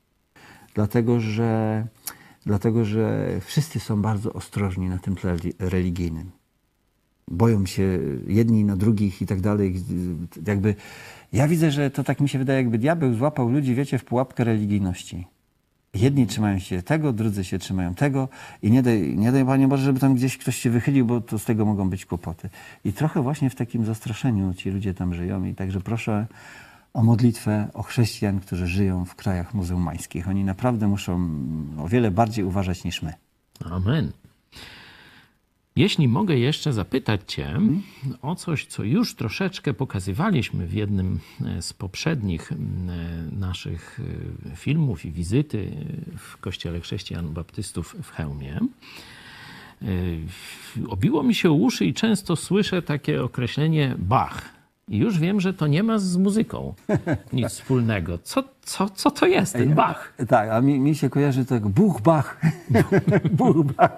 Dlatego, 0.74 1.20
że, 1.20 1.86
dlatego, 2.46 2.84
że 2.84 3.28
wszyscy 3.40 3.80
są 3.80 4.02
bardzo 4.02 4.32
ostrożni 4.32 4.88
na 4.88 4.98
tym 4.98 5.16
tle 5.16 5.36
religijnym. 5.58 6.30
boją 7.28 7.66
się 7.66 7.98
jedni 8.26 8.64
na 8.64 8.76
drugich 8.76 9.22
i 9.22 9.26
tak 9.26 9.40
dalej. 9.40 9.74
Jakby 10.46 10.74
ja 11.32 11.48
widzę, 11.48 11.70
że 11.70 11.90
to 11.90 12.04
tak 12.04 12.20
mi 12.20 12.28
się 12.28 12.38
wydaje, 12.38 12.58
jakby 12.58 12.78
diabeł 12.78 13.14
złapał 13.14 13.48
ludzi, 13.48 13.74
wiecie, 13.74 13.98
w 13.98 14.04
pułapkę 14.04 14.44
religijności. 14.44 15.26
Jedni 15.94 16.26
trzymają 16.26 16.58
się 16.58 16.82
tego, 16.82 17.12
drudzy 17.12 17.44
się 17.44 17.58
trzymają 17.58 17.94
tego 17.94 18.28
i 18.62 18.70
nie 18.70 18.82
daj, 18.82 19.16
nie 19.16 19.32
daj 19.32 19.44
Panie 19.44 19.68
Boże, 19.68 19.84
żeby 19.84 20.00
tam 20.00 20.14
gdzieś 20.14 20.38
ktoś 20.38 20.56
się 20.56 20.70
wychylił, 20.70 21.06
bo 21.06 21.20
to 21.20 21.38
z 21.38 21.44
tego 21.44 21.64
mogą 21.64 21.90
być 21.90 22.06
kłopoty. 22.06 22.50
I 22.84 22.92
trochę 22.92 23.22
właśnie 23.22 23.50
w 23.50 23.54
takim 23.54 23.84
zastraszeniu 23.84 24.54
ci 24.54 24.70
ludzie 24.70 24.94
tam 24.94 25.14
żyją 25.14 25.44
i 25.44 25.54
także 25.54 25.80
proszę 25.80 26.26
o 26.94 27.02
modlitwę 27.02 27.68
o 27.74 27.82
chrześcijan, 27.82 28.40
którzy 28.40 28.66
żyją 28.66 29.04
w 29.04 29.14
krajach 29.14 29.54
muzułmańskich. 29.54 30.28
Oni 30.28 30.44
naprawdę 30.44 30.88
muszą 30.88 31.28
o 31.78 31.88
wiele 31.88 32.10
bardziej 32.10 32.44
uważać 32.44 32.84
niż 32.84 33.02
my. 33.02 33.14
Amen. 33.70 34.12
Jeśli 35.76 36.08
mogę 36.08 36.38
jeszcze 36.38 36.72
zapytać 36.72 37.20
Cię 37.26 37.60
o 38.22 38.34
coś, 38.34 38.66
co 38.66 38.84
już 38.84 39.14
troszeczkę 39.14 39.74
pokazywaliśmy 39.74 40.66
w 40.66 40.72
jednym 40.72 41.20
e, 41.44 41.62
z 41.62 41.72
poprzednich 41.72 42.52
naszych 43.32 44.00
e, 44.52 44.56
filmów 44.56 45.04
i 45.04 45.12
wizyty 45.12 45.72
w 46.18 46.36
Kościele 46.36 46.80
Chrześcijan 46.80 47.32
Baptystów 47.32 47.96
w 48.02 48.10
Chełmie. 48.10 48.60
E, 49.82 49.86
obiło 50.88 51.22
mi 51.22 51.34
się 51.34 51.50
uszy 51.50 51.86
i 51.86 51.94
często 51.94 52.36
słyszę 52.36 52.82
takie 52.82 53.22
określenie 53.24 53.94
Bach. 53.98 54.61
I 54.92 54.98
już 54.98 55.18
wiem, 55.18 55.40
że 55.40 55.54
to 55.54 55.66
nie 55.66 55.82
ma 55.82 55.98
z 55.98 56.16
muzyką 56.16 56.74
nic 57.32 57.48
wspólnego. 57.48 58.18
Co, 58.18 58.44
co, 58.62 58.90
co 58.90 59.10
to 59.10 59.26
jest 59.26 59.52
ten 59.52 59.74
Bach? 59.74 60.14
Tak, 60.28 60.50
a 60.50 60.60
mi, 60.60 60.80
mi 60.80 60.94
się 60.94 61.10
kojarzy 61.10 61.44
tak 61.44 61.68
Buch 61.68 62.00
Bach. 62.00 62.40
Buch 63.38 63.66
Bach. 63.66 63.90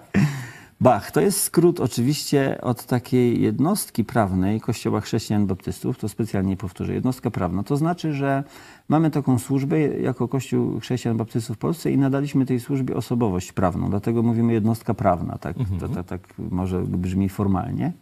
Bach 0.81 1.11
to 1.11 1.21
jest 1.21 1.43
skrót 1.43 1.81
oczywiście 1.81 2.61
od 2.61 2.85
takiej 2.85 3.43
jednostki 3.43 4.05
prawnej 4.05 4.61
Kościoła 4.61 5.01
Chrześcijan 5.01 5.47
Baptystów, 5.47 5.99
to 5.99 6.09
specjalnie 6.09 6.57
powtórzę, 6.57 6.95
jednostka 6.95 7.31
prawna. 7.31 7.63
To 7.63 7.77
znaczy, 7.77 8.13
że 8.13 8.45
mamy 8.89 9.11
taką 9.11 9.39
służbę 9.39 9.81
jako 9.81 10.29
Kościół 10.29 10.81
Chrześcijan 10.81 11.17
Baptystów 11.17 11.57
w 11.57 11.59
Polsce 11.59 11.91
i 11.91 11.99
nadaliśmy 11.99 12.47
tej 12.47 12.61
służbie 12.61 12.97
osobowość 12.97 13.53
prawną, 13.53 13.91
dlatego 13.91 14.23
mówimy 14.23 14.53
jednostka 14.53 14.95
prawna, 14.95 15.39
tak, 15.39 15.59
mhm. 15.59 15.81
to, 15.81 15.89
to, 15.89 16.05
tak 16.05 16.21
może 16.39 16.81
brzmi 16.81 17.29
formalnie. 17.29 17.93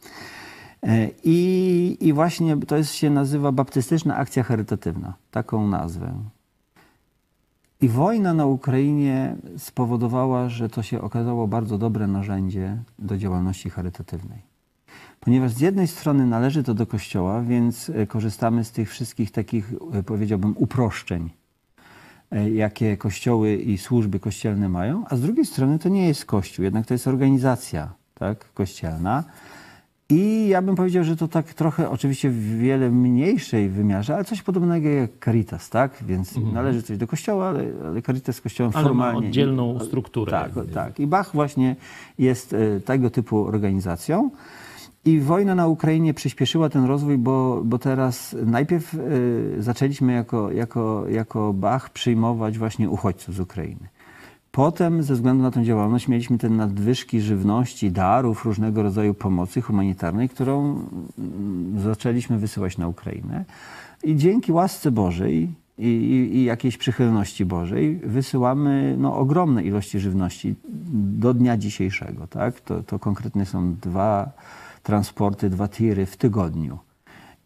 E, 0.83 1.09
I, 1.25 1.97
I 2.01 2.13
właśnie 2.13 2.57
to 2.57 2.77
jest, 2.77 2.93
się 2.93 3.11
nazywa 3.11 3.53
Baptystyczna 3.53 4.17
Akcja 4.17 4.43
Charytatywna, 4.43 5.15
taką 5.31 5.69
nazwę. 5.69 6.15
I 7.81 7.89
wojna 7.89 8.35
na 8.35 8.47
Ukrainie 8.47 9.37
spowodowała, 9.59 10.49
że 10.49 10.69
to 10.69 10.83
się 10.83 11.01
okazało 11.01 11.49
bardzo 11.49 11.79
dobre 11.79 12.07
narzędzie 12.07 12.77
do 12.99 13.19
działalności 13.19 13.71
charytatywnej. 13.71 14.39
Ponieważ 15.21 15.53
z 15.53 15.61
jednej 15.61 15.89
strony 15.89 16.27
należy 16.27 16.63
to 16.63 16.75
do 16.75 16.87
Kościoła, 16.87 17.43
więc 17.43 17.91
e, 17.91 18.07
korzystamy 18.07 18.65
z 18.65 18.73
tych 18.73 18.91
wszystkich 18.91 19.31
takich, 19.31 19.73
e, 19.93 20.03
powiedziałbym, 20.03 20.55
uproszczeń, 20.57 21.31
jakie 22.53 22.97
kościoły 22.97 23.57
i 23.57 23.79
służby 23.79 24.21
kościelne 24.21 24.69
mają, 24.69 25.05
a 25.09 25.17
z 25.17 25.21
drugiej 25.21 25.47
strony 25.47 25.79
to 25.79 25.89
nie 25.89 26.09
jest 26.09 26.25
Kościół, 26.25 26.63
jednak 26.63 26.87
to 26.87 26.95
jest 26.95 27.07
organizacja 27.07 27.93
tak, 28.15 28.53
kościelna, 28.55 29.25
i 30.13 30.49
ja 30.49 30.63
bym 30.63 30.77
powiedział, 30.77 31.05
że 31.05 31.17
to 31.17 31.29
tak 31.29 31.55
trochę, 31.55 31.91
oczywiście 31.91 32.31
w 32.31 32.59
wiele 32.59 32.91
mniejszej 32.91 33.69
wymiarze, 33.69 34.15
ale 34.15 34.25
coś 34.25 34.43
podobnego 34.43 34.89
jak 34.89 35.11
Caritas, 35.25 35.71
tak? 35.71 36.05
Więc 36.07 36.37
mhm. 36.37 36.55
należy 36.55 36.83
coś 36.83 36.99
do 36.99 37.07
kościoła, 37.07 37.49
ale, 37.49 37.65
ale 37.87 38.03
Caritas 38.03 38.41
kościołem 38.41 38.73
ale 38.75 38.85
formalnie. 38.85 39.21
Ma 39.21 39.27
oddzielną 39.27 39.81
strukturę. 39.81 40.31
Tak, 40.31 40.53
tak. 40.75 41.01
I 41.01 41.07
Bach 41.07 41.31
właśnie 41.33 41.77
jest 42.19 42.53
e, 42.53 42.81
tego 42.81 43.11
typu 43.11 43.47
organizacją. 43.47 44.31
I 45.05 45.21
wojna 45.21 45.55
na 45.55 45.67
Ukrainie 45.67 46.15
przyspieszyła 46.15 46.69
ten 46.69 46.85
rozwój, 46.85 47.19
bo, 47.19 47.63
bo 47.65 47.79
teraz 47.79 48.37
najpierw 48.47 48.95
y, 48.95 49.57
zaczęliśmy 49.59 50.13
jako, 50.13 50.51
jako, 50.51 51.05
jako 51.09 51.53
Bach 51.53 51.91
przyjmować 51.91 52.59
właśnie 52.59 52.91
uchodźców 52.91 53.35
z 53.35 53.41
Ukrainy. 53.41 53.89
Potem, 54.53 55.03
ze 55.03 55.15
względu 55.15 55.43
na 55.43 55.51
tę 55.51 55.65
działalność, 55.65 56.09
mieliśmy 56.09 56.39
te 56.39 56.49
nadwyżki 56.49 57.21
żywności, 57.21 57.91
darów, 57.93 58.45
różnego 58.45 58.83
rodzaju 58.83 59.15
pomocy 59.15 59.61
humanitarnej, 59.61 60.29
którą 60.29 60.61
mm, 61.19 61.81
zaczęliśmy 61.81 62.39
wysyłać 62.39 62.79
na 62.79 62.89
Ukrainę. 62.89 63.45
I 64.05 64.17
dzięki 64.17 64.53
łasce 64.53 64.91
Bożej 64.91 65.55
i, 65.79 65.87
i, 65.87 66.37
i 66.37 66.45
jakiejś 66.45 66.77
przychylności 66.77 67.45
Bożej 67.45 67.97
wysyłamy 67.97 68.97
no, 68.99 69.17
ogromne 69.17 69.65
ilości 69.65 70.01
żywności 70.01 70.55
do 71.21 71.35
dnia 71.35 71.57
dzisiejszego. 71.57 72.27
Tak? 72.27 72.61
To, 72.61 72.83
to 72.83 72.99
konkretnie 72.99 73.47
są 73.47 73.75
dwa 73.75 74.31
transporty, 74.83 75.51
dwa 75.51 75.69
tiry 75.69 76.07
w 76.07 76.17
tygodniu. 76.17 76.79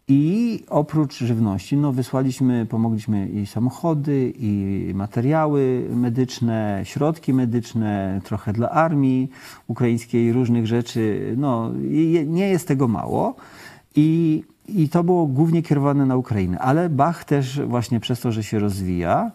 I 0.09 0.63
oprócz 0.69 1.19
żywności, 1.19 1.77
no 1.77 1.91
wysłaliśmy, 1.91 2.65
pomogliśmy 2.65 3.27
i 3.27 3.45
samochody, 3.45 4.33
i 4.39 4.91
materiały 4.95 5.89
medyczne, 5.95 6.81
środki 6.83 7.33
medyczne, 7.33 8.21
trochę 8.23 8.53
dla 8.53 8.69
armii 8.69 9.29
ukraińskiej, 9.67 10.33
różnych 10.33 10.67
rzeczy. 10.67 11.33
No, 11.37 11.71
nie 12.25 12.49
jest 12.49 12.67
tego 12.67 12.87
mało. 12.87 13.35
I, 13.95 14.43
I 14.67 14.89
to 14.89 15.03
było 15.03 15.25
głównie 15.25 15.63
kierowane 15.63 16.05
na 16.05 16.17
Ukrainę. 16.17 16.59
Ale 16.59 16.89
Bach 16.89 17.23
też 17.23 17.61
właśnie 17.61 17.99
przez 17.99 18.19
to, 18.19 18.31
że 18.31 18.43
się 18.43 18.59
rozwija, 18.59 19.31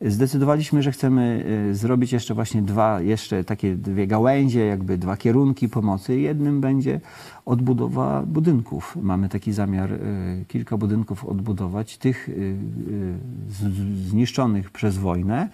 zdecydowaliśmy, 0.00 0.82
że 0.82 0.92
chcemy 0.92 1.44
e, 1.70 1.74
zrobić 1.74 2.12
jeszcze 2.12 2.34
właśnie 2.34 2.62
dwa, 2.62 3.00
jeszcze 3.00 3.44
takie 3.44 3.76
dwie 3.76 4.06
gałęzie, 4.06 4.66
jakby 4.66 4.98
dwa 4.98 5.16
kierunki 5.16 5.68
pomocy. 5.68 6.20
Jednym 6.20 6.60
będzie 6.60 7.00
odbudowa 7.44 8.22
budynków. 8.22 8.96
Mamy 9.02 9.28
taki 9.28 9.52
zamiar 9.52 9.92
e, 9.92 9.98
kilka 10.48 10.76
budynków 10.76 11.24
odbudować, 11.24 11.98
tych 11.98 12.28
e, 12.28 12.32
zniszczonych 14.08 14.70
przez 14.70 14.98
wojnę 14.98 15.48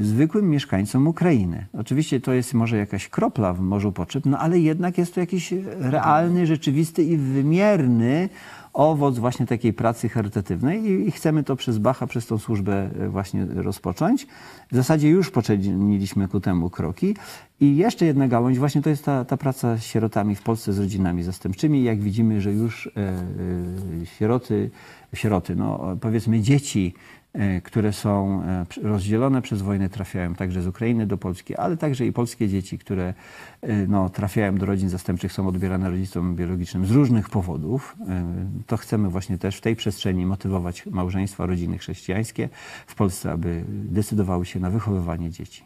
zwykłym 0.00 0.50
mieszkańcom 0.50 1.06
Ukrainy. 1.06 1.66
Oczywiście 1.72 2.20
to 2.20 2.32
jest 2.32 2.54
może 2.54 2.76
jakaś 2.76 3.08
kropla 3.08 3.52
w 3.52 3.60
morzu 3.60 3.92
potrzeb, 3.92 4.26
no 4.26 4.38
ale 4.38 4.58
jednak 4.58 4.98
jest 4.98 5.14
to 5.14 5.20
jakiś 5.20 5.54
realny, 5.78 6.46
rzeczywisty 6.46 7.02
i 7.02 7.16
wymierny 7.16 8.28
owoc 8.78 9.18
właśnie 9.18 9.46
takiej 9.46 9.72
pracy 9.72 10.08
charytatywnej 10.08 10.84
i, 10.90 11.10
chcemy 11.10 11.44
to 11.44 11.56
przez 11.56 11.78
Bacha, 11.78 12.06
przez 12.06 12.26
tą 12.26 12.38
służbę 12.38 12.90
e, 13.00 13.08
właśnie 13.08 13.46
rozpocząć. 13.54 14.26
W 14.72 14.76
zasadzie 14.76 15.08
już 15.08 15.30
poczyniliśmy 15.30 16.28
ku 16.28 16.40
temu 16.40 16.70
kroki. 16.70 17.14
I 17.60 17.76
jeszcze 17.76 18.06
jedna 18.06 18.28
gałąź, 18.28 18.58
właśnie 18.58 18.82
to 18.82 18.90
jest 18.90 19.04
ta, 19.04 19.24
ta 19.24 19.36
praca 19.36 19.76
z 19.76 19.82
sierotami 19.82 20.34
w 20.34 20.42
Polsce, 20.42 20.72
z 20.72 20.78
rodzinami 20.78 21.22
zastępczymi. 21.22 21.84
Jak 21.84 22.00
widzimy, 22.00 22.40
że 22.40 22.52
już 22.52 22.86
e, 22.86 22.90
e, 24.02 24.06
sieroty, 24.06 24.70
sieroty, 25.14 25.56
no 25.56 25.96
powiedzmy 26.00 26.40
dzieci 26.40 26.94
które 27.64 27.92
są 27.92 28.42
e, 28.42 28.66
rozdzielone 28.82 29.42
przez 29.42 29.62
wojnę, 29.62 29.88
trafiają 29.88 30.34
także 30.34 30.62
z 30.62 30.66
Ukrainy 30.66 31.06
do 31.06 31.18
Polski, 31.18 31.56
ale 31.56 31.76
także 31.76 32.06
i 32.06 32.12
polskie 32.12 32.48
dzieci, 32.48 32.78
które 32.78 33.14
e, 33.62 33.86
no, 33.86 34.10
trafiają 34.10 34.56
do 34.56 34.66
rodzin 34.66 34.88
zastępczych, 34.88 35.32
są 35.32 35.48
odbierane 35.48 35.90
rodzicom 35.90 36.36
biologicznym 36.36 36.86
z 36.86 36.90
różnych 36.90 37.30
powodów. 37.30 37.96
To 38.66 38.76
chcemy 38.76 39.08
właśnie 39.08 39.38
też 39.38 39.56
w 39.56 39.60
tej 39.60 39.76
przestrzeni 39.76 40.26
motywować 40.26 40.86
małżeństwa, 40.86 41.46
rodziny 41.46 41.78
chrześcijańskie 41.78 42.48
w 42.86 42.94
Polsce, 42.94 43.32
aby 43.32 43.64
decydowały 43.68 44.46
się 44.46 44.60
na 44.60 44.70
wychowywanie 44.70 45.30
dzieci. 45.30 45.64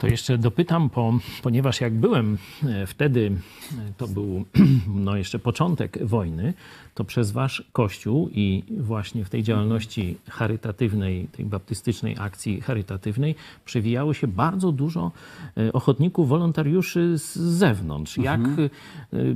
To 0.00 0.06
jeszcze 0.06 0.38
dopytam, 0.38 0.90
po, 0.90 1.18
ponieważ 1.42 1.80
jak 1.80 1.94
byłem 1.94 2.38
e, 2.64 2.86
wtedy, 2.86 3.32
e, 3.72 3.92
to 3.96 4.08
był 4.08 4.44
no 5.06 5.16
jeszcze 5.16 5.38
początek 5.38 6.06
wojny, 6.06 6.54
to 6.94 7.04
przez 7.04 7.30
wasz 7.30 7.64
kościół 7.72 8.28
i 8.32 8.62
właśnie 8.78 9.24
w 9.24 9.30
tej 9.30 9.42
działalności 9.42 10.18
charytatywnej, 10.28 11.28
tej 11.32 11.44
baptystycznej 11.44 12.16
akcji 12.18 12.60
charytatywnej 12.60 13.34
przewijało 13.64 14.14
się 14.14 14.26
bardzo 14.26 14.72
dużo 14.72 15.12
e, 15.56 15.72
ochotników, 15.72 16.28
wolontariuszy 16.28 17.18
z 17.18 17.38
zewnątrz. 17.38 18.16
Jak 18.16 18.40
mhm. 18.40 18.70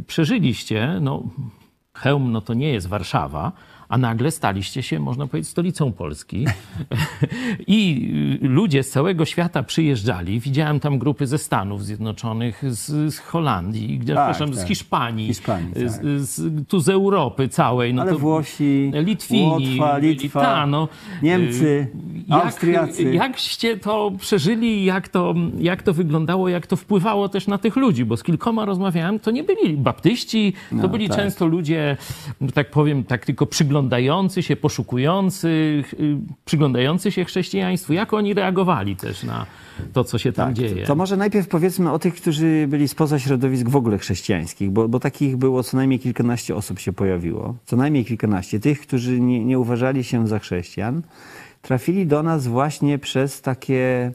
przeżyliście, 0.07 0.99
no 1.01 1.23
Chełm 1.95 2.33
no 2.33 2.41
to 2.41 2.55
nie 2.55 2.73
jest 2.73 2.87
Warszawa, 2.87 3.53
a 3.95 3.99
nagle 3.99 4.31
staliście 4.31 4.83
się, 4.83 4.99
można 5.01 5.27
powiedzieć, 5.27 5.51
stolicą 5.51 5.93
Polski. 5.93 6.47
I 7.67 8.09
ludzie 8.43 8.83
z 8.83 8.91
całego 8.91 9.25
świata 9.25 9.63
przyjeżdżali. 9.63 10.41
Widziałem 10.41 10.81
tam 10.81 10.99
grupy 10.99 11.27
ze 11.27 11.39
Stanów 11.39 11.85
Zjednoczonych, 11.85 12.63
z, 12.67 13.15
z 13.15 13.19
Holandii, 13.19 13.99
tak, 13.99 14.05
przepraszam, 14.05 14.51
tak. 14.51 14.59
z 14.59 14.65
Hiszpanii, 14.65 15.27
Hiszpanii 15.27 15.73
tak. 15.75 15.91
z, 15.91 16.29
z, 16.29 16.69
tu 16.69 16.81
z 16.81 16.89
Europy 16.89 17.49
całej. 17.49 17.95
No 17.95 18.03
Ale 18.03 18.13
to 18.13 18.19
Włosi, 18.19 18.93
Litwini, 18.95 19.79
Łotwa, 19.79 19.99
Litwa, 19.99 20.41
ta, 20.41 20.67
no, 20.67 20.89
Niemcy, 21.23 21.87
jak, 22.29 22.45
Austriacy. 22.45 23.15
Jakście 23.15 23.77
to 23.77 24.13
przeżyli, 24.19 24.85
jak 24.85 25.09
to, 25.09 25.35
jak 25.59 25.83
to 25.83 25.95
wyglądało, 25.95 26.49
jak 26.49 26.67
to 26.67 26.77
wpływało 26.77 27.29
też 27.29 27.47
na 27.47 27.59
tych 27.59 27.77
ludzi, 27.77 28.05
bo 28.05 28.17
z 28.17 28.23
kilkoma 28.23 28.65
rozmawiałem, 28.65 29.21
to 29.21 29.31
nie 29.31 29.45
byli 29.45 29.77
baptyści, 29.77 30.53
to 30.71 30.77
no, 30.77 30.89
byli 30.89 31.09
tak. 31.09 31.17
często 31.17 31.47
ludzie, 31.47 31.97
tak 32.55 32.71
powiem, 32.71 33.05
tak 33.05 33.27
tylko 33.27 33.47
przyglądający 33.47 33.84
przyglądający 33.85 34.43
się, 34.43 34.57
poszukujący, 34.57 35.49
y, 36.01 36.17
przyglądający 36.45 37.13
się 37.13 37.25
chrześcijaństwu. 37.25 37.93
Jak 37.93 38.15
oni 38.15 38.35
reagowali 38.35 38.97
też 38.97 39.23
na 39.23 39.47
to, 39.93 40.05
co 40.05 40.19
się 40.19 40.33
tam 40.33 40.49
Tak, 40.49 40.55
dzieje? 40.55 40.83
To, 40.83 40.87
to 40.87 40.95
może 40.95 41.17
najpierw 41.17 41.49
powiedzmy 41.49 41.93
o 41.93 41.99
tych, 41.99 42.15
którzy 42.15 42.67
byli 42.69 42.89
spoza 42.89 43.19
środowisk 43.19 43.69
w 43.69 43.77
ogóle 43.77 43.99
chrześcijańskich, 43.99 44.71
bo, 44.71 44.89
bo 44.89 45.01
takich 45.01 45.37
było 45.37 45.63
co 45.63 45.77
najmniej 45.77 45.99
kilkanaście 45.99 46.57
osób 46.57 46.79
się 46.79 46.93
pojawiło. 46.93 47.55
Co 47.65 47.77
najmniej 47.77 48.05
kilkanaście. 48.05 48.61
Tych, 48.61 48.81
którzy 48.81 49.21
nie, 49.21 49.45
nie 49.45 49.59
uważali 49.59 50.05
się 50.05 50.29
za 50.29 50.39
chrześcijan, 50.39 51.03
trafili 51.63 52.07
do 52.07 52.23
nas 52.23 52.47
właśnie 52.47 52.99
przez 52.99 53.41
takie 53.41 54.13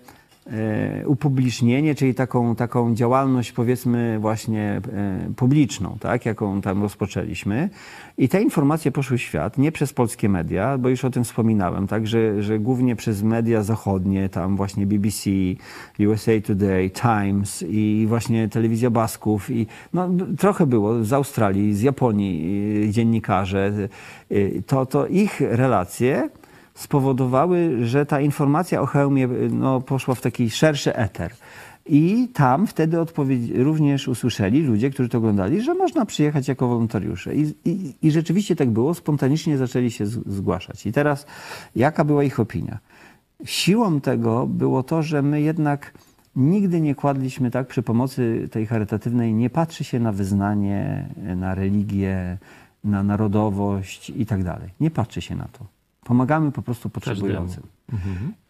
upublicznienie, 1.06 1.96
czyli 1.96 2.14
taką, 2.14 2.56
taką 2.56 2.96
działalność 2.96 3.52
powiedzmy 3.52 4.20
właśnie 4.20 4.82
e, 4.94 5.30
publiczną, 5.36 5.98
tak, 6.00 6.26
jaką 6.26 6.62
tam 6.62 6.82
rozpoczęliśmy. 6.82 7.70
I 8.18 8.30
te 8.30 8.42
informacje 8.42 8.92
poszły 8.92 9.18
w 9.18 9.22
świat, 9.22 9.58
nie 9.58 9.72
przez 9.72 9.94
polskie 9.94 10.30
media, 10.30 10.78
bo 10.78 10.90
już 10.90 11.06
o 11.06 11.10
tym 11.10 11.24
wspominałem, 11.24 11.88
tak, 11.88 12.08
że, 12.08 12.44
że 12.44 12.60
głównie 12.60 12.96
przez 12.96 13.24
media 13.24 13.64
zachodnie, 13.64 14.30
tam 14.30 14.56
właśnie 14.56 14.86
BBC, 14.86 15.30
USA 16.00 16.32
Today, 16.48 16.90
Times 16.90 17.66
i 17.70 18.06
właśnie 18.08 18.50
telewizja 18.50 18.90
Basków 18.90 19.50
i 19.50 19.68
no, 19.94 20.10
trochę 20.38 20.66
było 20.66 21.04
z 21.04 21.14
Australii, 21.14 21.74
z 21.74 21.82
Japonii 21.82 22.86
y, 22.86 22.90
dziennikarze. 22.90 23.72
To, 24.68 24.86
to 24.86 25.08
ich 25.08 25.42
relacje 25.42 26.30
spowodowały, 26.80 27.86
że 27.86 28.06
ta 28.06 28.22
informacja 28.22 28.82
o 28.82 28.86
hełmie 28.86 29.28
no, 29.52 29.82
poszła 29.82 30.16
w 30.16 30.22
taki 30.22 30.50
szerszy 30.50 30.96
eter. 30.96 31.32
I 31.86 32.28
tam 32.34 32.68
wtedy 32.68 33.00
odpowiedź 33.02 33.52
również 33.52 34.08
usłyszeli 34.08 34.62
ludzie, 34.62 34.90
którzy 34.90 35.10
to 35.10 35.18
oglądali, 35.18 35.62
że 35.62 35.74
można 35.74 36.06
przyjechać 36.06 36.48
jako 36.48 36.68
wolontariusze. 36.68 37.36
I, 37.36 37.54
i, 37.66 37.96
i 38.02 38.12
rzeczywiście 38.12 38.56
tak 38.56 38.70
było, 38.70 38.94
spontanicznie 38.94 39.58
zaczęli 39.58 39.92
się 39.92 40.06
z- 40.06 40.28
zgłaszać. 40.28 40.86
I 40.86 40.92
teraz, 40.92 41.26
jaka 41.76 42.04
była 42.04 42.24
ich 42.24 42.40
opinia? 42.40 42.80
Siłą 43.46 44.02
tego 44.02 44.48
było 44.48 44.84
to, 44.84 45.04
że 45.04 45.22
my 45.22 45.42
jednak 45.42 45.94
nigdy 46.36 46.82
nie 46.82 46.96
kładliśmy 46.96 47.52
tak 47.52 47.68
przy 47.68 47.84
pomocy 47.84 48.50
tej 48.52 48.66
charytatywnej, 48.66 49.34
nie 49.34 49.50
patrzy 49.50 49.84
się 49.84 50.00
na 50.00 50.12
wyznanie, 50.12 51.10
na 51.36 51.56
religię, 51.56 52.38
na 52.84 53.04
narodowość 53.04 54.10
i 54.10 54.26
tak 54.26 54.44
dalej. 54.44 54.70
Nie 54.80 54.92
patrzy 54.92 55.22
się 55.22 55.36
na 55.36 55.46
to. 55.46 55.79
Pomagamy 56.10 56.52
po 56.52 56.62
prostu 56.62 56.90
potrzebującym. 56.90 57.64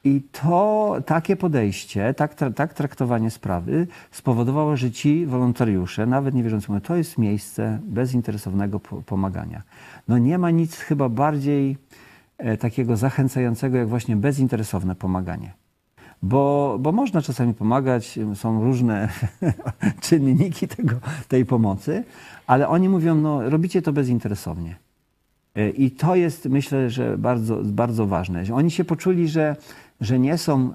I 0.03 0.21
to 0.31 0.95
takie 1.05 1.35
podejście, 1.35 2.13
tak, 2.13 2.35
tak 2.55 2.73
traktowanie 2.73 3.31
sprawy 3.31 3.87
spowodowało, 4.11 4.77
że 4.77 4.91
ci 4.91 5.25
wolontariusze, 5.25 6.05
nawet 6.05 6.35
niewierzący, 6.35 6.71
mówią, 6.71 6.81
to 6.81 6.95
jest 6.95 7.17
miejsce 7.17 7.79
bezinteresownego 7.83 8.79
po- 8.79 9.01
pomagania. 9.01 9.61
No 10.07 10.17
nie 10.17 10.37
ma 10.37 10.51
nic 10.51 10.75
chyba 10.77 11.09
bardziej 11.09 11.77
e, 12.37 12.57
takiego 12.57 12.97
zachęcającego, 12.97 13.77
jak 13.77 13.87
właśnie 13.87 14.15
bezinteresowne 14.15 14.95
pomaganie. 14.95 15.53
Bo, 16.21 16.77
bo 16.79 16.91
można 16.91 17.21
czasami 17.21 17.53
pomagać, 17.53 18.19
są 18.35 18.63
różne 18.63 19.09
czynniki 20.05 20.67
tego, 20.67 20.95
tej 21.27 21.45
pomocy, 21.45 22.03
ale 22.47 22.67
oni 22.67 22.89
mówią, 22.89 23.15
no 23.15 23.49
robicie 23.49 23.81
to 23.81 23.93
bezinteresownie. 23.93 24.75
E, 25.59 25.69
I 25.69 25.91
to 25.91 26.15
jest, 26.15 26.45
myślę, 26.45 26.89
że 26.89 27.17
bardzo, 27.17 27.59
bardzo 27.63 28.07
ważne. 28.07 28.43
Oni 28.53 28.71
się 28.71 28.83
poczuli, 28.83 29.27
że, 29.27 29.55
że 30.01 30.19
nie, 30.19 30.37
są, 30.37 30.73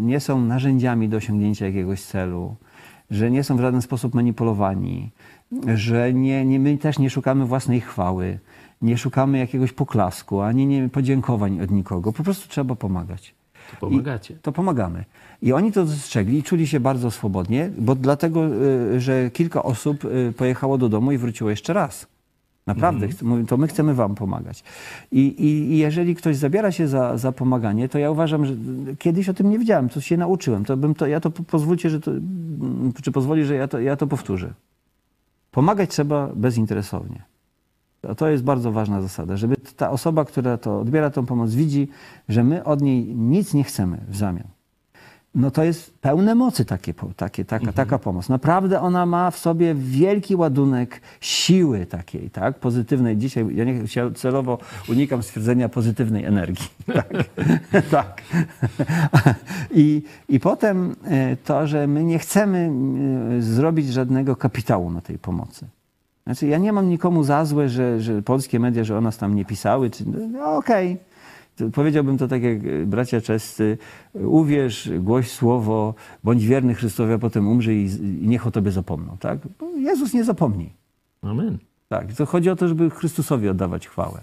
nie 0.00 0.20
są 0.20 0.40
narzędziami 0.40 1.08
do 1.08 1.16
osiągnięcia 1.16 1.66
jakiegoś 1.66 2.02
celu, 2.02 2.56
że 3.10 3.30
nie 3.30 3.44
są 3.44 3.56
w 3.56 3.60
żaden 3.60 3.82
sposób 3.82 4.14
manipulowani, 4.14 5.10
że 5.74 6.12
nie, 6.12 6.44
nie, 6.46 6.60
my 6.60 6.78
też 6.78 6.98
nie 6.98 7.10
szukamy 7.10 7.46
własnej 7.46 7.80
chwały, 7.80 8.38
nie 8.82 8.98
szukamy 8.98 9.38
jakiegoś 9.38 9.72
poklasku, 9.72 10.40
ani 10.40 10.66
nie 10.66 10.88
podziękowań 10.88 11.60
od 11.60 11.70
nikogo. 11.70 12.12
Po 12.12 12.22
prostu 12.22 12.48
trzeba 12.48 12.74
pomagać. 12.74 13.34
To 13.70 13.86
pomagacie. 13.86 14.34
I 14.34 14.36
to 14.36 14.52
pomagamy. 14.52 15.04
I 15.42 15.52
oni 15.52 15.72
to 15.72 15.84
dostrzegli 15.84 16.38
i 16.38 16.42
czuli 16.42 16.66
się 16.66 16.80
bardzo 16.80 17.10
swobodnie, 17.10 17.70
bo 17.78 17.94
dlatego, 17.94 18.46
y, 18.94 19.00
że 19.00 19.30
kilka 19.30 19.62
osób 19.62 20.04
y, 20.04 20.32
pojechało 20.36 20.78
do 20.78 20.88
domu 20.88 21.12
i 21.12 21.18
wróciło 21.18 21.50
jeszcze 21.50 21.72
raz. 21.72 22.11
Naprawdę, 22.66 23.08
mówią, 23.22 23.46
to 23.46 23.56
my 23.56 23.66
chcemy 23.66 23.94
wam 23.94 24.14
pomagać. 24.14 24.64
I, 25.12 25.20
i, 25.20 25.72
i 25.72 25.78
jeżeli 25.78 26.14
ktoś 26.14 26.36
zabiera 26.36 26.72
się 26.72 26.88
za, 26.88 27.18
za 27.18 27.32
pomaganie, 27.32 27.88
to 27.88 27.98
ja 27.98 28.10
uważam, 28.10 28.46
że 28.46 28.54
kiedyś 28.98 29.28
o 29.28 29.34
tym 29.34 29.50
nie 29.50 29.58
wiedziałem, 29.58 29.88
to 29.88 30.00
się 30.00 30.16
nauczyłem. 30.16 30.64
To 30.64 30.76
bym 30.76 30.94
to, 30.94 31.06
ja 31.06 31.20
to 31.20 31.30
po- 31.30 31.42
pozwólcie, 31.42 31.90
że 31.90 32.00
to, 32.00 32.10
mm, 32.10 32.92
czy 33.02 33.12
pozwoli, 33.12 33.44
że 33.44 33.54
ja 33.54 33.68
to, 33.68 33.80
ja 33.80 33.96
to 33.96 34.06
powtórzę. 34.06 34.52
Pomagać 35.50 35.90
trzeba 35.90 36.28
bezinteresownie. 36.36 37.22
To- 38.00 38.14
To 38.14 38.28
jest 38.28 38.44
bardzo 38.44 38.72
ważna 38.72 39.02
zasada, 39.02 39.36
żeby 39.36 39.56
ta 39.76 39.90
osoba, 39.90 40.24
która 40.24 40.58
to 40.58 40.80
odbiera 40.80 41.10
tą 41.10 41.26
pomoc, 41.26 41.54
widzi, 41.54 41.88
że 42.28 42.44
my 42.44 42.64
od 42.64 42.80
niej 42.82 43.04
nic 43.16 43.54
nie 43.54 43.64
chcemy 43.64 43.98
w 44.08 44.16
zamian. 44.16 44.46
No 45.34 45.50
to 45.50 45.64
jest 45.64 45.98
pełne 46.00 46.34
mocy 46.34 46.64
takie, 46.64 46.94
takie, 47.16 47.44
taka, 47.44 47.72
taka 47.72 47.98
pomoc. 47.98 48.28
Naprawdę 48.28 48.80
ona 48.80 49.06
ma 49.06 49.30
w 49.30 49.38
sobie 49.38 49.74
wielki 49.74 50.36
ładunek 50.36 51.00
siły 51.20 51.86
takiej, 51.86 52.30
tak, 52.30 52.58
pozytywnej. 52.58 53.16
Dzisiaj 53.16 53.46
ja 53.54 53.64
nie 53.64 53.84
celowo 54.14 54.58
unikam 54.88 55.22
stwierdzenia 55.22 55.68
pozytywnej 55.68 56.24
energii. 56.24 56.68
Tak. 56.94 57.12
tak. 57.90 58.22
I, 59.74 60.02
I 60.28 60.40
potem 60.40 60.96
e, 61.04 61.36
to, 61.36 61.66
że 61.66 61.86
my 61.86 62.04
nie 62.04 62.18
chcemy 62.18 62.72
e, 63.38 63.42
zrobić 63.42 63.92
żadnego 63.92 64.36
kapitału 64.36 64.90
na 64.90 65.00
tej 65.00 65.18
pomocy. 65.18 65.66
Znaczy, 66.24 66.46
ja 66.46 66.58
nie 66.58 66.72
mam 66.72 66.88
nikomu 66.88 67.24
za 67.24 67.44
złe, 67.44 67.68
że, 67.68 68.00
że 68.00 68.22
polskie 68.22 68.60
media, 68.60 68.84
że 68.84 68.98
o 68.98 69.00
nas 69.00 69.18
tam 69.18 69.34
nie 69.34 69.44
pisały, 69.44 69.90
czy 69.90 70.04
no, 70.08 70.56
okej. 70.56 70.98
To 71.56 71.70
Powiedziałbym 71.70 72.18
to 72.18 72.28
tak 72.28 72.42
jak 72.42 72.58
e, 72.64 72.86
bracia 72.86 73.20
czescy, 73.20 73.78
uwierz, 74.14 74.90
głoś 74.98 75.30
słowo, 75.30 75.94
bądź 76.24 76.46
wierny 76.46 76.74
Chrystowi, 76.74 77.12
a 77.12 77.18
potem 77.18 77.48
umrzyj 77.48 77.76
i, 77.76 78.24
i 78.24 78.28
niech 78.28 78.46
o 78.46 78.50
tobie 78.50 78.70
zapomną. 78.70 79.16
Tak? 79.20 79.38
Bo 79.60 79.70
Jezus 79.76 80.14
nie 80.14 80.24
zapomni. 80.24 80.72
Amen. 81.22 81.58
Tak, 81.88 82.12
to 82.12 82.26
chodzi 82.26 82.50
o 82.50 82.56
to, 82.56 82.68
żeby 82.68 82.90
Chrystusowi 82.90 83.48
oddawać 83.48 83.88
chwałę. 83.88 84.20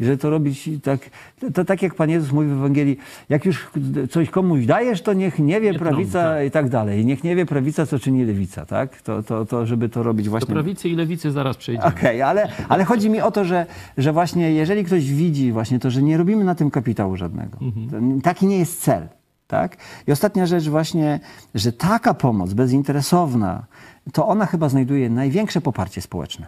I 0.00 0.04
że 0.04 0.16
to 0.18 0.30
robić 0.30 0.70
tak, 0.82 1.00
to, 1.40 1.50
to 1.50 1.64
tak 1.64 1.82
jak 1.82 1.94
Pan 1.94 2.10
Jezus 2.10 2.32
mówi 2.32 2.48
w 2.48 2.52
Ewangelii, 2.52 2.98
jak 3.28 3.44
już 3.44 3.70
coś 4.10 4.30
komuś 4.30 4.66
dajesz, 4.66 5.02
to 5.02 5.12
niech 5.12 5.38
nie 5.38 5.60
wie 5.60 5.72
Nie 5.72 5.78
prawica 5.78 6.22
trąca. 6.22 6.42
i 6.42 6.50
tak 6.50 6.68
dalej. 6.68 7.06
Niech 7.06 7.24
nie 7.24 7.36
wie 7.36 7.46
prawica, 7.46 7.86
co 7.86 7.98
czyni 7.98 8.24
lewica, 8.24 8.66
tak? 8.66 9.02
To, 9.02 9.22
to, 9.22 9.44
to 9.44 9.66
żeby 9.66 9.88
to 9.88 10.02
robić 10.02 10.24
Do 10.26 10.30
właśnie... 10.30 10.54
prawicy 10.54 10.88
i 10.88 10.94
lewicy 10.96 11.32
zaraz 11.32 11.56
przejdziemy. 11.56 11.88
Okej, 11.88 12.22
ale, 12.22 12.48
ale 12.68 12.84
chodzi 12.84 13.10
mi 13.10 13.20
o 13.20 13.30
to, 13.30 13.44
że, 13.44 13.66
że 13.98 14.12
właśnie 14.12 14.52
jeżeli 14.52 14.84
ktoś 14.84 15.12
widzi 15.12 15.52
właśnie 15.52 15.78
to, 15.78 15.90
że 15.90 16.02
nie 16.02 16.16
robimy 16.16 16.44
na 16.44 16.54
tym 16.54 16.70
kapitału 16.70 17.16
żadnego, 17.16 17.58
to 17.90 17.96
taki 18.22 18.46
nie 18.46 18.58
jest 18.58 18.80
cel. 18.82 19.08
Tak? 19.46 19.76
I 20.06 20.12
ostatnia 20.12 20.46
rzecz 20.46 20.68
właśnie, 20.68 21.20
że 21.54 21.72
taka 21.72 22.14
pomoc 22.14 22.52
bezinteresowna, 22.52 23.66
to 24.12 24.26
ona 24.26 24.46
chyba 24.46 24.68
znajduje 24.68 25.10
największe 25.10 25.60
poparcie 25.60 26.00
społeczne. 26.00 26.46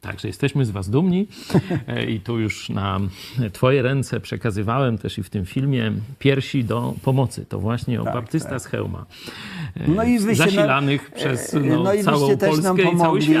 Także 0.00 0.28
jesteśmy 0.28 0.64
z 0.64 0.70
Was 0.70 0.90
dumni 0.90 1.28
E, 1.88 2.04
i 2.04 2.20
tu 2.20 2.38
już 2.38 2.68
na 2.68 3.00
Twoje 3.52 3.82
ręce 3.82 4.20
przekazywałem 4.20 4.98
też 4.98 5.18
i 5.18 5.22
w 5.22 5.30
tym 5.30 5.46
filmie 5.46 5.92
piersi 6.18 6.64
do 6.64 6.94
pomocy. 7.02 7.46
To 7.48 7.58
właśnie 7.58 8.00
o 8.00 8.04
baptysta 8.04 8.58
z 8.58 8.66
Chełma. 8.66 9.06
E, 9.76 9.88
No 9.88 10.04
i 10.04 10.18
wyście 10.18 10.44
Zasilanych 10.44 11.10
przez 11.10 11.52
no, 11.52 11.82
no 11.82 11.94
i 11.94 12.04
całą 12.04 12.18
wyście 12.18 12.36
też 12.36 12.58
nam 12.58 12.76
Polskę 12.76 12.96
pomogli. 12.96 13.34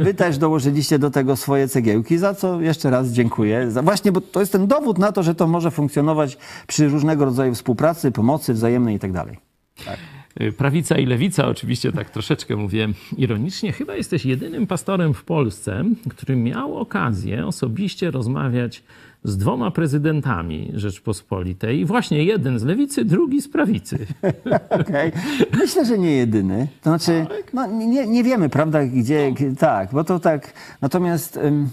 Wy 0.00 0.14
też 0.14 0.38
dołożyliście 0.38 0.98
do 0.98 1.10
tego 1.10 1.36
swoje 1.36 1.68
cegiełki, 1.68 2.18
za 2.18 2.34
co 2.34 2.60
jeszcze 2.60 2.90
raz 2.90 3.08
dziękuję. 3.08 3.68
Właśnie, 3.82 4.12
bo 4.12 4.20
to 4.20 4.40
jest 4.40 4.52
ten 4.52 4.66
dowód 4.66 4.98
na 4.98 5.12
to, 5.12 5.22
że 5.22 5.34
to 5.34 5.46
może 5.46 5.70
funkcjonować 5.70 6.38
przy 6.66 6.88
różnego 6.88 7.24
rodzaju 7.24 7.54
współpracy, 7.54 8.12
pomocy 8.12 8.54
wzajemnej 8.54 8.96
i 8.96 8.98
tak 8.98 9.12
dalej. 9.12 9.38
Y, 9.80 10.15
Prawica 10.56 10.98
i 10.98 11.06
lewica, 11.06 11.48
oczywiście 11.48 11.92
tak 11.92 12.10
troszeczkę 12.10 12.56
mówię 12.56 12.88
ironicznie. 13.16 13.72
Chyba 13.72 13.94
jesteś 13.96 14.24
jedynym 14.24 14.66
pastorem 14.66 15.14
w 15.14 15.24
Polsce, 15.24 15.84
który 16.08 16.36
miał 16.36 16.76
okazję 16.78 17.46
osobiście 17.46 18.10
rozmawiać 18.10 18.82
z 19.24 19.36
dwoma 19.36 19.70
prezydentami 19.70 20.70
Rzeczpospolitej. 20.74 21.84
Właśnie 21.84 22.24
jeden 22.24 22.58
z 22.58 22.62
lewicy, 22.64 23.04
drugi 23.04 23.42
z 23.42 23.48
prawicy. 23.48 24.06
Okej. 24.80 25.12
Myślę, 25.58 25.84
że 25.84 25.98
nie 25.98 26.12
jedyny. 26.16 26.68
To 26.82 26.90
znaczy, 26.90 27.26
no, 27.52 27.66
nie, 27.66 28.06
nie 28.06 28.24
wiemy, 28.24 28.48
prawda, 28.48 28.84
gdzie, 28.86 29.32
g- 29.32 29.54
tak, 29.58 29.88
bo 29.92 30.04
to 30.04 30.18
tak. 30.20 30.52
Natomiast 30.80 31.36
ym, 31.36 31.68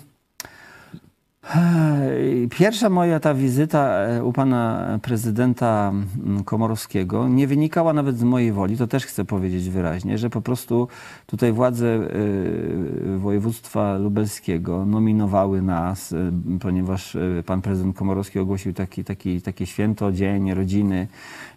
Pierwsza 2.50 2.90
moja 2.90 3.20
ta 3.20 3.34
wizyta 3.34 3.90
e, 3.90 4.24
u 4.24 4.34
pana 4.34 5.00
prezydenta 5.02 5.92
mm, 6.26 6.44
Komorowskiego 6.44 7.28
nie 7.28 7.48
wynikała 7.48 7.94
nawet 7.94 8.18
z 8.18 8.24
mojej 8.24 8.52
woli, 8.52 8.78
to 8.78 8.88
też 8.88 9.06
chcę 9.06 9.26
powiedzieć 9.26 9.70
wyraźnie, 9.70 10.18
że 10.18 10.30
po 10.30 10.42
prostu 10.42 10.88
tutaj 11.26 11.52
władze 11.52 11.88
e, 11.88 13.18
województwa 13.18 13.98
lubelskiego 13.98 14.86
nominowały 14.86 15.62
nas, 15.62 16.14
e, 16.14 16.32
ponieważ 16.60 17.18
pan 17.46 17.62
prezydent 17.62 17.98
Komorowski 17.98 18.40
ogłosił 18.40 18.74
taki, 18.74 19.04
taki, 19.04 19.42
takie 19.42 19.66
święto, 19.66 20.12
dzień 20.12 20.54
rodziny 20.54 21.08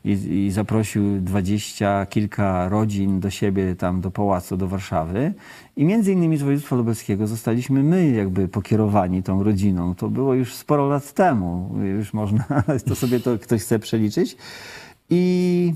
i, 0.05 0.11
i 0.11 0.51
zaprosił 0.51 1.21
dwadzieścia 1.21 2.07
kilka 2.07 2.69
rodzin 2.69 3.21
do 3.21 3.31
siebie 3.31 3.77
tam 3.77 4.01
do 4.01 4.11
pałacu, 4.11 4.57
do 4.57 4.69
Warszawy. 4.69 5.35
I 5.77 5.85
między 5.85 6.13
innymi 6.13 6.37
z 6.37 6.43
województwa 6.43 6.77
lubelskiego 6.77 7.27
zostaliśmy 7.27 7.83
my 7.83 8.11
jakby 8.11 8.49
pokierowani 8.49 9.23
tą 9.23 9.43
rodziną. 9.43 9.95
To 9.95 10.09
było 10.09 10.35
już 10.35 10.55
sporo 10.55 10.89
lat 10.89 11.13
temu. 11.13 11.75
Już 11.99 12.13
można, 12.13 12.45
to 12.89 12.95
sobie 12.95 13.21
to 13.21 13.39
ktoś 13.39 13.63
chce 13.63 13.79
przeliczyć. 13.79 14.37
I, 15.11 15.75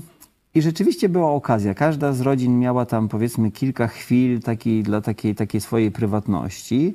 i 0.55 0.61
rzeczywiście 0.61 1.09
była 1.09 1.31
okazja. 1.31 1.73
Każda 1.73 2.13
z 2.13 2.21
rodzin 2.21 2.59
miała 2.59 2.85
tam 2.85 3.07
powiedzmy 3.07 3.51
kilka 3.51 3.87
chwil 3.87 4.41
taki, 4.41 4.83
dla 4.83 5.01
takiej, 5.01 5.35
takiej 5.35 5.61
swojej 5.61 5.91
prywatności. 5.91 6.93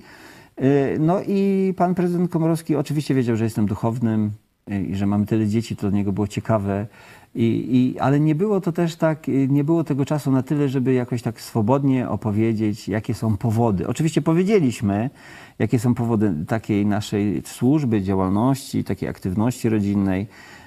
Y, 0.62 0.96
no 1.00 1.20
i 1.26 1.74
pan 1.76 1.94
prezydent 1.94 2.30
Komorowski 2.30 2.76
oczywiście 2.76 3.14
wiedział, 3.14 3.36
że 3.36 3.44
jestem 3.44 3.66
duchownym 3.66 4.30
i 4.70 4.94
że 4.94 5.06
mam 5.06 5.26
tyle 5.26 5.46
dzieci, 5.46 5.76
to 5.76 5.80
dla 5.80 5.98
niego 5.98 6.12
było 6.12 6.26
ciekawe 6.26 6.86
i, 7.34 7.66
i, 7.70 7.98
ale 7.98 8.20
nie 8.20 8.34
było 8.34 8.60
to 8.60 8.72
też 8.72 8.96
tak, 8.96 9.28
y, 9.28 9.48
nie 9.50 9.64
było 9.64 9.84
tego 9.84 10.04
czasu 10.04 10.30
na 10.30 10.42
tyle, 10.42 10.68
żeby 10.68 10.92
jakoś 10.92 11.22
tak 11.22 11.40
swobodnie 11.40 12.08
opowiedzieć, 12.08 12.88
jakie 12.88 13.14
są 13.14 13.36
powody. 13.36 13.88
Oczywiście 13.88 14.22
powiedzieliśmy, 14.22 15.10
jakie 15.58 15.78
są 15.78 15.94
powody 15.94 16.34
takiej 16.48 16.86
naszej 16.86 17.42
służby, 17.44 18.02
działalności, 18.02 18.84
takiej 18.84 19.08
aktywności 19.08 19.68
rodzinnej, 19.68 20.26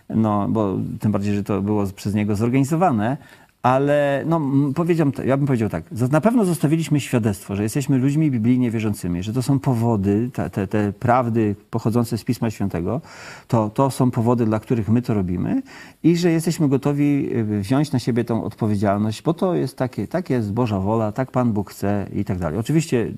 no 0.09 0.47
bo 0.49 0.77
tym 0.99 1.11
bardziej, 1.11 1.35
że 1.35 1.43
to 1.43 1.61
było 1.61 1.85
przez 1.95 2.13
niego 2.13 2.35
zorganizowane, 2.35 3.17
ale 3.63 4.23
no, 4.25 4.41
powiedział, 4.75 5.11
ja 5.25 5.37
bym 5.37 5.47
powiedział 5.47 5.69
tak, 5.69 5.83
na 6.11 6.21
pewno 6.21 6.45
zostawiliśmy 6.45 6.99
świadectwo, 6.99 7.55
że 7.55 7.63
jesteśmy 7.63 7.97
ludźmi 7.97 8.31
biblijnie 8.31 8.71
wierzącymi, 8.71 9.23
że 9.23 9.33
to 9.33 9.41
są 9.41 9.59
powody, 9.59 10.29
te, 10.33 10.49
te, 10.49 10.67
te, 10.67 10.93
prawdy 10.93 11.55
pochodzące 11.69 12.17
z 12.17 12.23
Pisma 12.23 12.49
Świętego, 12.49 13.01
to, 13.47 13.69
to 13.69 13.91
są 13.91 14.11
powody, 14.11 14.45
dla 14.45 14.59
których 14.59 14.89
my 14.89 15.01
to 15.01 15.13
robimy 15.13 15.61
i 16.03 16.17
że 16.17 16.31
jesteśmy 16.31 16.69
gotowi 16.69 17.29
y, 17.35 17.59
wziąć 17.59 17.91
na 17.91 17.99
siebie 17.99 18.23
tą 18.23 18.43
odpowiedzialność, 18.43 19.21
bo 19.21 19.33
to 19.33 19.55
jest 19.55 19.77
takie, 19.77 20.07
tak 20.07 20.29
jest 20.29 20.53
Boża 20.53 20.79
wola, 20.79 21.11
tak 21.11 21.31
Pan 21.31 21.53
Bóg 21.53 21.71
chce 21.71 22.07
i 22.13 22.25
tak 22.25 22.37
dalej. 22.37 22.59
Oczywiście 22.59 23.11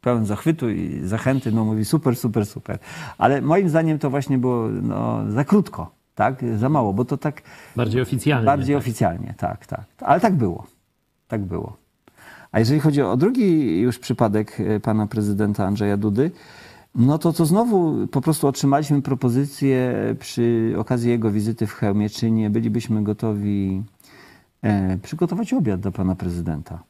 pełen 0.00 0.26
zachwytu 0.26 0.70
i 0.70 1.00
zachęty, 1.04 1.52
no 1.52 1.64
mówi 1.64 1.84
super, 1.84 2.16
super, 2.16 2.46
super, 2.46 2.78
ale 3.18 3.42
moim 3.42 3.68
zdaniem 3.68 3.98
to 3.98 4.10
właśnie 4.10 4.38
było 4.38 4.68
no, 4.68 5.30
za 5.30 5.44
krótko 5.44 5.97
tak? 6.18 6.44
Za 6.56 6.68
mało, 6.68 6.92
bo 6.92 7.04
to 7.04 7.16
tak... 7.16 7.42
Bardziej 7.76 8.02
oficjalnie. 8.02 8.46
Bardziej 8.46 8.74
tak. 8.76 8.82
oficjalnie, 8.82 9.34
tak, 9.36 9.66
tak. 9.66 9.84
Ale 10.00 10.20
tak 10.20 10.34
było. 10.34 10.66
Tak 11.28 11.44
było. 11.44 11.76
A 12.52 12.58
jeżeli 12.58 12.80
chodzi 12.80 13.02
o 13.02 13.16
drugi 13.16 13.80
już 13.80 13.98
przypadek 13.98 14.60
e, 14.60 14.80
pana 14.80 15.06
prezydenta 15.06 15.66
Andrzeja 15.66 15.96
Dudy, 15.96 16.30
no 16.94 17.18
to 17.18 17.32
to 17.32 17.46
znowu 17.46 18.06
po 18.06 18.20
prostu 18.20 18.46
otrzymaliśmy 18.46 19.02
propozycję 19.02 19.94
przy 20.18 20.74
okazji 20.78 21.10
jego 21.10 21.30
wizyty 21.30 21.66
w 21.66 21.72
Chełmie, 21.72 22.10
czy 22.10 22.30
nie 22.30 22.50
bylibyśmy 22.50 23.02
gotowi 23.02 23.82
e, 24.62 24.98
przygotować 24.98 25.52
obiad 25.52 25.80
dla 25.80 25.90
pana 25.90 26.14
prezydenta. 26.14 26.82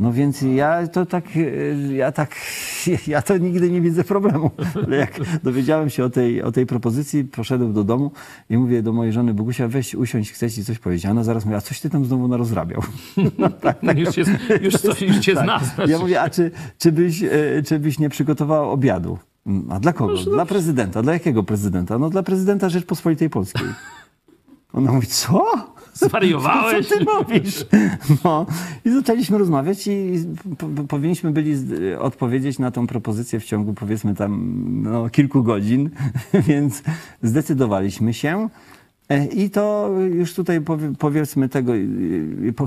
No 0.00 0.12
więc 0.12 0.42
ja 0.42 0.88
to 0.88 1.06
tak, 1.06 1.24
e, 1.36 1.94
ja 1.94 2.12
tak, 2.12 2.36
ja 3.06 3.22
to 3.22 3.38
nigdy 3.38 3.70
nie 3.70 3.80
widzę 3.80 4.04
problemu. 4.04 4.50
Ale 4.86 4.96
jak 4.96 5.20
dowiedziałem 5.42 5.90
się 5.90 6.04
o 6.04 6.10
tej, 6.10 6.42
o 6.42 6.52
tej 6.52 6.66
propozycji, 6.66 7.24
poszedłem 7.24 7.72
do 7.72 7.84
domu 7.84 8.10
i 8.50 8.56
mówię 8.56 8.82
do 8.82 8.92
mojej 8.92 9.12
żony, 9.12 9.34
Bogusia, 9.34 9.68
weź 9.68 9.94
usiąść, 9.94 10.32
chcę 10.32 10.50
ci 10.50 10.64
coś 10.64 10.78
powiedzieć. 10.78 11.06
A 11.06 11.10
ona 11.10 11.24
zaraz 11.24 11.44
mówi, 11.44 11.56
a 11.56 11.60
coś 11.60 11.80
ty 11.80 11.90
tam 11.90 12.04
znowu 12.04 12.28
narozrabiał? 12.28 12.82
No, 13.38 13.50
tak, 13.50 13.80
tak. 13.80 13.98
Już, 13.98 14.16
jest, 14.16 14.30
już, 14.60 14.74
coś, 14.74 15.02
już 15.02 15.18
cię 15.18 15.34
tak. 15.34 15.44
zna. 15.44 15.58
Znaczy. 15.58 15.90
Ja 15.90 15.98
mówię, 15.98 16.20
a 16.20 16.30
czy, 16.30 16.50
czy, 16.78 16.92
byś, 16.92 17.22
e, 17.22 17.30
czy 17.66 17.78
byś 17.78 17.98
nie 17.98 18.08
przygotował 18.08 18.70
obiadu? 18.70 19.18
A 19.70 19.80
dla 19.80 19.92
kogo? 19.92 20.14
Dla 20.16 20.46
prezydenta. 20.46 21.02
Dla 21.02 21.12
jakiego 21.12 21.42
prezydenta? 21.42 21.98
No 21.98 22.10
dla 22.10 22.22
prezydenta 22.22 22.68
Rzeczpospolitej 22.68 23.30
Polskiej. 23.30 23.68
Ona 24.72 24.92
mówi, 24.92 25.06
co? 25.06 25.44
Zwariowałeś? 25.94 26.88
Co 26.88 26.98
ty 26.98 27.04
mówisz? 27.04 27.66
No. 28.24 28.46
I 28.84 28.90
zaczęliśmy 28.90 29.38
rozmawiać 29.38 29.86
i 29.86 30.12
powinniśmy 30.88 31.30
byli 31.30 31.54
odpowiedzieć 31.98 32.58
na 32.58 32.70
tą 32.70 32.86
propozycję 32.86 33.40
w 33.40 33.44
ciągu 33.44 33.74
powiedzmy 33.74 34.14
tam 34.14 34.54
no, 34.82 35.10
kilku 35.10 35.42
godzin, 35.42 35.90
więc 36.48 36.82
zdecydowaliśmy 37.22 38.14
się. 38.14 38.48
E, 39.08 39.26
I 39.26 39.50
to 39.50 39.90
już 40.14 40.34
tutaj 40.34 40.60
powiedzmy 40.98 41.48
tego, 41.48 41.72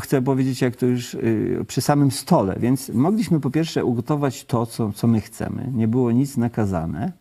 chcę 0.02 0.22
powiedzieć, 0.22 0.62
jak 0.62 0.76
to 0.76 0.86
już 0.86 1.14
y, 1.14 1.66
przy 1.68 1.82
samym 1.82 2.12
stole. 2.12 2.56
Więc 2.60 2.90
mogliśmy 2.90 3.40
po 3.40 3.50
pierwsze 3.50 3.86
ugotować 3.86 4.46
to, 4.46 4.66
co, 4.66 4.92
co 4.92 5.08
my 5.08 5.22
chcemy. 5.22 5.72
Nie 5.74 5.88
było 5.88 6.12
nic 6.12 6.38
nakazane. 6.38 7.12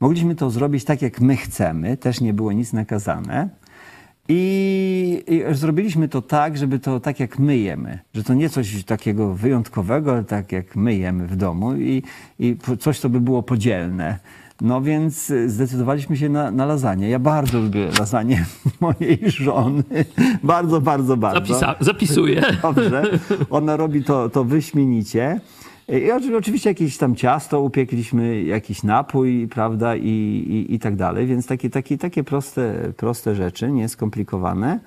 Mogliśmy 0.00 0.34
to 0.34 0.50
zrobić 0.50 0.84
tak, 0.84 1.02
jak 1.02 1.20
my 1.20 1.36
chcemy. 1.36 1.96
Też 1.96 2.20
nie 2.20 2.34
było 2.34 2.52
nic 2.52 2.72
nakazane. 2.72 3.48
I, 4.32 5.22
I, 5.26 5.54
zrobiliśmy 5.54 6.08
to 6.08 6.22
tak, 6.22 6.58
żeby 6.58 6.78
to 6.78 7.00
tak 7.00 7.20
jak 7.20 7.38
my 7.38 7.58
jemy, 7.58 7.98
że 8.14 8.24
to 8.24 8.34
nie 8.34 8.48
coś 8.48 8.84
takiego 8.84 9.34
wyjątkowego, 9.34 10.12
ale 10.12 10.24
tak 10.24 10.52
jak 10.52 10.76
my 10.76 10.96
jemy 10.96 11.26
w 11.26 11.36
domu 11.36 11.76
i, 11.76 12.02
i 12.38 12.56
coś, 12.78 12.98
co 12.98 13.08
by 13.08 13.20
było 13.20 13.42
podzielne. 13.42 14.18
No 14.60 14.80
więc 14.80 15.32
zdecydowaliśmy 15.46 16.16
się 16.16 16.28
na, 16.28 16.50
na 16.50 16.66
lasagne. 16.66 17.08
Ja 17.08 17.18
bardzo 17.18 17.60
lubię 17.60 17.88
lasagne 17.98 18.44
mojej 18.80 19.18
żony. 19.26 19.82
Bardzo, 20.42 20.80
bardzo, 20.80 21.16
bardzo. 21.16 21.54
Zapisa 21.54 21.74
zapisuję. 21.80 22.42
Dobrze. 22.62 23.02
Ona 23.50 23.76
robi 23.76 24.04
to, 24.04 24.28
to 24.28 24.44
wyśmienicie. 24.44 25.40
I 25.90 26.34
oczywiście 26.36 26.70
jakieś 26.70 26.96
tam 26.96 27.16
ciasto 27.16 27.60
upiekliśmy, 27.60 28.42
jakiś 28.42 28.82
napój, 28.82 29.48
prawda, 29.48 29.96
i, 29.96 30.08
i, 30.08 30.74
i 30.74 30.78
tak 30.78 30.96
dalej. 30.96 31.26
Więc 31.26 31.46
takie, 31.46 31.70
takie, 31.70 31.98
takie 31.98 32.24
proste, 32.24 32.92
proste 32.96 33.34
rzeczy, 33.34 33.72
nieskomplikowane. 33.72 34.80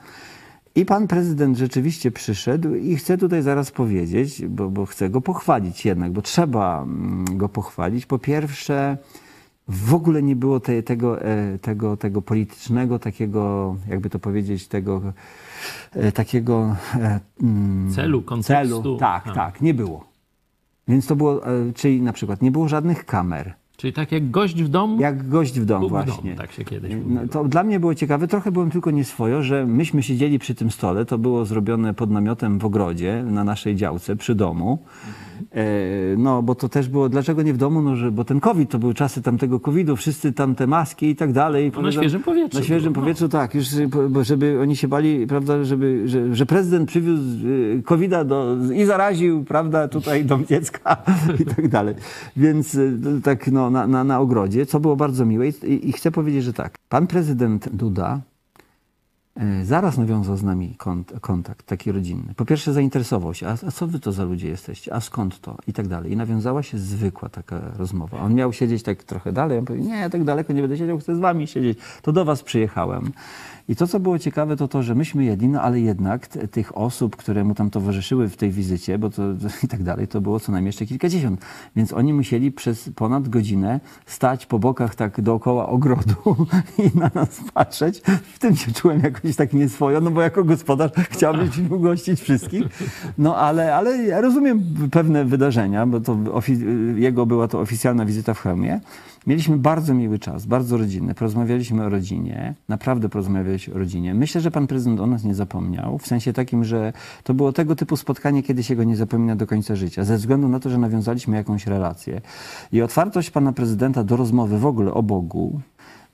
I 0.76 0.86
pan 0.86 1.08
prezydent 1.08 1.58
rzeczywiście 1.58 2.12
przyszedł 2.12 2.76
i 2.76 2.96
chcę 2.96 3.18
tutaj 3.18 3.42
zaraz 3.42 3.72
powiedzieć, 3.72 4.46
bo, 4.46 4.70
bo 4.70 4.86
chcę 4.86 5.10
go 5.10 5.22
pochwalić 5.22 5.86
jednak, 5.86 6.12
bo 6.12 6.22
trzeba 6.22 6.84
mm, 6.84 7.38
go 7.38 7.50
pochwalić. 7.50 8.06
Po 8.06 8.20
pierwsze, 8.20 8.98
w 9.68 9.94
ogóle 9.94 10.24
nie 10.24 10.36
było 10.36 10.60
te, 10.60 10.84
tego, 10.84 11.22
e, 11.22 11.60
tego, 11.60 11.98
tego 11.98 12.22
politycznego, 12.22 13.00
takiego, 13.00 13.76
jakby 13.90 14.10
to 14.10 14.20
powiedzieć, 14.20 14.68
tego 14.68 15.02
e, 15.92 16.12
takiego 16.12 16.76
e, 16.96 17.20
mm, 17.42 17.92
celu, 17.92 18.22
kontekstu. 18.22 18.84
Celu. 18.84 18.98
Tak, 18.98 19.28
A. 19.28 19.34
tak, 19.34 19.62
nie 19.62 19.74
było. 19.74 20.13
Więc 20.88 21.08
to 21.08 21.16
było, 21.16 21.48
e, 21.48 21.74
czyli 21.74 22.02
na 22.02 22.14
przykład 22.14 22.42
nie 22.42 22.52
było 22.52 22.68
żadnych 22.68 23.06
kamer. 23.06 23.54
Czyli 23.78 23.94
tak 23.94 24.12
jak 24.12 24.32
gość 24.32 24.64
w 24.64 24.68
domu? 24.68 25.02
Jak 25.02 25.30
gość 25.30 25.60
w 25.60 25.66
domu, 25.66 25.90
właśnie. 25.90 26.14
W 26.14 26.24
domu, 26.24 26.36
tak 26.38 26.52
się 26.52 26.66
kiedyś 26.66 26.94
no, 27.08 27.28
To 27.28 27.44
dla 27.44 27.64
mnie 27.64 27.80
było 27.80 27.96
ciekawe, 27.96 28.28
trochę 28.28 28.52
byłem 28.52 28.72
tylko 28.72 28.92
nieswojo, 28.92 29.44
że 29.44 29.66
myśmy 29.66 30.04
siedzieli 30.04 30.40
przy 30.40 30.56
tym 30.56 30.72
stole, 30.72 31.06
to 31.06 31.18
było 31.18 31.46
zrobione 31.46 31.94
pod 31.94 32.12
namiotem 32.12 32.60
w 32.60 32.66
ogrodzie, 32.66 33.24
na 33.28 33.44
naszej 33.44 33.76
działce, 33.76 34.16
przy 34.16 34.36
domu. 34.36 34.80
E, 35.33 35.33
no, 36.18 36.44
bo 36.44 36.56
to 36.56 36.70
też 36.70 36.90
było, 36.90 37.10
dlaczego 37.10 37.42
nie 37.42 37.54
w 37.54 37.58
domu? 37.58 37.82
No, 37.82 37.96
że, 37.96 38.12
bo 38.12 38.26
ten 38.26 38.40
COVID, 38.40 38.72
to 38.72 38.80
były 38.80 38.94
czasy 38.94 39.22
tamtego 39.22 39.60
COVID-u, 39.60 39.96
wszyscy 39.96 40.34
tam 40.34 40.56
te 40.56 40.68
maski 40.68 41.10
i 41.10 41.16
tak 41.16 41.32
dalej. 41.32 41.72
No, 41.76 41.82
na 41.82 41.92
świeżym 41.92 42.24
powietrzu. 42.24 42.60
Na 42.60 42.66
świeżym 42.66 42.94
było, 42.94 43.04
powietrzu, 43.04 43.24
no. 43.24 43.30
tak. 43.30 43.56
Już, 43.56 43.66
żeby 44.22 44.60
oni 44.62 44.76
się 44.76 44.88
bali, 44.88 45.28
prawda, 45.28 45.64
żeby, 45.64 46.04
że, 46.06 46.36
że 46.36 46.46
prezydent 46.46 46.90
przywiózł 46.90 47.48
e, 47.80 47.82
COVID-a 47.82 48.24
do, 48.24 48.58
i 48.76 48.86
zaraził, 48.86 49.44
prawda, 49.44 49.88
tutaj 49.88 50.26
dom 50.26 50.46
dziecka 50.46 50.98
i 51.42 51.46
tak 51.46 51.68
dalej. 51.68 51.96
Więc 52.38 52.76
e, 52.76 52.80
tak, 53.24 53.52
no, 53.52 53.70
na, 53.70 53.88
na, 53.88 54.04
na 54.04 54.20
ogrodzie, 54.20 54.66
co 54.66 54.80
było 54.80 54.96
bardzo 54.96 55.26
miłe. 55.26 55.48
I, 55.48 55.90
I 55.90 55.94
chcę 55.94 56.12
powiedzieć, 56.12 56.44
że 56.44 56.54
tak, 56.54 56.74
pan 56.90 57.08
prezydent 57.08 57.70
Duda 57.70 58.04
E, 58.04 58.33
zaraz 59.64 59.98
nawiązał 59.98 60.38
z 60.38 60.44
nami 60.44 60.76
kont 60.78 61.14
kontakt 61.22 61.66
taki 61.66 61.92
rodzinny. 61.92 62.34
Po 62.36 62.46
pierwsze 62.46 62.74
zainteresował 62.74 63.34
się, 63.34 63.48
a, 63.48 63.52
a, 63.68 63.72
co 63.72 63.88
wy 63.88 64.00
to 64.00 64.12
za 64.12 64.24
ludzie 64.24 64.48
jesteście, 64.48 64.94
a 64.94 65.02
skąd 65.02 65.42
to 65.42 65.58
i 65.68 65.74
tak 65.74 65.88
dalej. 65.88 66.12
I 66.12 66.16
nawiązała 66.16 66.64
się 66.64 66.78
zwykła 66.78 67.30
taka 67.30 67.62
rozmowa. 67.78 68.20
On 68.20 68.34
miał 68.34 68.54
siedzieć 68.54 68.84
tak 68.84 69.04
trochę 69.04 69.32
dalej, 69.32 69.58
on 69.58 69.66
powiedział, 69.66 69.90
nie, 69.90 70.10
tak 70.10 70.24
daleko 70.24 70.54
nie 70.54 70.62
będę 70.62 70.78
siedział, 70.78 71.00
chcę 71.00 71.16
z 71.16 71.20
wami 71.20 71.48
siedzieć. 71.48 71.80
To 72.02 72.12
do 72.12 72.26
was 72.26 72.44
przyjechałem. 72.44 73.12
I 73.70 73.76
to, 73.76 73.88
co 73.88 74.00
było 74.00 74.20
ciekawe, 74.20 74.56
to 74.56 74.68
to, 74.68 74.84
że 74.84 74.96
myśmy 74.96 75.24
jedli, 75.24 75.48
no 75.48 75.62
ale 75.62 75.80
jednak 75.80 76.28
tych 76.28 76.78
osób, 76.78 77.16
które 77.16 77.44
mu 77.44 77.56
tam 77.56 77.70
towarzyszyły 77.70 78.30
w 78.30 78.38
tej 78.38 78.52
wizycie, 78.52 78.98
bo 78.98 79.10
to 79.10 79.24
i 79.64 79.68
tak 79.68 79.84
dalej, 79.84 80.08
to 80.08 80.22
było 80.22 80.40
co 80.40 80.52
najmniej 80.52 80.70
jeszcze 80.70 80.86
kilkadziesiąt. 80.86 81.42
Więc 81.76 81.94
oni 81.94 82.14
musieli 82.14 82.52
przez 82.52 82.90
ponad 82.96 83.30
godzinę 83.30 83.80
stać 84.06 84.46
po 84.46 84.60
bokach 84.60 84.96
tak 84.96 85.22
dookoła 85.22 85.70
ogrodu 85.70 86.16
i 86.94 86.98
na 86.98 87.12
nas 87.16 87.42
patrzeć. 87.54 88.02
W 88.34 88.40
tym 88.40 88.56
się 88.56 88.72
czułem 88.72 89.00
jako 89.00 89.14
jakoś 89.24 89.36
tak 89.36 89.54
nieswojo, 89.54 90.02
no 90.02 90.12
bo 90.12 90.22
jako 90.22 90.44
gospodarz 90.44 90.92
chciałbyś 91.10 91.58
ugościć 91.70 92.22
wszystkich. 92.22 92.64
No 93.18 93.38
ale, 93.38 93.76
ale 93.76 93.98
ja 93.98 94.22
rozumiem 94.22 94.64
pewne 94.92 95.26
wydarzenia, 95.26 95.86
bo 95.86 96.00
to 96.00 96.18
jego 96.96 97.26
była 97.26 97.48
to 97.48 97.60
oficjalna 97.60 98.06
wizyta 98.06 98.34
w 98.34 98.40
Chełmie. 98.40 98.80
Mieliśmy 99.28 99.58
bardzo 99.58 99.94
miły 99.94 100.20
czas, 100.20 100.46
bardzo 100.46 100.78
rodzinny. 100.78 101.16
Porozmawialiśmy 101.16 101.84
o 101.84 101.90
rodzinie, 101.90 102.54
naprawdę 102.70 103.10
porozmawialiśmy 103.10 103.74
o 103.74 103.78
rodzinie. 103.78 104.14
Myślę, 104.14 104.42
że 104.42 104.52
pan 104.52 104.68
prezydent 104.68 105.00
o 105.00 105.08
nas 105.08 105.24
nie 105.24 105.36
zapomniał, 105.36 105.98
w 105.98 106.08
sensie 106.08 106.34
takim, 106.34 106.64
że 106.64 106.94
to 107.24 107.34
było 107.34 107.54
tego 107.54 107.76
typu 107.76 107.98
spotkanie, 107.98 108.44
kiedy 108.44 108.64
się 108.64 108.76
go 108.76 108.84
nie 108.84 108.96
zapomina 108.96 109.36
do 109.36 109.48
końca 109.48 109.76
życia, 109.76 110.04
ze 110.04 110.18
względu 110.18 110.48
na 110.48 110.60
to, 110.60 110.70
że 110.70 110.78
nawiązaliśmy 110.78 111.38
jakąś 111.38 111.68
relację. 111.68 112.22
I 112.72 112.82
otwartość 112.82 113.32
pana 113.32 113.54
prezydenta 113.54 114.04
do 114.04 114.18
rozmowy 114.18 114.60
w 114.60 114.66
ogóle 114.66 114.94
o 114.94 115.04
Bogu, 115.04 115.62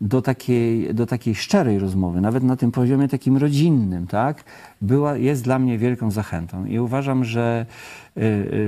do 0.01 0.22
takiej, 0.22 0.93
do 0.93 1.05
takiej 1.05 1.36
szczerej 1.36 1.80
rozmowy, 1.80 2.22
nawet 2.22 2.43
na 2.43 2.55
tym 2.55 2.72
poziomie 2.72 3.07
takim 3.07 3.38
rodzinnym, 3.38 4.07
tak, 4.07 4.43
była, 4.82 5.18
jest 5.18 5.43
dla 5.43 5.60
mnie 5.60 5.78
wielką 5.78 6.12
zachętą. 6.12 6.66
I 6.66 6.80
uważam, 6.80 7.24
że 7.24 7.66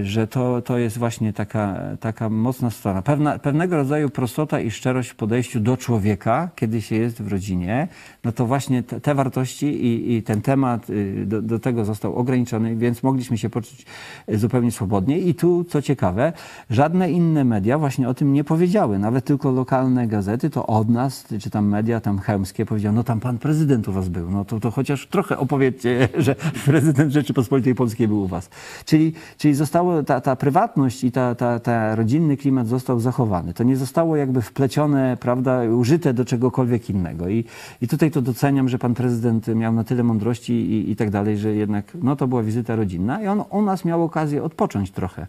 że 0.04 0.28
to, 0.28 0.62
to 0.62 0.78
jest 0.78 0.98
właśnie 0.98 1.34
taka, 1.34 1.78
taka 2.00 2.30
mocna 2.30 2.70
strona. 2.70 3.02
Pewna, 3.02 3.40
pewnego 3.40 3.76
rodzaju 3.76 4.10
prostota 4.10 4.60
i 4.60 4.72
szczerość 4.72 5.10
w 5.10 5.16
podejściu 5.16 5.60
do 5.60 5.78
człowieka, 5.78 6.50
kiedy 6.56 6.82
się 6.82 6.96
jest 6.96 7.22
w 7.22 7.32
rodzinie, 7.32 7.88
no 8.24 8.32
to 8.32 8.46
właśnie 8.46 8.84
te, 8.84 9.02
te 9.02 9.16
wartości 9.16 9.66
i, 9.66 10.14
i, 10.14 10.24
ten 10.24 10.42
temat 10.42 10.90
y, 10.90 11.26
do, 11.26 11.42
do, 11.42 11.60
tego 11.60 11.86
został 11.86 12.16
ograniczony, 12.16 12.76
więc 12.76 13.04
mogliśmy 13.04 13.38
się 13.38 13.50
poczuć 13.50 13.86
zupełnie 14.28 14.72
swobodnie. 14.72 15.20
I 15.20 15.36
tu, 15.36 15.64
co 15.64 15.82
ciekawe, 15.82 16.34
żadne 16.70 17.12
inne 17.12 17.44
media 17.44 17.78
właśnie 17.78 18.10
o 18.10 18.14
tym 18.14 18.34
nie 18.34 18.44
powiedziały. 18.44 19.00
Nawet 19.00 19.26
tylko 19.26 19.52
lokalne 19.52 20.08
gazety 20.08 20.50
to 20.50 20.68
od 20.68 20.90
nas, 20.90 21.28
czy 21.40 21.50
tam 21.50 21.68
media 21.68 22.00
tam 22.00 22.20
chełmskie 22.20 22.66
powiedziały, 22.66 22.96
no 22.96 23.04
tam 23.04 23.20
pan 23.20 23.38
prezydent 23.38 23.88
u 23.88 23.92
was 23.92 24.10
był. 24.10 24.32
No 24.32 24.46
to, 24.46 24.60
to 24.60 24.72
chociaż 24.72 25.08
trochę 25.08 25.38
opowiedzcie, 25.38 26.10
że 26.26 26.36
prezydent 26.66 27.14
Rzeczypospolitej 27.14 27.76
Polskiej 27.76 28.08
był 28.08 28.22
u 28.22 28.28
was. 28.28 28.50
Czyli 28.86 29.14
Czyli 29.42 29.54
zostało, 29.54 30.04
ta, 30.04 30.22
ta 30.22 30.36
prywatność 30.36 31.04
i 31.04 31.12
ta, 31.12 31.36
ta, 31.36 31.60
ta 31.60 31.96
rodzinny 31.96 32.38
klimat 32.38 32.68
został 32.68 33.00
zachowany. 33.00 33.54
To 33.54 33.64
nie 33.64 33.78
zostało 33.78 34.16
jakby 34.16 34.42
wplecione, 34.42 35.18
prawda, 35.20 35.64
użyte 35.64 36.14
do 36.14 36.26
czegokolwiek 36.26 36.90
innego. 36.90 37.30
I, 37.30 37.46
i 37.82 37.88
tutaj 37.88 38.12
to 38.12 38.22
doceniam, 38.22 38.70
że 38.70 38.80
pan 38.80 38.94
prezydent 38.94 39.48
miał 39.48 39.74
na 39.74 39.84
tyle 39.84 40.04
mądrości 40.04 40.54
i, 40.54 40.92
i 40.92 40.96
tak 40.96 41.10
dalej, 41.10 41.38
że 41.38 41.56
jednak 41.56 41.98
no, 42.04 42.16
to 42.16 42.28
była 42.28 42.44
wizyta 42.44 42.76
rodzinna 42.76 43.22
i 43.22 43.28
on 43.28 43.44
u 43.50 43.62
nas 43.62 43.86
miał 43.86 44.04
okazję 44.04 44.44
odpocząć 44.44 44.92
trochę 44.92 45.28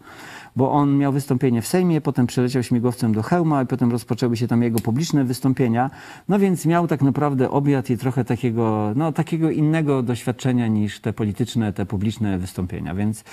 bo 0.57 0.73
on 0.73 0.99
miał 0.99 1.13
wystąpienie 1.13 1.63
w 1.63 1.67
Sejmie, 1.67 2.01
potem 2.01 2.27
przyleciał 2.27 2.63
śmigłowcem 2.63 3.15
do 3.15 3.23
Hełma 3.23 3.63
i 3.63 3.67
potem 3.67 3.91
rozpoczęły 3.91 4.37
się 4.37 4.49
tam 4.49 4.63
jego 4.63 4.81
publiczne 4.81 5.25
wystąpienia. 5.25 5.91
No 6.29 6.39
więc 6.39 6.67
miał 6.67 6.89
tak 6.89 7.03
naprawdę 7.03 7.51
obiad 7.51 7.91
i 7.91 7.99
trochę 7.99 8.25
takiego, 8.25 8.93
no, 8.97 9.13
takiego 9.13 9.51
innego 9.51 10.03
doświadczenia 10.03 10.67
niż 10.67 11.01
te 11.01 11.13
polityczne, 11.13 11.73
te 11.73 11.87
publiczne 11.87 12.39
wystąpienia. 12.39 12.95
Więc 12.95 13.25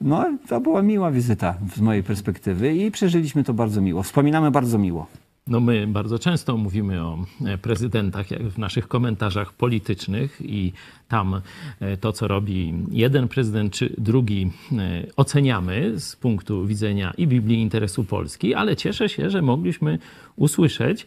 no, 0.00 0.24
to 0.48 0.60
była 0.60 0.82
miła 0.82 1.10
wizyta 1.10 1.54
z 1.76 1.80
mojej 1.80 2.02
perspektywy 2.02 2.74
i 2.74 2.90
przeżyliśmy 2.90 3.44
to 3.44 3.54
bardzo 3.54 3.80
miło. 3.80 4.02
Wspominamy 4.02 4.50
bardzo 4.50 4.78
miło. 4.78 5.06
No 5.46 5.60
my 5.60 5.86
bardzo 5.86 6.18
często 6.18 6.56
mówimy 6.56 7.02
o 7.02 7.18
e, 7.46 7.58
prezydentach 7.58 8.26
w 8.26 8.58
naszych 8.58 8.88
komentarzach 8.88 9.52
politycznych 9.52 10.40
i 10.40 10.72
tam 11.08 11.40
e, 11.80 11.96
to, 11.96 12.12
co 12.12 12.28
robi 12.28 12.74
jeden 12.90 13.28
prezydent 13.28 13.72
czy 13.72 13.94
drugi, 13.98 14.50
e, 14.72 15.06
oceniamy 15.16 16.00
z 16.00 16.16
punktu 16.16 16.66
widzenia 16.66 17.12
i 17.18 17.26
Biblii 17.26 17.62
Interesu 17.62 18.04
Polski, 18.04 18.54
ale 18.54 18.76
cieszę 18.76 19.08
się, 19.08 19.30
że 19.30 19.42
mogliśmy 19.42 19.98
usłyszeć 20.36 21.06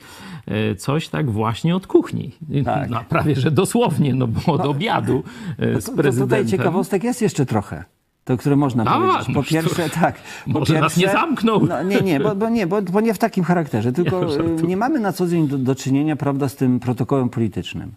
coś 0.77 1.09
tak 1.09 1.31
właśnie 1.31 1.75
od 1.75 1.87
kuchni. 1.87 2.31
Tak. 2.65 2.89
No, 2.89 3.03
prawie, 3.09 3.35
że 3.35 3.51
dosłownie, 3.51 4.13
no 4.13 4.27
bo 4.27 4.53
od 4.53 4.63
no, 4.63 4.69
obiadu 4.69 5.23
z 5.57 5.89
prezydentem. 5.89 6.13
To, 6.13 6.23
tutaj 6.23 6.45
ciekawostek 6.45 7.03
jest 7.03 7.21
jeszcze 7.21 7.45
trochę 7.45 7.85
to, 8.27 8.37
które 8.37 8.55
można 8.55 8.83
A, 8.83 8.99
powiedzieć. 8.99 9.35
Po 9.35 9.43
pierwsze, 9.43 9.89
tak. 10.01 10.15
Po 10.53 10.59
może 10.59 10.73
pierwsze, 10.73 10.81
nas 10.81 10.97
nie 10.97 11.09
zamknął. 11.09 11.65
No, 11.65 11.83
nie, 11.83 12.01
nie, 12.01 12.19
bo, 12.19 12.35
bo 12.35 12.49
nie, 12.49 12.67
bo, 12.67 12.81
bo, 12.81 13.01
nie 13.01 13.13
w 13.13 13.17
takim 13.17 13.43
charakterze, 13.43 13.91
tylko 13.91 14.21
nie, 14.61 14.67
nie 14.67 14.77
mamy 14.77 14.99
na 14.99 15.13
co 15.13 15.27
dzień 15.27 15.47
do, 15.47 15.57
do 15.57 15.75
czynienia, 15.75 16.15
prawda, 16.15 16.49
z 16.49 16.55
tym 16.55 16.79
protokołem 16.79 17.29
politycznym. 17.29 17.91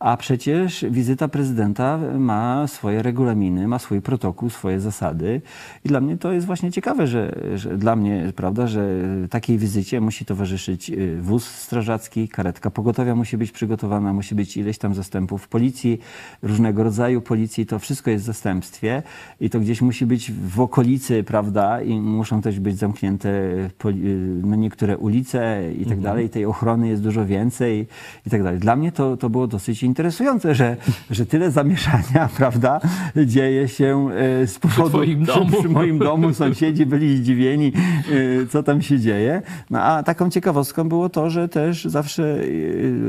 A 0.00 0.16
przecież 0.16 0.84
wizyta 0.90 1.28
prezydenta 1.28 1.98
ma 2.18 2.66
swoje 2.66 3.02
regulaminy, 3.02 3.68
ma 3.68 3.78
swój 3.78 4.00
protokół, 4.00 4.50
swoje 4.50 4.80
zasady. 4.80 5.40
I 5.84 5.88
dla 5.88 6.00
mnie 6.00 6.16
to 6.16 6.32
jest 6.32 6.46
właśnie 6.46 6.72
ciekawe, 6.72 7.06
że, 7.06 7.34
że 7.54 7.76
dla 7.76 7.96
mnie, 7.96 8.32
prawda, 8.36 8.66
że 8.66 8.88
takiej 9.30 9.58
wizycie 9.58 10.00
musi 10.00 10.24
towarzyszyć 10.24 10.90
y, 10.90 11.18
wóz 11.22 11.44
strażacki, 11.44 12.28
karetka 12.28 12.70
pogotowia 12.70 13.14
musi 13.14 13.36
być 13.36 13.52
przygotowana, 13.52 14.12
musi 14.12 14.34
być 14.34 14.56
ileś 14.56 14.78
tam 14.78 14.94
zastępów 14.94 15.48
policji, 15.48 16.00
różnego 16.42 16.82
rodzaju 16.82 17.20
policji. 17.20 17.66
To 17.66 17.78
wszystko 17.78 18.10
jest 18.10 18.24
w 18.24 18.26
zastępstwie 18.26 19.02
i 19.40 19.50
to 19.50 19.60
gdzieś 19.60 19.82
musi 19.82 20.06
być 20.06 20.32
w 20.32 20.60
okolicy, 20.60 21.24
prawda, 21.24 21.82
i 21.82 22.00
muszą 22.00 22.42
też 22.42 22.60
być 22.60 22.76
zamknięte 22.76 23.28
y, 23.28 23.70
no, 24.42 24.56
niektóre 24.56 24.98
ulice 24.98 25.72
i 25.72 25.84
tak 25.84 25.98
mhm. 25.98 26.02
dalej. 26.02 26.30
Tej 26.30 26.44
ochrony 26.44 26.88
jest 26.88 27.02
dużo 27.02 27.26
więcej 27.26 27.86
i 28.26 28.30
tak 28.30 28.42
dalej. 28.42 28.58
Dla 28.58 28.76
mnie 28.76 28.92
to, 28.92 29.16
to 29.16 29.30
było 29.30 29.46
dosyć 29.46 29.89
interesujące, 29.90 30.54
że, 30.54 30.76
że 31.10 31.26
tyle 31.26 31.50
zamieszania, 31.50 32.28
prawda, 32.40 32.80
dzieje 33.16 33.68
się 33.68 34.08
e, 34.42 34.46
z 34.46 34.58
powodu... 34.58 35.00
Przy, 35.00 35.16
domu. 35.16 35.58
przy 35.58 35.68
moim 35.68 35.98
domu 35.98 36.34
sąsiedzi 36.34 36.86
byli 36.86 37.16
zdziwieni, 37.16 37.72
e, 37.72 38.46
co 38.46 38.62
tam 38.62 38.82
się 38.82 38.98
dzieje. 38.98 39.42
No 39.70 39.82
a 39.82 40.02
taką 40.02 40.30
ciekawostką 40.30 40.88
było 40.88 41.08
to, 41.08 41.30
że 41.30 41.48
też 41.48 41.84
zawsze 41.84 42.40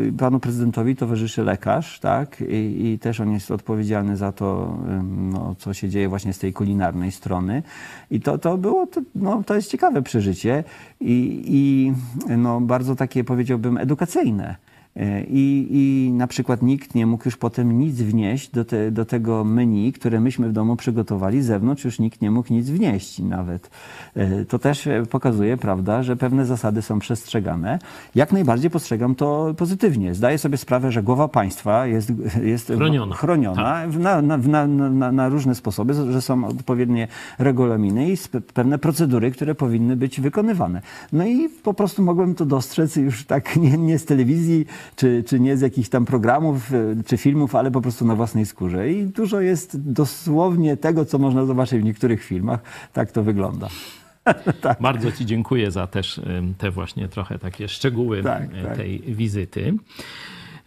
e, 0.09 0.11
panu 0.17 0.39
prezydentowi 0.39 0.95
towarzyszy 0.95 1.43
lekarz, 1.43 1.99
tak, 1.99 2.41
i, 2.49 2.91
i 2.93 2.99
też 2.99 3.19
on 3.19 3.31
jest 3.31 3.51
odpowiedzialny 3.51 4.17
za 4.17 4.31
to, 4.31 4.77
no, 5.17 5.55
co 5.57 5.73
się 5.73 5.89
dzieje 5.89 6.09
właśnie 6.09 6.33
z 6.33 6.39
tej 6.39 6.53
kulinarnej 6.53 7.11
strony. 7.11 7.63
I 8.11 8.21
to, 8.21 8.37
to 8.37 8.57
było, 8.57 8.87
to, 8.87 9.01
no, 9.15 9.43
to 9.45 9.55
jest 9.55 9.71
ciekawe 9.71 10.01
przeżycie 10.01 10.63
i, 10.99 11.43
i 11.47 11.93
no, 12.37 12.61
bardzo 12.61 12.95
takie, 12.95 13.23
powiedziałbym, 13.23 13.77
edukacyjne. 13.77 14.70
E, 14.95 15.23
I, 15.23 15.67
I 15.69 16.11
na 16.11 16.27
przykład 16.27 16.61
nikt 16.61 16.95
nie 16.95 17.05
mógł 17.05 17.23
już 17.25 17.37
potem 17.37 17.79
nic 17.79 17.95
wnieść 17.95 18.49
do, 18.49 18.65
te, 18.65 18.91
do 18.91 19.05
tego 19.05 19.43
menu, 19.43 19.93
które 19.93 20.19
myśmy 20.19 20.49
w 20.49 20.53
domu 20.53 20.75
przygotowali. 20.75 21.41
Z 21.41 21.45
zewnątrz 21.45 21.85
już 21.85 21.99
nikt 21.99 22.21
nie 22.21 22.31
mógł 22.31 22.53
nic 22.53 22.69
wnieść 22.69 23.19
nawet. 23.19 23.69
E, 24.15 24.45
to 24.45 24.59
też 24.59 24.89
pokazuje, 25.09 25.57
prawda, 25.57 26.03
że 26.03 26.15
pewne 26.15 26.45
zasady 26.45 26.81
są 26.81 26.99
przestrzegane. 26.99 27.79
Jak 28.15 28.31
najbardziej 28.31 28.69
postrzegam 28.69 29.15
to 29.15 29.53
pozytywnie. 29.57 30.15
Zdaję 30.15 30.37
sobie 30.37 30.57
sprawę, 30.57 30.91
że 30.91 31.03
głowa 31.03 31.27
państwa 31.27 31.87
jest, 31.87 32.13
jest 32.43 32.67
chroniona, 32.67 33.15
chroniona 33.15 33.63
tak. 33.63 33.95
na, 33.95 34.21
na, 34.21 34.67
na, 34.67 35.11
na, 35.11 35.29
różne 35.29 35.55
sposoby, 35.55 35.93
że 35.93 36.21
są 36.21 36.45
odpowiednie 36.45 37.07
regulaminy 37.39 38.11
i 38.11 38.17
pewne 38.53 38.77
procedury, 38.77 39.31
które 39.31 39.55
powinny 39.55 39.95
być 39.95 40.21
wykonywane. 40.21 40.81
No 41.13 41.25
i 41.25 41.49
po 41.49 41.73
prostu 41.73 42.03
mogłem 42.03 42.35
to 42.35 42.45
dostrzec 42.45 42.95
już 42.95 43.25
tak 43.25 43.55
nie, 43.63 43.77
nie 43.77 43.99
z 43.99 44.05
telewizji, 44.05 44.65
czy, 44.95 45.23
czy 45.27 45.39
nie 45.39 45.57
z 45.57 45.61
jakichś 45.61 45.89
tam 45.89 46.05
programów, 46.05 46.73
e, 46.73 47.03
czy 47.03 47.17
filmów, 47.17 47.55
ale 47.55 47.71
po 47.71 47.81
prostu 47.81 48.05
na 48.05 48.15
własnej 48.15 48.45
skórze. 48.45 48.91
I 48.91 49.05
dużo 49.05 49.41
jest 49.41 49.91
dosłownie 49.91 50.77
tego, 50.77 51.05
co 51.05 51.19
można 51.19 51.45
zobaczyć 51.45 51.81
w 51.81 51.83
niektórych 51.83 52.23
filmach. 52.23 52.59
Tak 52.93 53.11
to 53.11 53.23
wygląda. 53.23 53.67
tak. 54.61 54.81
Bardzo 54.81 55.11
Ci 55.11 55.25
dziękuję 55.25 55.71
za 55.71 55.87
też 55.87 56.21
te 56.57 56.71
właśnie 56.71 57.07
trochę 57.07 57.39
takie 57.39 57.67
szczegóły 57.67 58.23
tak, 58.23 58.49
tak. 58.63 58.77
tej 58.77 58.99
wizyty. 58.99 59.73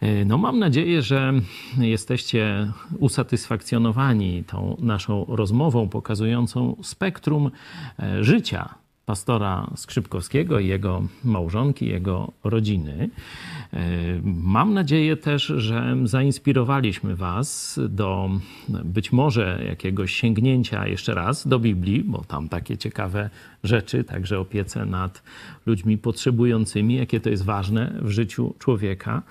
E, 0.01 0.25
no, 0.25 0.37
mam 0.37 0.59
nadzieję, 0.59 1.01
że 1.01 1.33
jesteście 1.77 2.71
usatysfakcjonowani 2.99 4.43
tą 4.43 4.77
naszą 4.79 5.25
rozmową 5.27 5.89
pokazującą 5.89 6.75
spektrum 6.83 7.51
e, 7.99 8.23
życia 8.23 8.75
pastora 9.05 9.71
Skrzypkowskiego 9.75 10.59
i 10.59 10.67
jego 10.67 11.03
małżonki, 11.23 11.87
jego 11.87 12.31
rodziny. 12.43 13.09
E, 13.73 13.79
mam 14.23 14.73
nadzieję 14.73 15.17
też, 15.17 15.43
że 15.43 15.97
zainspirowaliśmy 16.03 17.15
Was 17.15 17.79
do 17.89 18.29
być 18.69 19.11
może 19.11 19.63
jakiegoś 19.67 20.13
sięgnięcia 20.13 20.87
jeszcze 20.87 21.13
raz 21.13 21.47
do 21.47 21.59
Biblii, 21.59 22.03
bo 22.03 22.23
tam 22.27 22.49
takie 22.49 22.77
ciekawe 22.77 23.29
rzeczy, 23.63 24.03
także 24.03 24.39
opiece 24.39 24.85
nad 24.85 25.23
ludźmi 25.65 25.97
potrzebującymi, 25.97 26.95
jakie 26.95 27.19
to 27.19 27.29
jest 27.29 27.45
ważne 27.45 27.93
w 28.01 28.09
życiu 28.09 28.53
człowieka. 28.59 29.21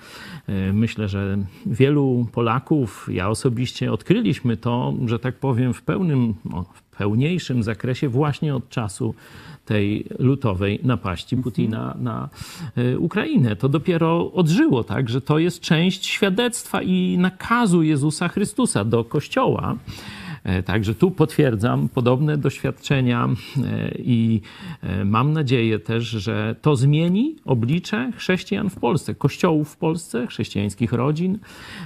E, 0.47 0.73
myślę, 0.73 1.09
że 1.09 1.37
wielu 1.65 2.27
Polaków, 2.31 3.09
ja 3.11 3.29
osobiście 3.29 3.91
odkryliśmy 3.91 4.57
to, 4.57 4.93
że 5.05 5.19
tak 5.19 5.35
powiem, 5.35 5.73
w 5.73 5.81
pełnym, 5.81 6.33
no, 6.45 6.65
w 6.73 6.81
pełniejszym 6.97 7.63
zakresie 7.63 8.09
właśnie 8.09 8.55
od 8.55 8.69
czasu 8.69 9.15
tej 9.65 10.05
lutowej 10.19 10.79
napaści 10.83 11.37
Putina 11.37 11.95
na 11.99 12.29
e, 12.75 12.99
Ukrainę. 12.99 13.55
To 13.55 13.69
dopiero 13.69 14.31
odżyło, 14.31 14.83
tak, 14.83 15.09
że 15.09 15.21
to 15.21 15.39
jest 15.39 15.59
część 15.59 16.05
świadectwa 16.05 16.81
i 16.81 17.17
nakazu 17.17 17.83
Jezusa 17.83 18.27
Chrystusa 18.27 18.85
do 18.85 19.03
Kościoła 19.03 19.75
także 20.65 20.95
tu 20.95 21.11
potwierdzam 21.11 21.89
podobne 21.89 22.37
doświadczenia 22.37 23.27
e, 23.27 23.91
i 23.97 24.41
e, 24.81 25.05
mam 25.05 25.33
nadzieję 25.33 25.79
też, 25.79 26.03
że 26.03 26.55
to 26.61 26.75
zmieni 26.75 27.35
oblicze 27.45 28.11
chrześcijan 28.15 28.69
w 28.69 28.75
Polsce, 28.75 29.15
kościołów 29.15 29.69
w 29.69 29.77
Polsce, 29.77 30.27
chrześcijańskich 30.27 30.93
rodzin. 30.93 31.39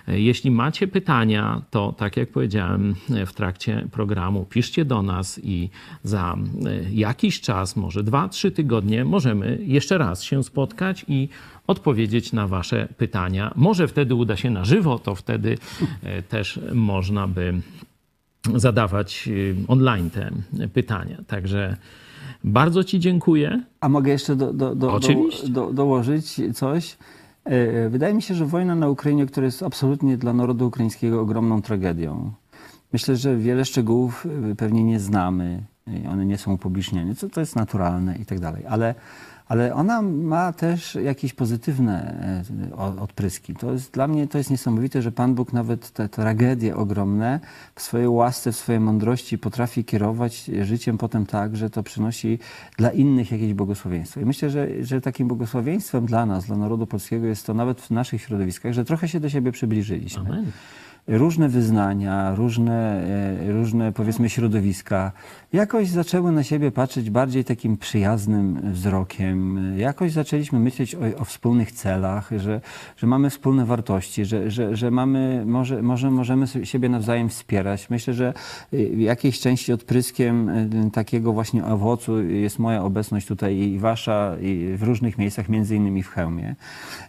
Jeśli 0.07 0.51
macie 0.51 0.87
pytania, 0.87 1.61
to 1.69 1.93
tak 1.97 2.17
jak 2.17 2.29
powiedziałem 2.29 2.95
w 3.25 3.33
trakcie 3.33 3.87
programu, 3.91 4.45
piszcie 4.49 4.85
do 4.85 5.01
nas 5.01 5.39
i 5.43 5.69
za 6.03 6.37
jakiś 6.91 7.41
czas, 7.41 7.75
może 7.75 8.03
dwa, 8.03 8.29
trzy 8.29 8.51
tygodnie, 8.51 9.05
możemy 9.05 9.59
jeszcze 9.61 9.97
raz 9.97 10.23
się 10.23 10.43
spotkać 10.43 11.05
i 11.07 11.29
odpowiedzieć 11.67 12.33
na 12.33 12.47
Wasze 12.47 12.87
pytania. 12.97 13.51
Może 13.55 13.87
wtedy 13.87 14.15
uda 14.15 14.37
się 14.37 14.49
na 14.49 14.65
żywo, 14.65 14.99
to 14.99 15.15
wtedy 15.15 15.57
też 16.29 16.59
można 16.73 17.27
by 17.27 17.61
zadawać 18.55 19.27
y, 19.27 19.55
online 19.67 20.09
te 20.09 20.31
pytania. 20.73 21.17
Także 21.27 21.77
bardzo 22.43 22.83
Ci 22.83 22.99
dziękuję. 22.99 23.63
A 23.81 23.89
mogę 23.89 24.11
jeszcze 24.11 24.35
do, 24.35 24.53
do, 24.53 24.75
do, 24.75 24.99
do, 25.47 25.73
dołożyć 25.73 26.41
coś? 26.53 26.97
E, 27.43 27.89
wydaje 27.89 28.13
mi 28.13 28.21
się, 28.21 28.35
że 28.35 28.45
wojna 28.45 28.75
na 28.75 28.89
Ukrainie, 28.89 29.25
która 29.25 29.45
jest 29.45 29.63
absolutnie 29.63 30.17
dla 30.17 30.33
narodu 30.33 30.67
ukraińskiego 30.67 31.21
ogromną 31.21 31.61
tragedią. 31.61 32.31
Myślę, 32.93 33.15
że 33.15 33.37
wiele 33.37 33.65
szczegółów 33.65 34.25
y, 34.51 34.55
pewnie 34.55 34.83
nie 34.83 34.99
znamy, 34.99 35.63
one 36.11 36.25
nie 36.25 36.37
są 36.37 36.53
upubliczniane, 36.53 37.15
co 37.15 37.29
to 37.29 37.39
jest 37.39 37.55
naturalne 37.55 38.17
i 38.17 38.25
tak 38.25 38.39
dalej, 38.39 38.63
ale 38.69 38.95
ale 39.49 39.73
ona 39.73 40.01
ma 40.01 40.53
też 40.53 40.95
jakieś 40.95 41.33
pozytywne 41.33 42.15
e, 42.71 43.01
odpryski. 43.01 43.55
To 43.55 43.71
jest, 43.71 43.93
dla 43.93 44.07
mnie 44.07 44.27
to 44.27 44.37
jest 44.37 44.49
niesamowite, 44.49 45.01
że 45.01 45.11
Pan 45.11 45.35
Bóg 45.35 45.53
nawet 45.53 45.91
te 45.91 46.09
tragedie 46.09 46.75
ogromne 46.75 47.39
w 47.75 47.81
swojej 47.81 48.07
łasce, 48.07 48.51
w 48.51 48.55
swojej 48.55 48.79
mądrości 48.79 49.37
potrafi 49.37 49.85
kierować 49.85 50.51
życiem 50.61 50.97
potem 50.97 51.25
tak, 51.25 51.55
że 51.55 51.69
to 51.69 51.83
przynosi 51.83 52.39
dla 52.77 52.89
innych 52.91 53.31
jakieś 53.31 53.53
błogosławieństwo. 53.53 54.19
I 54.19 54.25
myślę, 54.25 54.49
że, 54.49 54.83
że 54.83 55.01
takim 55.01 55.27
błogosławieństwem 55.27 56.05
dla 56.05 56.25
nas, 56.25 56.45
dla 56.45 56.57
narodu 56.57 56.87
polskiego 56.87 57.25
jest 57.25 57.45
to 57.45 57.53
nawet 57.53 57.81
w 57.81 57.91
naszych 57.91 58.21
środowiskach, 58.21 58.73
że 58.73 58.85
trochę 58.85 59.07
się 59.07 59.19
do 59.19 59.29
siebie 59.29 59.51
przybliżyliśmy. 59.51 60.21
Amen 60.21 60.51
różne 61.09 61.49
wyznania, 61.49 62.35
różne, 62.35 63.03
e, 63.47 63.51
różne 63.51 63.91
powiedzmy 63.91 64.29
środowiska 64.29 65.11
jakoś 65.53 65.87
zaczęły 65.87 66.31
na 66.31 66.43
siebie 66.43 66.71
patrzeć 66.71 67.09
bardziej 67.09 67.45
takim 67.45 67.77
przyjaznym 67.77 68.61
wzrokiem. 68.71 69.59
Jakoś 69.77 70.11
zaczęliśmy 70.11 70.59
myśleć 70.59 70.95
o, 70.95 70.99
o 71.21 71.25
wspólnych 71.25 71.71
celach, 71.71 72.29
że, 72.37 72.61
że 72.97 73.07
mamy 73.07 73.29
wspólne 73.29 73.65
wartości, 73.65 74.25
że, 74.25 74.51
że, 74.51 74.75
że 74.75 74.91
mamy, 74.91 75.43
może, 75.45 75.81
może 75.81 76.11
możemy 76.11 76.45
siebie 76.63 76.89
nawzajem 76.89 77.29
wspierać. 77.29 77.89
Myślę, 77.89 78.13
że 78.13 78.33
w 78.71 78.73
y, 78.73 78.95
jakiejś 78.97 79.39
części 79.39 79.73
odpryskiem 79.73 80.49
y, 80.49 80.91
takiego 80.91 81.33
właśnie 81.33 81.65
owocu 81.65 82.23
jest 82.23 82.59
moja 82.59 82.83
obecność 82.83 83.27
tutaj 83.27 83.57
i 83.57 83.79
wasza 83.79 84.35
i 84.41 84.73
w 84.77 84.83
różnych 84.83 85.17
miejscach, 85.17 85.49
między 85.49 85.75
innymi 85.75 86.03
w 86.03 86.09
Chełmie. 86.09 86.55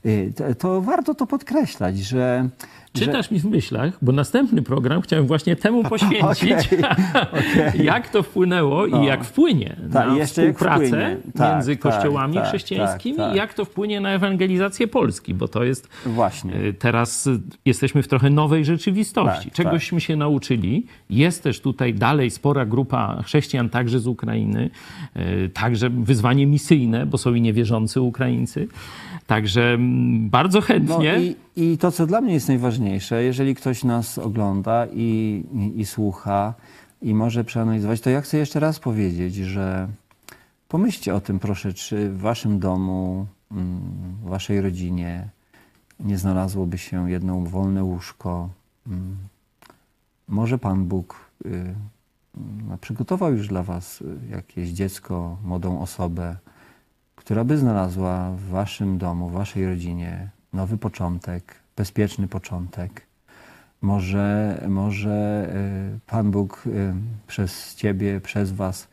Y, 0.06 0.32
to, 0.36 0.54
to 0.54 0.80
warto 0.80 1.14
to 1.14 1.26
podkreślać, 1.26 1.98
że 1.98 2.48
Czytasz 2.92 3.30
mi 3.30 3.40
w 3.40 3.44
myślach, 3.44 3.92
bo 4.02 4.12
następny 4.12 4.62
program 4.62 5.02
chciałem 5.02 5.26
właśnie 5.26 5.56
temu 5.56 5.84
poświęcić, 5.84 6.52
okay, 6.52 7.30
okay. 7.68 7.84
jak 7.84 8.08
to 8.08 8.22
wpłynęło 8.30 8.86
no. 8.86 9.02
i 9.02 9.06
jak 9.06 9.24
wpłynie 9.24 9.76
Ta, 9.92 10.06
na 10.06 10.24
współpracę 10.24 11.16
tak, 11.36 11.54
między 11.54 11.76
tak, 11.76 11.80
kościołami 11.80 12.34
tak, 12.34 12.48
chrześcijańskimi 12.48 13.16
tak, 13.16 13.34
i 13.34 13.36
jak 13.36 13.54
to 13.54 13.64
wpłynie 13.64 14.00
na 14.00 14.10
ewangelizację 14.10 14.88
Polski, 14.88 15.34
bo 15.34 15.48
to 15.48 15.64
jest 15.64 15.88
właśnie. 16.06 16.54
E, 16.54 16.72
teraz 16.72 17.28
jesteśmy 17.64 18.02
w 18.02 18.08
trochę 18.08 18.30
nowej 18.30 18.64
rzeczywistości. 18.64 19.44
Tak, 19.44 19.54
Czegośmy 19.54 19.98
tak. 19.98 20.06
się 20.06 20.16
nauczyli. 20.16 20.86
Jest 21.10 21.42
też 21.42 21.60
tutaj 21.60 21.94
dalej 21.94 22.30
spora 22.30 22.66
grupa 22.66 23.22
chrześcijan, 23.22 23.68
także 23.68 24.00
z 24.00 24.06
Ukrainy, 24.06 24.70
e, 25.14 25.48
także 25.48 25.90
wyzwanie 25.90 26.46
misyjne, 26.46 27.06
bo 27.06 27.18
są 27.18 27.34
i 27.34 27.40
niewierzący 27.40 28.00
Ukraińcy. 28.00 28.68
Także 29.26 29.72
mm, 29.72 30.30
bardzo 30.30 30.60
chętnie. 30.60 31.12
No 31.12 31.18
i, 31.18 31.36
i, 31.56 31.78
to, 31.78 31.92
co 31.92 32.06
dla 32.06 32.20
mnie 32.20 32.34
jest 32.34 32.48
najważniejsze, 32.48 33.22
jeżeli 33.22 33.54
ktoś 33.54 33.84
nas 33.84 34.18
ogląda 34.18 34.86
i, 34.92 35.42
i, 35.54 35.80
i 35.80 35.86
słucha 35.86 36.54
i 37.02 37.14
może 37.14 37.44
przeanalizować, 37.44 38.00
to 38.00 38.10
ja 38.10 38.20
chcę 38.20 38.38
jeszcze 38.38 38.60
raz 38.60 38.78
powiedzieć, 38.78 39.34
że 39.34 39.88
pomyślcie 40.68 41.14
o 41.14 41.20
tym, 41.20 41.38
proszę, 41.38 41.72
czy 41.72 42.10
w 42.10 42.20
waszym 42.20 42.58
domu, 42.58 43.26
mm, 43.50 43.80
w 44.22 44.28
waszej 44.28 44.60
rodzinie 44.60 45.28
nie 46.00 46.18
znalazłoby 46.18 46.78
się 46.78 47.10
jedno 47.10 47.40
wolne 47.40 47.84
łóżko. 47.84 48.48
Mm. 48.86 49.16
Może 50.28 50.58
Pan 50.58 50.84
Bóg 50.84 51.30
y, 51.46 51.74
no, 52.68 52.78
przygotował 52.78 53.32
już 53.32 53.48
dla 53.48 53.62
was 53.62 54.04
jakieś 54.30 54.68
dziecko, 54.68 55.36
młodą 55.44 55.80
osobę, 55.80 56.36
która 57.16 57.44
by 57.44 57.58
znalazła 57.58 58.30
w 58.30 58.40
waszym 58.40 58.98
domu, 58.98 59.28
w 59.28 59.32
waszej 59.32 59.66
rodzinie 59.66 60.30
nowy 60.52 60.78
początek, 60.78 61.54
bezpieczny 61.76 62.28
początek. 62.28 63.09
Może, 63.82 64.60
może 64.68 65.10
e, 65.54 65.98
Pan 66.06 66.30
Bóg 66.30 66.64
e, 66.66 66.94
przez 67.26 67.74
ciebie, 67.74 68.20
przez 68.20 68.52
was 68.52 68.88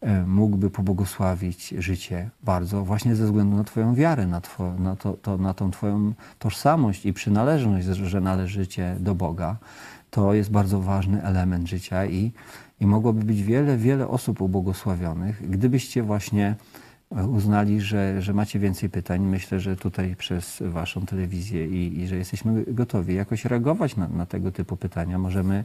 e, 0.00 0.26
mógłby 0.26 0.70
pobłogosławić 0.70 1.68
życie 1.78 2.30
bardzo, 2.42 2.84
właśnie 2.84 3.16
ze 3.16 3.24
względu 3.24 3.56
na 3.56 3.64
Twoją 3.64 3.94
wiarę, 3.94 4.26
na, 4.26 4.40
two, 4.40 4.74
na, 4.78 4.96
to, 4.96 5.12
to, 5.12 5.38
na 5.38 5.54
tą 5.54 5.70
Twoją 5.70 6.12
tożsamość 6.38 7.06
i 7.06 7.12
przynależność, 7.12 7.86
że 7.86 8.20
należycie 8.20 8.96
do 9.00 9.14
Boga. 9.14 9.56
To 10.10 10.34
jest 10.34 10.50
bardzo 10.50 10.80
ważny 10.80 11.22
element 11.22 11.68
życia 11.68 12.06
i, 12.06 12.32
i 12.80 12.86
mogłoby 12.86 13.24
być 13.24 13.42
wiele, 13.42 13.76
wiele 13.76 14.08
osób 14.08 14.40
ubłogosławionych, 14.40 15.50
gdybyście 15.50 16.02
właśnie 16.02 16.54
uznali, 17.10 17.80
że, 17.80 18.22
że 18.22 18.34
macie 18.34 18.58
więcej 18.58 18.90
pytań. 18.90 19.20
Myślę, 19.20 19.60
że 19.60 19.76
tutaj 19.76 20.16
przez 20.16 20.62
Waszą 20.66 21.06
telewizję 21.06 21.66
i, 21.66 22.00
i 22.00 22.06
że 22.06 22.16
jesteśmy 22.16 22.64
gotowi 22.66 23.14
jakoś 23.14 23.44
reagować 23.44 23.96
na, 23.96 24.08
na, 24.08 24.26
tego 24.26 24.52
typu 24.52 24.76
pytania. 24.76 25.18
Możemy, 25.18 25.64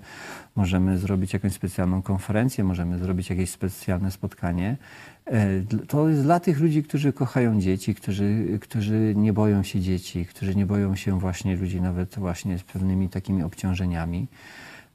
możemy 0.55 0.97
zrobić 0.97 1.33
jakąś 1.33 1.53
specjalną 1.53 2.01
konferencję, 2.01 2.63
możemy 2.63 2.99
zrobić 2.99 3.29
jakieś 3.29 3.49
specjalne 3.49 4.11
spotkanie. 4.11 4.77
E, 5.25 5.61
to 5.87 6.09
jest 6.09 6.21
dla 6.21 6.39
tych 6.39 6.59
ludzi, 6.59 6.83
którzy 6.83 7.13
kochają 7.13 7.61
dzieci, 7.61 7.95
którzy, 7.95 8.59
którzy 8.61 9.13
nie 9.17 9.33
boją 9.33 9.63
się 9.63 9.79
dzieci, 9.79 10.25
którzy 10.25 10.55
nie 10.55 10.65
boją 10.65 10.95
się 10.95 11.19
właśnie 11.19 11.55
ludzi 11.55 11.81
nawet 11.81 12.15
właśnie 12.19 12.57
z 12.57 12.63
pewnymi 12.63 13.09
takimi 13.09 13.43
obciążeniami. 13.43 14.27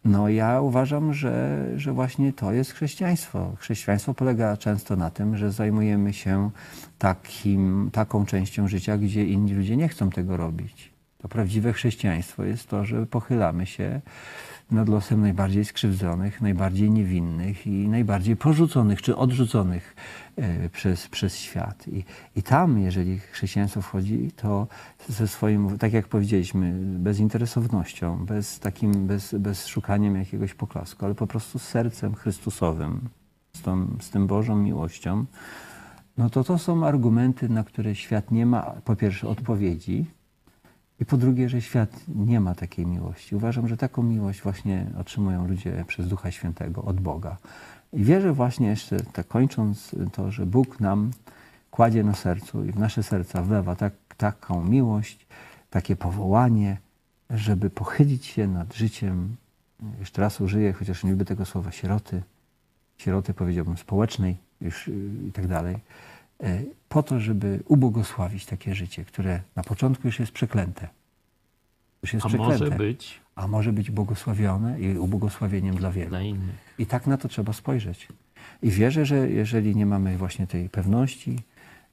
No 0.04 0.28
ja 0.28 0.60
uważam, 0.60 1.14
że, 1.14 1.66
że 1.76 1.92
właśnie 1.92 2.32
to 2.32 2.52
jest 2.52 2.72
chrześcijaństwo. 2.72 3.52
Chrześcijaństwo 3.58 4.14
polega 4.14 4.56
często 4.56 4.96
na 4.96 5.10
tym, 5.10 5.36
że 5.36 5.52
zajmujemy 5.52 6.12
się 6.12 6.50
takim, 6.98 7.90
taką 7.92 8.26
częścią 8.26 8.68
życia, 8.68 8.98
gdzie 8.98 9.24
inni 9.24 9.54
ludzie 9.54 9.76
nie 9.76 9.88
chcą 9.88 10.10
tego 10.10 10.36
robić. 10.36 10.97
To 11.18 11.28
prawdziwe 11.28 11.72
chrześcijaństwo 11.72 12.44
jest 12.44 12.68
to, 12.68 12.84
że 12.84 13.06
pochylamy 13.06 13.66
się 13.66 14.00
nad 14.70 14.88
losem 14.88 15.20
najbardziej 15.20 15.64
skrzywdzonych, 15.64 16.40
najbardziej 16.40 16.90
niewinnych 16.90 17.66
i 17.66 17.88
najbardziej 17.88 18.36
porzuconych 18.36 19.02
czy 19.02 19.16
odrzuconych 19.16 19.96
e, 20.36 20.68
przez, 20.68 21.08
przez 21.08 21.38
świat. 21.38 21.88
I, 21.88 22.04
I 22.36 22.42
tam, 22.42 22.80
jeżeli 22.80 23.18
chrześcijaństwo 23.18 23.82
wchodzi, 23.82 24.30
to 24.36 24.66
ze 25.08 25.28
swoim, 25.28 25.78
tak 25.78 25.92
jak 25.92 26.08
powiedzieliśmy, 26.08 26.72
bezinteresownością, 26.82 28.26
bez 28.26 28.60
takim, 28.60 29.06
bez, 29.06 29.34
bez 29.34 29.66
szukaniem 29.66 30.16
jakiegoś 30.16 30.54
poklasku, 30.54 31.04
ale 31.04 31.14
po 31.14 31.26
prostu 31.26 31.58
z 31.58 31.62
sercem 31.62 32.14
Chrystusowym, 32.14 33.08
z, 33.52 33.62
tą, 33.62 33.96
z 34.00 34.10
tym 34.10 34.26
Bożą 34.26 34.56
miłością, 34.56 35.24
no 36.18 36.30
to 36.30 36.44
to 36.44 36.58
są 36.58 36.86
argumenty, 36.86 37.48
na 37.48 37.64
które 37.64 37.94
świat 37.94 38.30
nie 38.30 38.46
ma 38.46 38.62
po 38.62 38.96
pierwsze 38.96 39.28
odpowiedzi, 39.28 40.06
i 41.00 41.04
po 41.04 41.16
drugie, 41.16 41.48
że 41.48 41.60
świat 41.60 42.00
nie 42.08 42.40
ma 42.40 42.54
takiej 42.54 42.86
miłości. 42.86 43.36
Uważam, 43.36 43.68
że 43.68 43.76
taką 43.76 44.02
miłość 44.02 44.42
właśnie 44.42 44.86
otrzymują 45.00 45.48
ludzie 45.48 45.84
przez 45.86 46.08
Ducha 46.08 46.30
Świętego 46.30 46.82
od 46.82 47.00
Boga. 47.00 47.36
I 47.92 48.04
wierzę 48.04 48.32
właśnie 48.32 48.66
jeszcze, 48.68 49.00
tak 49.00 49.28
kończąc 49.28 49.94
to, 50.12 50.30
że 50.30 50.46
Bóg 50.46 50.80
nam 50.80 51.10
kładzie 51.70 52.04
na 52.04 52.14
sercu 52.14 52.64
i 52.64 52.72
w 52.72 52.78
nasze 52.78 53.02
serca 53.02 53.42
wlewa 53.42 53.76
tak, 53.76 53.92
taką 54.16 54.64
miłość, 54.64 55.26
takie 55.70 55.96
powołanie, 55.96 56.76
żeby 57.30 57.70
pochylić 57.70 58.26
się 58.26 58.46
nad 58.46 58.74
życiem, 58.74 59.36
jeszcze 60.00 60.22
raz 60.22 60.40
użyję, 60.40 60.72
chociaż 60.72 61.04
nie 61.04 61.10
lubię 61.10 61.24
tego 61.24 61.44
słowa, 61.44 61.72
sieroty, 61.72 62.22
sieroty 62.98 63.34
powiedziałbym 63.34 63.76
społecznej 63.76 64.36
już 64.60 64.90
i 65.28 65.32
tak 65.32 65.46
dalej, 65.46 65.76
po 66.88 67.02
to, 67.02 67.20
żeby 67.20 67.62
ubłogosławić 67.66 68.46
takie 68.46 68.74
życie, 68.74 69.04
które 69.04 69.40
na 69.56 69.62
początku 69.62 70.08
już 70.08 70.18
jest 70.18 70.32
przeklęte. 70.32 70.88
Już 72.02 72.12
jest 72.12 72.26
a 72.26 72.28
przeklęte, 72.28 72.64
może 72.64 72.76
być. 72.76 73.20
A 73.34 73.48
może 73.48 73.72
być 73.72 73.90
błogosławione 73.90 74.80
i 74.80 74.98
ubłogosławieniem 74.98 75.76
dla 75.76 75.90
wielu. 75.90 76.08
Dla 76.08 76.22
innych. 76.22 76.56
I 76.78 76.86
tak 76.86 77.06
na 77.06 77.16
to 77.16 77.28
trzeba 77.28 77.52
spojrzeć. 77.52 78.08
I 78.62 78.70
wierzę, 78.70 79.06
że 79.06 79.30
jeżeli 79.30 79.76
nie 79.76 79.86
mamy 79.86 80.16
właśnie 80.16 80.46
tej 80.46 80.68
pewności 80.68 81.38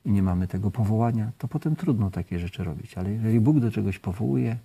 i 0.05 0.11
nie 0.11 0.23
mamy 0.23 0.47
tego 0.47 0.71
powołania, 0.71 1.31
to 1.37 1.47
potem 1.47 1.75
trudno 1.75 2.11
takie 2.11 2.39
rzeczy 2.39 2.63
robić. 2.63 2.97
Ale 2.97 3.11
jeżeli 3.11 3.39
Bóg 3.39 3.59
do 3.59 3.71
czegoś 3.71 3.99
powołuje, 3.99 4.57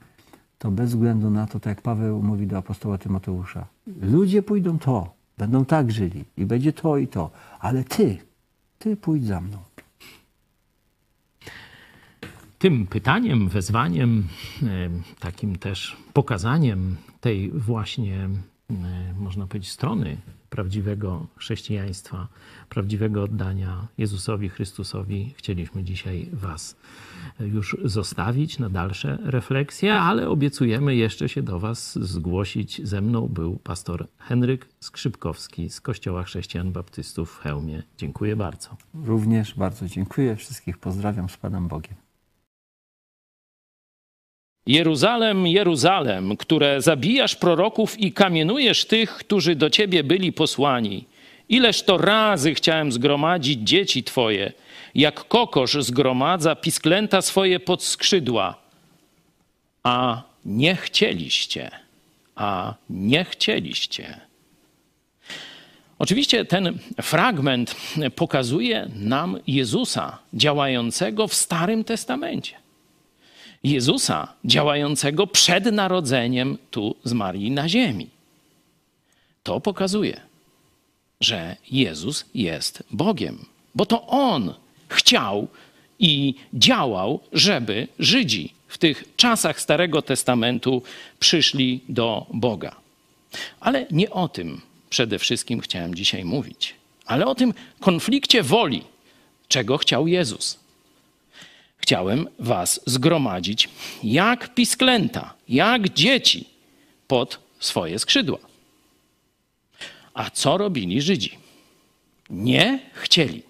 to 0.58 0.70
bez 0.70 0.90
względu 0.90 1.30
na 1.30 1.46
to, 1.46 1.60
tak 1.60 1.70
jak 1.70 1.82
Paweł 1.82 2.22
mówi 2.22 2.46
do 2.46 2.58
apostoła 2.58 2.98
Tymoteusza, 2.98 3.66
ludzie 4.00 4.42
pójdą 4.42 4.78
to, 4.78 5.14
będą 5.38 5.64
tak 5.64 5.90
żyli 5.90 6.24
i 6.36 6.46
będzie 6.46 6.72
to 6.72 6.96
i 6.96 7.08
to, 7.08 7.30
ale 7.60 7.84
ty, 7.84 8.18
ty 8.78 8.96
pójdź 8.96 9.26
za 9.26 9.40
mną. 9.40 9.58
Tym 12.60 12.86
pytaniem, 12.86 13.48
wezwaniem, 13.48 14.24
e, 14.62 14.66
takim 15.20 15.56
też 15.56 15.96
pokazaniem 16.12 16.96
tej 17.20 17.50
właśnie, 17.50 18.28
e, 18.70 19.14
można 19.18 19.46
powiedzieć, 19.46 19.70
strony 19.70 20.16
prawdziwego 20.50 21.26
chrześcijaństwa, 21.36 22.28
prawdziwego 22.68 23.22
oddania 23.22 23.86
Jezusowi 23.98 24.48
Chrystusowi, 24.48 25.34
chcieliśmy 25.36 25.84
dzisiaj 25.84 26.28
Was 26.32 26.76
już 27.40 27.76
zostawić 27.84 28.58
na 28.58 28.70
dalsze 28.70 29.18
refleksje, 29.22 29.94
ale 29.94 30.28
obiecujemy 30.28 30.96
jeszcze 30.96 31.28
się 31.28 31.42
do 31.42 31.60
Was 31.60 31.98
zgłosić. 31.98 32.80
Ze 32.88 33.00
mną 33.00 33.28
był 33.28 33.56
pastor 33.56 34.06
Henryk 34.18 34.68
Skrzypkowski 34.80 35.70
z 35.70 35.80
Kościoła 35.80 36.22
Chrześcijan 36.22 36.72
Baptystów 36.72 37.32
w 37.32 37.38
Chełmie. 37.38 37.82
Dziękuję 37.98 38.36
bardzo. 38.36 38.76
Również 38.94 39.54
bardzo 39.54 39.86
dziękuję. 39.86 40.36
Wszystkich 40.36 40.78
pozdrawiam 40.78 41.28
z 41.28 41.36
Panem 41.36 41.68
Bogiem. 41.68 42.09
Jeruzalem, 44.66 45.46
Jeruzalem, 45.46 46.36
które 46.36 46.82
zabijasz 46.82 47.34
proroków 47.34 48.00
i 48.00 48.12
kamienujesz 48.12 48.84
tych, 48.84 49.10
którzy 49.10 49.54
do 49.54 49.70
ciebie 49.70 50.04
byli 50.04 50.32
posłani. 50.32 51.04
Ileż 51.48 51.82
to 51.82 51.98
razy 51.98 52.54
chciałem 52.54 52.92
zgromadzić 52.92 53.60
dzieci 53.68 54.04
twoje, 54.04 54.52
jak 54.94 55.28
kokosz 55.28 55.72
zgromadza 55.72 56.56
pisklęta 56.56 57.22
swoje 57.22 57.60
pod 57.60 57.84
skrzydła. 57.84 58.56
A 59.82 60.22
nie 60.44 60.76
chcieliście, 60.76 61.70
a 62.36 62.74
nie 62.90 63.24
chcieliście. 63.24 64.20
Oczywiście 65.98 66.44
ten 66.44 66.78
fragment 67.02 67.76
pokazuje 68.16 68.88
nam 68.94 69.38
Jezusa 69.46 70.18
działającego 70.34 71.28
w 71.28 71.34
Starym 71.34 71.84
Testamencie. 71.84 72.59
Jezusa 73.64 74.34
działającego 74.44 75.26
przed 75.26 75.64
narodzeniem 75.64 76.58
tu 76.70 76.96
z 77.04 77.12
Marii 77.12 77.50
na 77.50 77.68
ziemi. 77.68 78.06
To 79.42 79.60
pokazuje, 79.60 80.20
że 81.20 81.56
Jezus 81.70 82.24
jest 82.34 82.82
Bogiem, 82.90 83.44
bo 83.74 83.86
to 83.86 84.06
On 84.06 84.54
chciał 84.88 85.48
i 85.98 86.34
działał, 86.54 87.20
żeby 87.32 87.88
Żydzi 87.98 88.52
w 88.68 88.78
tych 88.78 89.04
czasach 89.16 89.60
Starego 89.60 90.02
Testamentu 90.02 90.82
przyszli 91.18 91.80
do 91.88 92.26
Boga. 92.34 92.76
Ale 93.60 93.86
nie 93.90 94.10
o 94.10 94.28
tym 94.28 94.60
przede 94.90 95.18
wszystkim 95.18 95.60
chciałem 95.60 95.94
dzisiaj 95.94 96.24
mówić, 96.24 96.74
ale 97.06 97.26
o 97.26 97.34
tym 97.34 97.54
konflikcie 97.80 98.42
woli, 98.42 98.82
czego 99.48 99.78
chciał 99.78 100.06
Jezus. 100.06 100.58
Chciałem 101.80 102.28
was 102.38 102.80
zgromadzić 102.86 103.68
jak 104.04 104.54
pisklęta, 104.54 105.34
jak 105.48 105.88
dzieci 105.88 106.48
pod 107.08 107.38
swoje 107.58 107.98
skrzydła. 107.98 108.38
A 110.14 110.30
co 110.30 110.58
robili 110.58 111.02
Żydzi? 111.02 111.38
Nie 112.30 112.78
chcieli. 112.92 113.42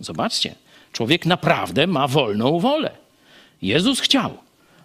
Zobaczcie, 0.00 0.54
człowiek 0.92 1.26
naprawdę 1.26 1.86
ma 1.86 2.08
wolną 2.08 2.60
wolę. 2.60 2.90
Jezus 3.62 4.00
chciał, 4.00 4.38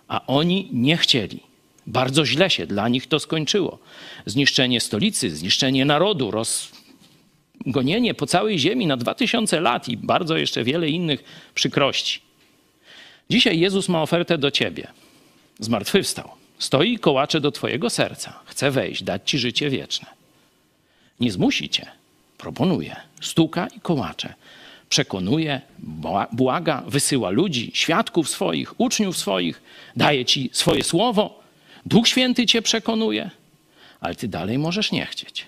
a 0.08 0.26
oni 0.28 0.70
nie 0.72 0.98
chcieli. 0.98 1.40
Bardzo 1.88 2.26
źle 2.26 2.50
się 2.50 2.68
dla 2.68 2.90
nich 2.90 3.08
to 3.08 3.20
skończyło. 3.20 3.80
Zniszczenie 4.26 4.80
stolicy, 4.80 5.36
zniszczenie 5.36 5.86
narodu, 5.86 6.32
rozgonienie 6.32 8.14
po 8.14 8.26
całej 8.28 8.60
ziemi 8.60 8.88
na 8.88 8.98
dwa 8.98 9.16
tysiące 9.16 9.62
lat 9.62 9.90
i 9.90 9.98
bardzo 9.98 10.38
jeszcze 10.38 10.64
wiele 10.64 10.90
innych 10.90 11.24
przykrości. 11.54 12.20
Dzisiaj 13.30 13.60
Jezus 13.60 13.90
ma 13.90 14.02
ofertę 14.02 14.38
do 14.38 14.52
ciebie. 14.52 14.88
Zmartwychwstał. 15.60 16.30
Stoi 16.60 16.94
i 16.94 17.00
kołacze 17.00 17.42
do 17.42 17.52
twojego 17.52 17.90
serca. 17.90 18.40
Chce 18.46 18.72
wejść, 18.72 19.04
dać 19.04 19.22
ci 19.26 19.40
życie 19.40 19.70
wieczne. 19.70 20.08
Nie 21.20 21.32
zmusi 21.32 21.70
cię. 21.70 21.86
Proponuje. 22.38 22.96
Stuka 23.22 23.68
i 23.68 23.80
kołacze. 23.80 24.34
Przekonuje, 24.90 25.62
błaga, 26.32 26.84
wysyła 26.88 27.30
ludzi, 27.30 27.72
świadków 27.74 28.30
swoich, 28.30 28.80
uczniów 28.80 29.18
swoich, 29.18 29.62
daje 29.96 30.26
ci 30.26 30.50
swoje 30.54 30.84
słowo. 30.84 31.44
Duch 31.86 32.08
Święty 32.08 32.46
cię 32.46 32.62
przekonuje, 32.62 33.30
ale 34.00 34.16
ty 34.16 34.28
dalej 34.28 34.58
możesz 34.58 34.92
nie 34.92 35.06
chcieć. 35.06 35.46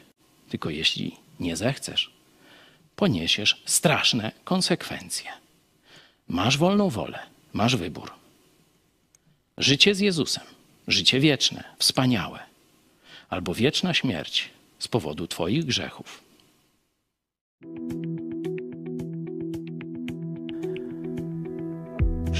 Tylko 0.49 0.69
jeśli 0.69 1.15
nie 1.39 1.55
zechcesz, 1.55 2.11
poniesiesz 2.95 3.61
straszne 3.65 4.31
konsekwencje. 4.43 5.31
Masz 6.27 6.57
wolną 6.57 6.89
wolę 6.89 7.34
masz 7.55 7.75
wybór. 7.75 8.11
Życie 9.57 9.95
z 9.95 9.99
Jezusem, 9.99 10.43
życie 10.87 11.19
wieczne, 11.19 11.63
wspaniałe, 11.79 12.39
albo 13.29 13.53
wieczna 13.53 13.93
śmierć 13.93 14.49
z 14.79 14.87
powodu 14.87 15.27
Twoich 15.27 15.65
grzechów. 15.65 16.23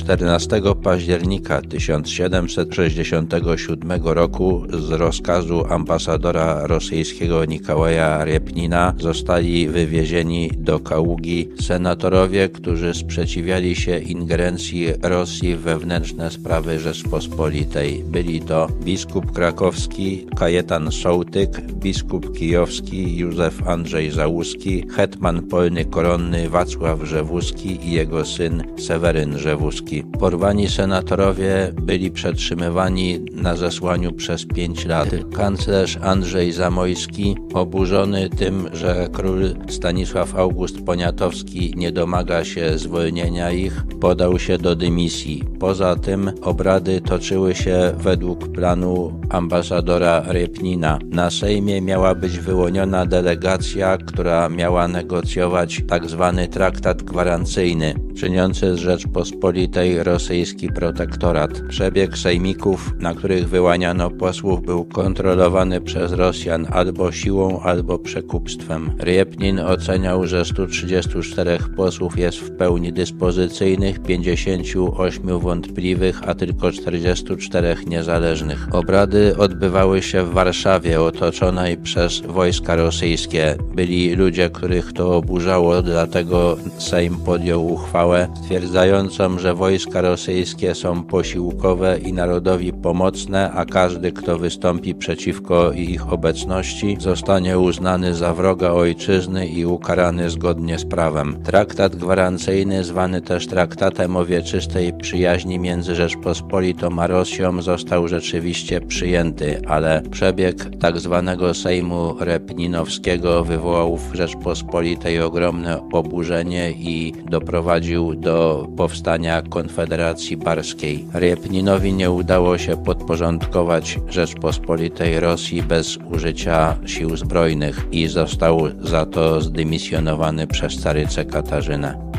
14 0.06 0.62
października 0.84 1.62
1767 1.62 3.92
roku 4.04 4.64
z 4.70 4.92
rozkazu 4.92 5.66
ambasadora 5.70 6.68
rosyjskiego 6.68 7.46
Nikołaja 7.46 8.26
Repnina 8.26 8.94
zostali 9.00 9.68
wywiezieni 9.68 10.52
do 10.58 10.80
Kaługi 10.80 11.50
senatorowie, 11.62 12.50
którzy 12.50 12.94
sprzeciwiali 12.94 13.76
się 13.76 14.00
ingerencji 14.00 14.88
Rosji 15.02 15.56
w 15.56 15.62
wewnętrzne 15.62 16.32
sprawy 16.32 16.80
Rzeczpospolitej. 16.80 18.04
Byli 18.04 18.42
to 18.42 18.68
biskup 18.84 19.32
krakowski 19.32 20.28
Kajetan 20.38 20.92
Sołtyk, 20.92 21.62
biskup 21.62 22.38
kijowski 22.38 23.18
Józef 23.18 23.68
Andrzej 23.68 24.12
Załuski, 24.12 24.84
hetman 24.96 25.42
polny 25.42 25.86
koronny 25.86 26.50
Wacław 26.50 27.04
Rzewuski 27.04 27.88
i 27.88 27.92
jego 27.92 28.26
syn 28.26 28.64
Seweryn 28.78 29.38
Rzewuski. 29.38 29.95
Porwani 30.04 30.70
senatorowie 30.70 31.74
byli 31.82 32.12
przetrzymywani 32.12 33.20
na 33.32 33.56
zesłaniu 33.56 34.12
przez 34.12 34.46
pięć 34.46 34.86
lat. 34.86 35.10
Kanclerz 35.36 35.98
Andrzej 36.02 36.52
Zamojski, 36.52 37.36
oburzony 37.54 38.30
tym, 38.30 38.70
że 38.74 39.08
król 39.12 39.56
Stanisław 39.70 40.36
August 40.36 40.82
Poniatowski 40.86 41.74
nie 41.76 41.92
domaga 41.92 42.46
się 42.46 42.78
zwolnienia 42.78 43.52
ich, 43.52 43.84
podał 44.02 44.40
się 44.40 44.58
do 44.58 44.76
dymisji. 44.76 45.44
Poza 45.60 45.96
tym 45.96 46.32
obrady 46.42 47.02
toczyły 47.02 47.56
się 47.56 47.94
według 47.98 48.48
planu 48.48 49.20
ambasadora 49.30 50.24
Repnina. 50.28 51.00
Na 51.10 51.30
Sejmie 51.30 51.82
miała 51.82 52.16
być 52.16 52.40
wyłoniona 52.40 53.06
delegacja, 53.06 53.98
która 53.98 54.50
miała 54.50 54.88
negocjować 54.88 55.82
tzw. 55.90 56.34
Tak 56.36 56.66
traktat 56.66 57.04
gwarancyjny, 57.04 57.96
czyniący 58.16 58.76
z 58.76 58.80
Rzeczpospolitej 58.80 59.85
rosyjski 59.94 60.68
protektorat. 60.70 61.62
Przebieg 61.70 62.18
sejmików, 62.18 62.94
na 63.00 63.14
których 63.14 63.50
wyłaniano 63.50 64.12
posłów, 64.12 64.66
był 64.66 64.86
kontrolowany 64.86 65.82
przez 65.82 66.12
Rosjan 66.12 66.68
albo 66.72 67.12
siłą, 67.12 67.60
albo 67.60 68.00
przekupstwem. 68.00 68.92
Riepnin 69.04 69.60
oceniał, 69.60 70.28
że 70.28 70.46
134 70.46 71.58
posłów 71.76 72.18
jest 72.18 72.38
w 72.38 72.52
pełni 72.52 72.94
dyspozycyjnych, 72.94 74.00
58 74.00 75.40
wątpliwych, 75.40 76.22
a 76.30 76.36
tylko 76.36 76.72
44 76.72 77.76
niezależnych. 77.88 78.68
Obrady 78.72 79.38
odbywały 79.38 80.02
się 80.02 80.24
w 80.24 80.34
Warszawie, 80.34 81.02
otoczonej 81.02 81.78
przez 81.78 82.22
wojska 82.22 82.76
rosyjskie. 82.76 83.56
Byli 83.76 84.16
ludzie, 84.16 84.50
których 84.50 84.94
to 84.94 85.16
oburzało, 85.18 85.82
dlatego 85.82 86.58
Sejm 86.78 87.18
podjął 87.18 87.68
uchwałę 87.68 88.28
stwierdzającą, 88.44 89.40
że 89.40 89.54
wojska 89.54 89.75
rosyjskie 90.02 90.76
są 90.76 91.04
posiłkowe 91.04 92.00
i 92.00 92.14
narodowi 92.14 92.74
pomocne, 92.74 93.52
a 93.52 93.66
każdy, 93.66 94.12
kto 94.12 94.38
wystąpi 94.38 94.96
przeciwko 94.96 95.72
ich 95.72 96.14
obecności, 96.14 96.98
zostanie 97.00 97.60
uznany 97.60 98.16
za 98.16 98.34
wroga 98.34 98.72
ojczyzny 98.72 99.48
i 99.48 99.66
ukarany 99.66 100.30
zgodnie 100.30 100.80
z 100.80 100.86
prawem. 100.86 101.44
Traktat 101.44 101.96
gwarancyjny, 101.96 102.84
zwany 102.84 103.22
też 103.22 103.48
traktat 103.48 103.76
traktatem 103.76 104.18
o 104.18 104.26
wieczystej 104.26 104.94
przyjaźni 104.94 105.60
między 105.60 105.96
Rzeczpospolitą 105.96 107.00
a 107.00 107.08
Rosją 107.08 107.62
został 107.62 108.08
rzeczywiście 108.08 108.82
przyjęty, 108.82 109.62
ale 109.68 110.02
przebieg 110.12 110.70
tak 110.80 111.00
zwanego 111.00 111.54
Sejmu 111.54 112.16
Repninowskiego 112.20 113.44
wywołał 113.44 113.98
w 113.98 114.16
Rzeczpospolitej 114.16 115.22
ogromne 115.22 115.90
oburzenie 115.92 116.72
i 116.72 117.14
doprowadził 117.30 118.16
do 118.16 118.68
powstania 118.78 119.42
Konfederacji 119.66 120.38
Barskiej. 120.38 121.06
Repninowi 121.14 121.94
nie 121.94 122.12
udało 122.12 122.58
się 122.58 122.78
podporządkować 122.78 124.00
Rzeczpospolitej 124.10 125.20
Rosji 125.20 125.64
bez 125.64 125.98
użycia 125.98 126.76
sił 126.86 127.18
zbrojnych 127.18 127.86
i 127.92 128.08
został 128.08 128.68
za 128.82 129.06
to 129.06 129.42
zdymisjonowany 129.42 130.48
przez 130.48 130.80
carycę 130.80 131.26
Katarzynę. 131.26 132.12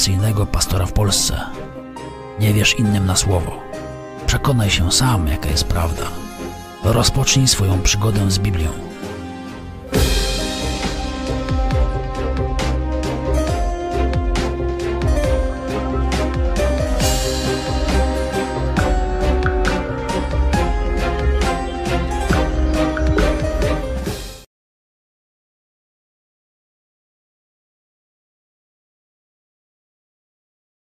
Kontrowersyjnego 0.00 0.46
pastora 0.46 0.86
w 0.86 0.92
Polsce. 0.92 1.40
Nie 2.38 2.54
wierz 2.54 2.78
innym 2.78 3.06
na 3.06 3.16
słowo. 3.16 3.62
Przekonaj 4.26 4.70
się 4.70 4.92
sam, 4.92 5.28
jaka 5.28 5.48
jest 5.48 5.64
prawda. 5.64 6.02
Rozpocznij 6.84 7.48
swoją 7.48 7.82
przygodę 7.82 8.30
z 8.30 8.38
Biblią. 8.38 8.89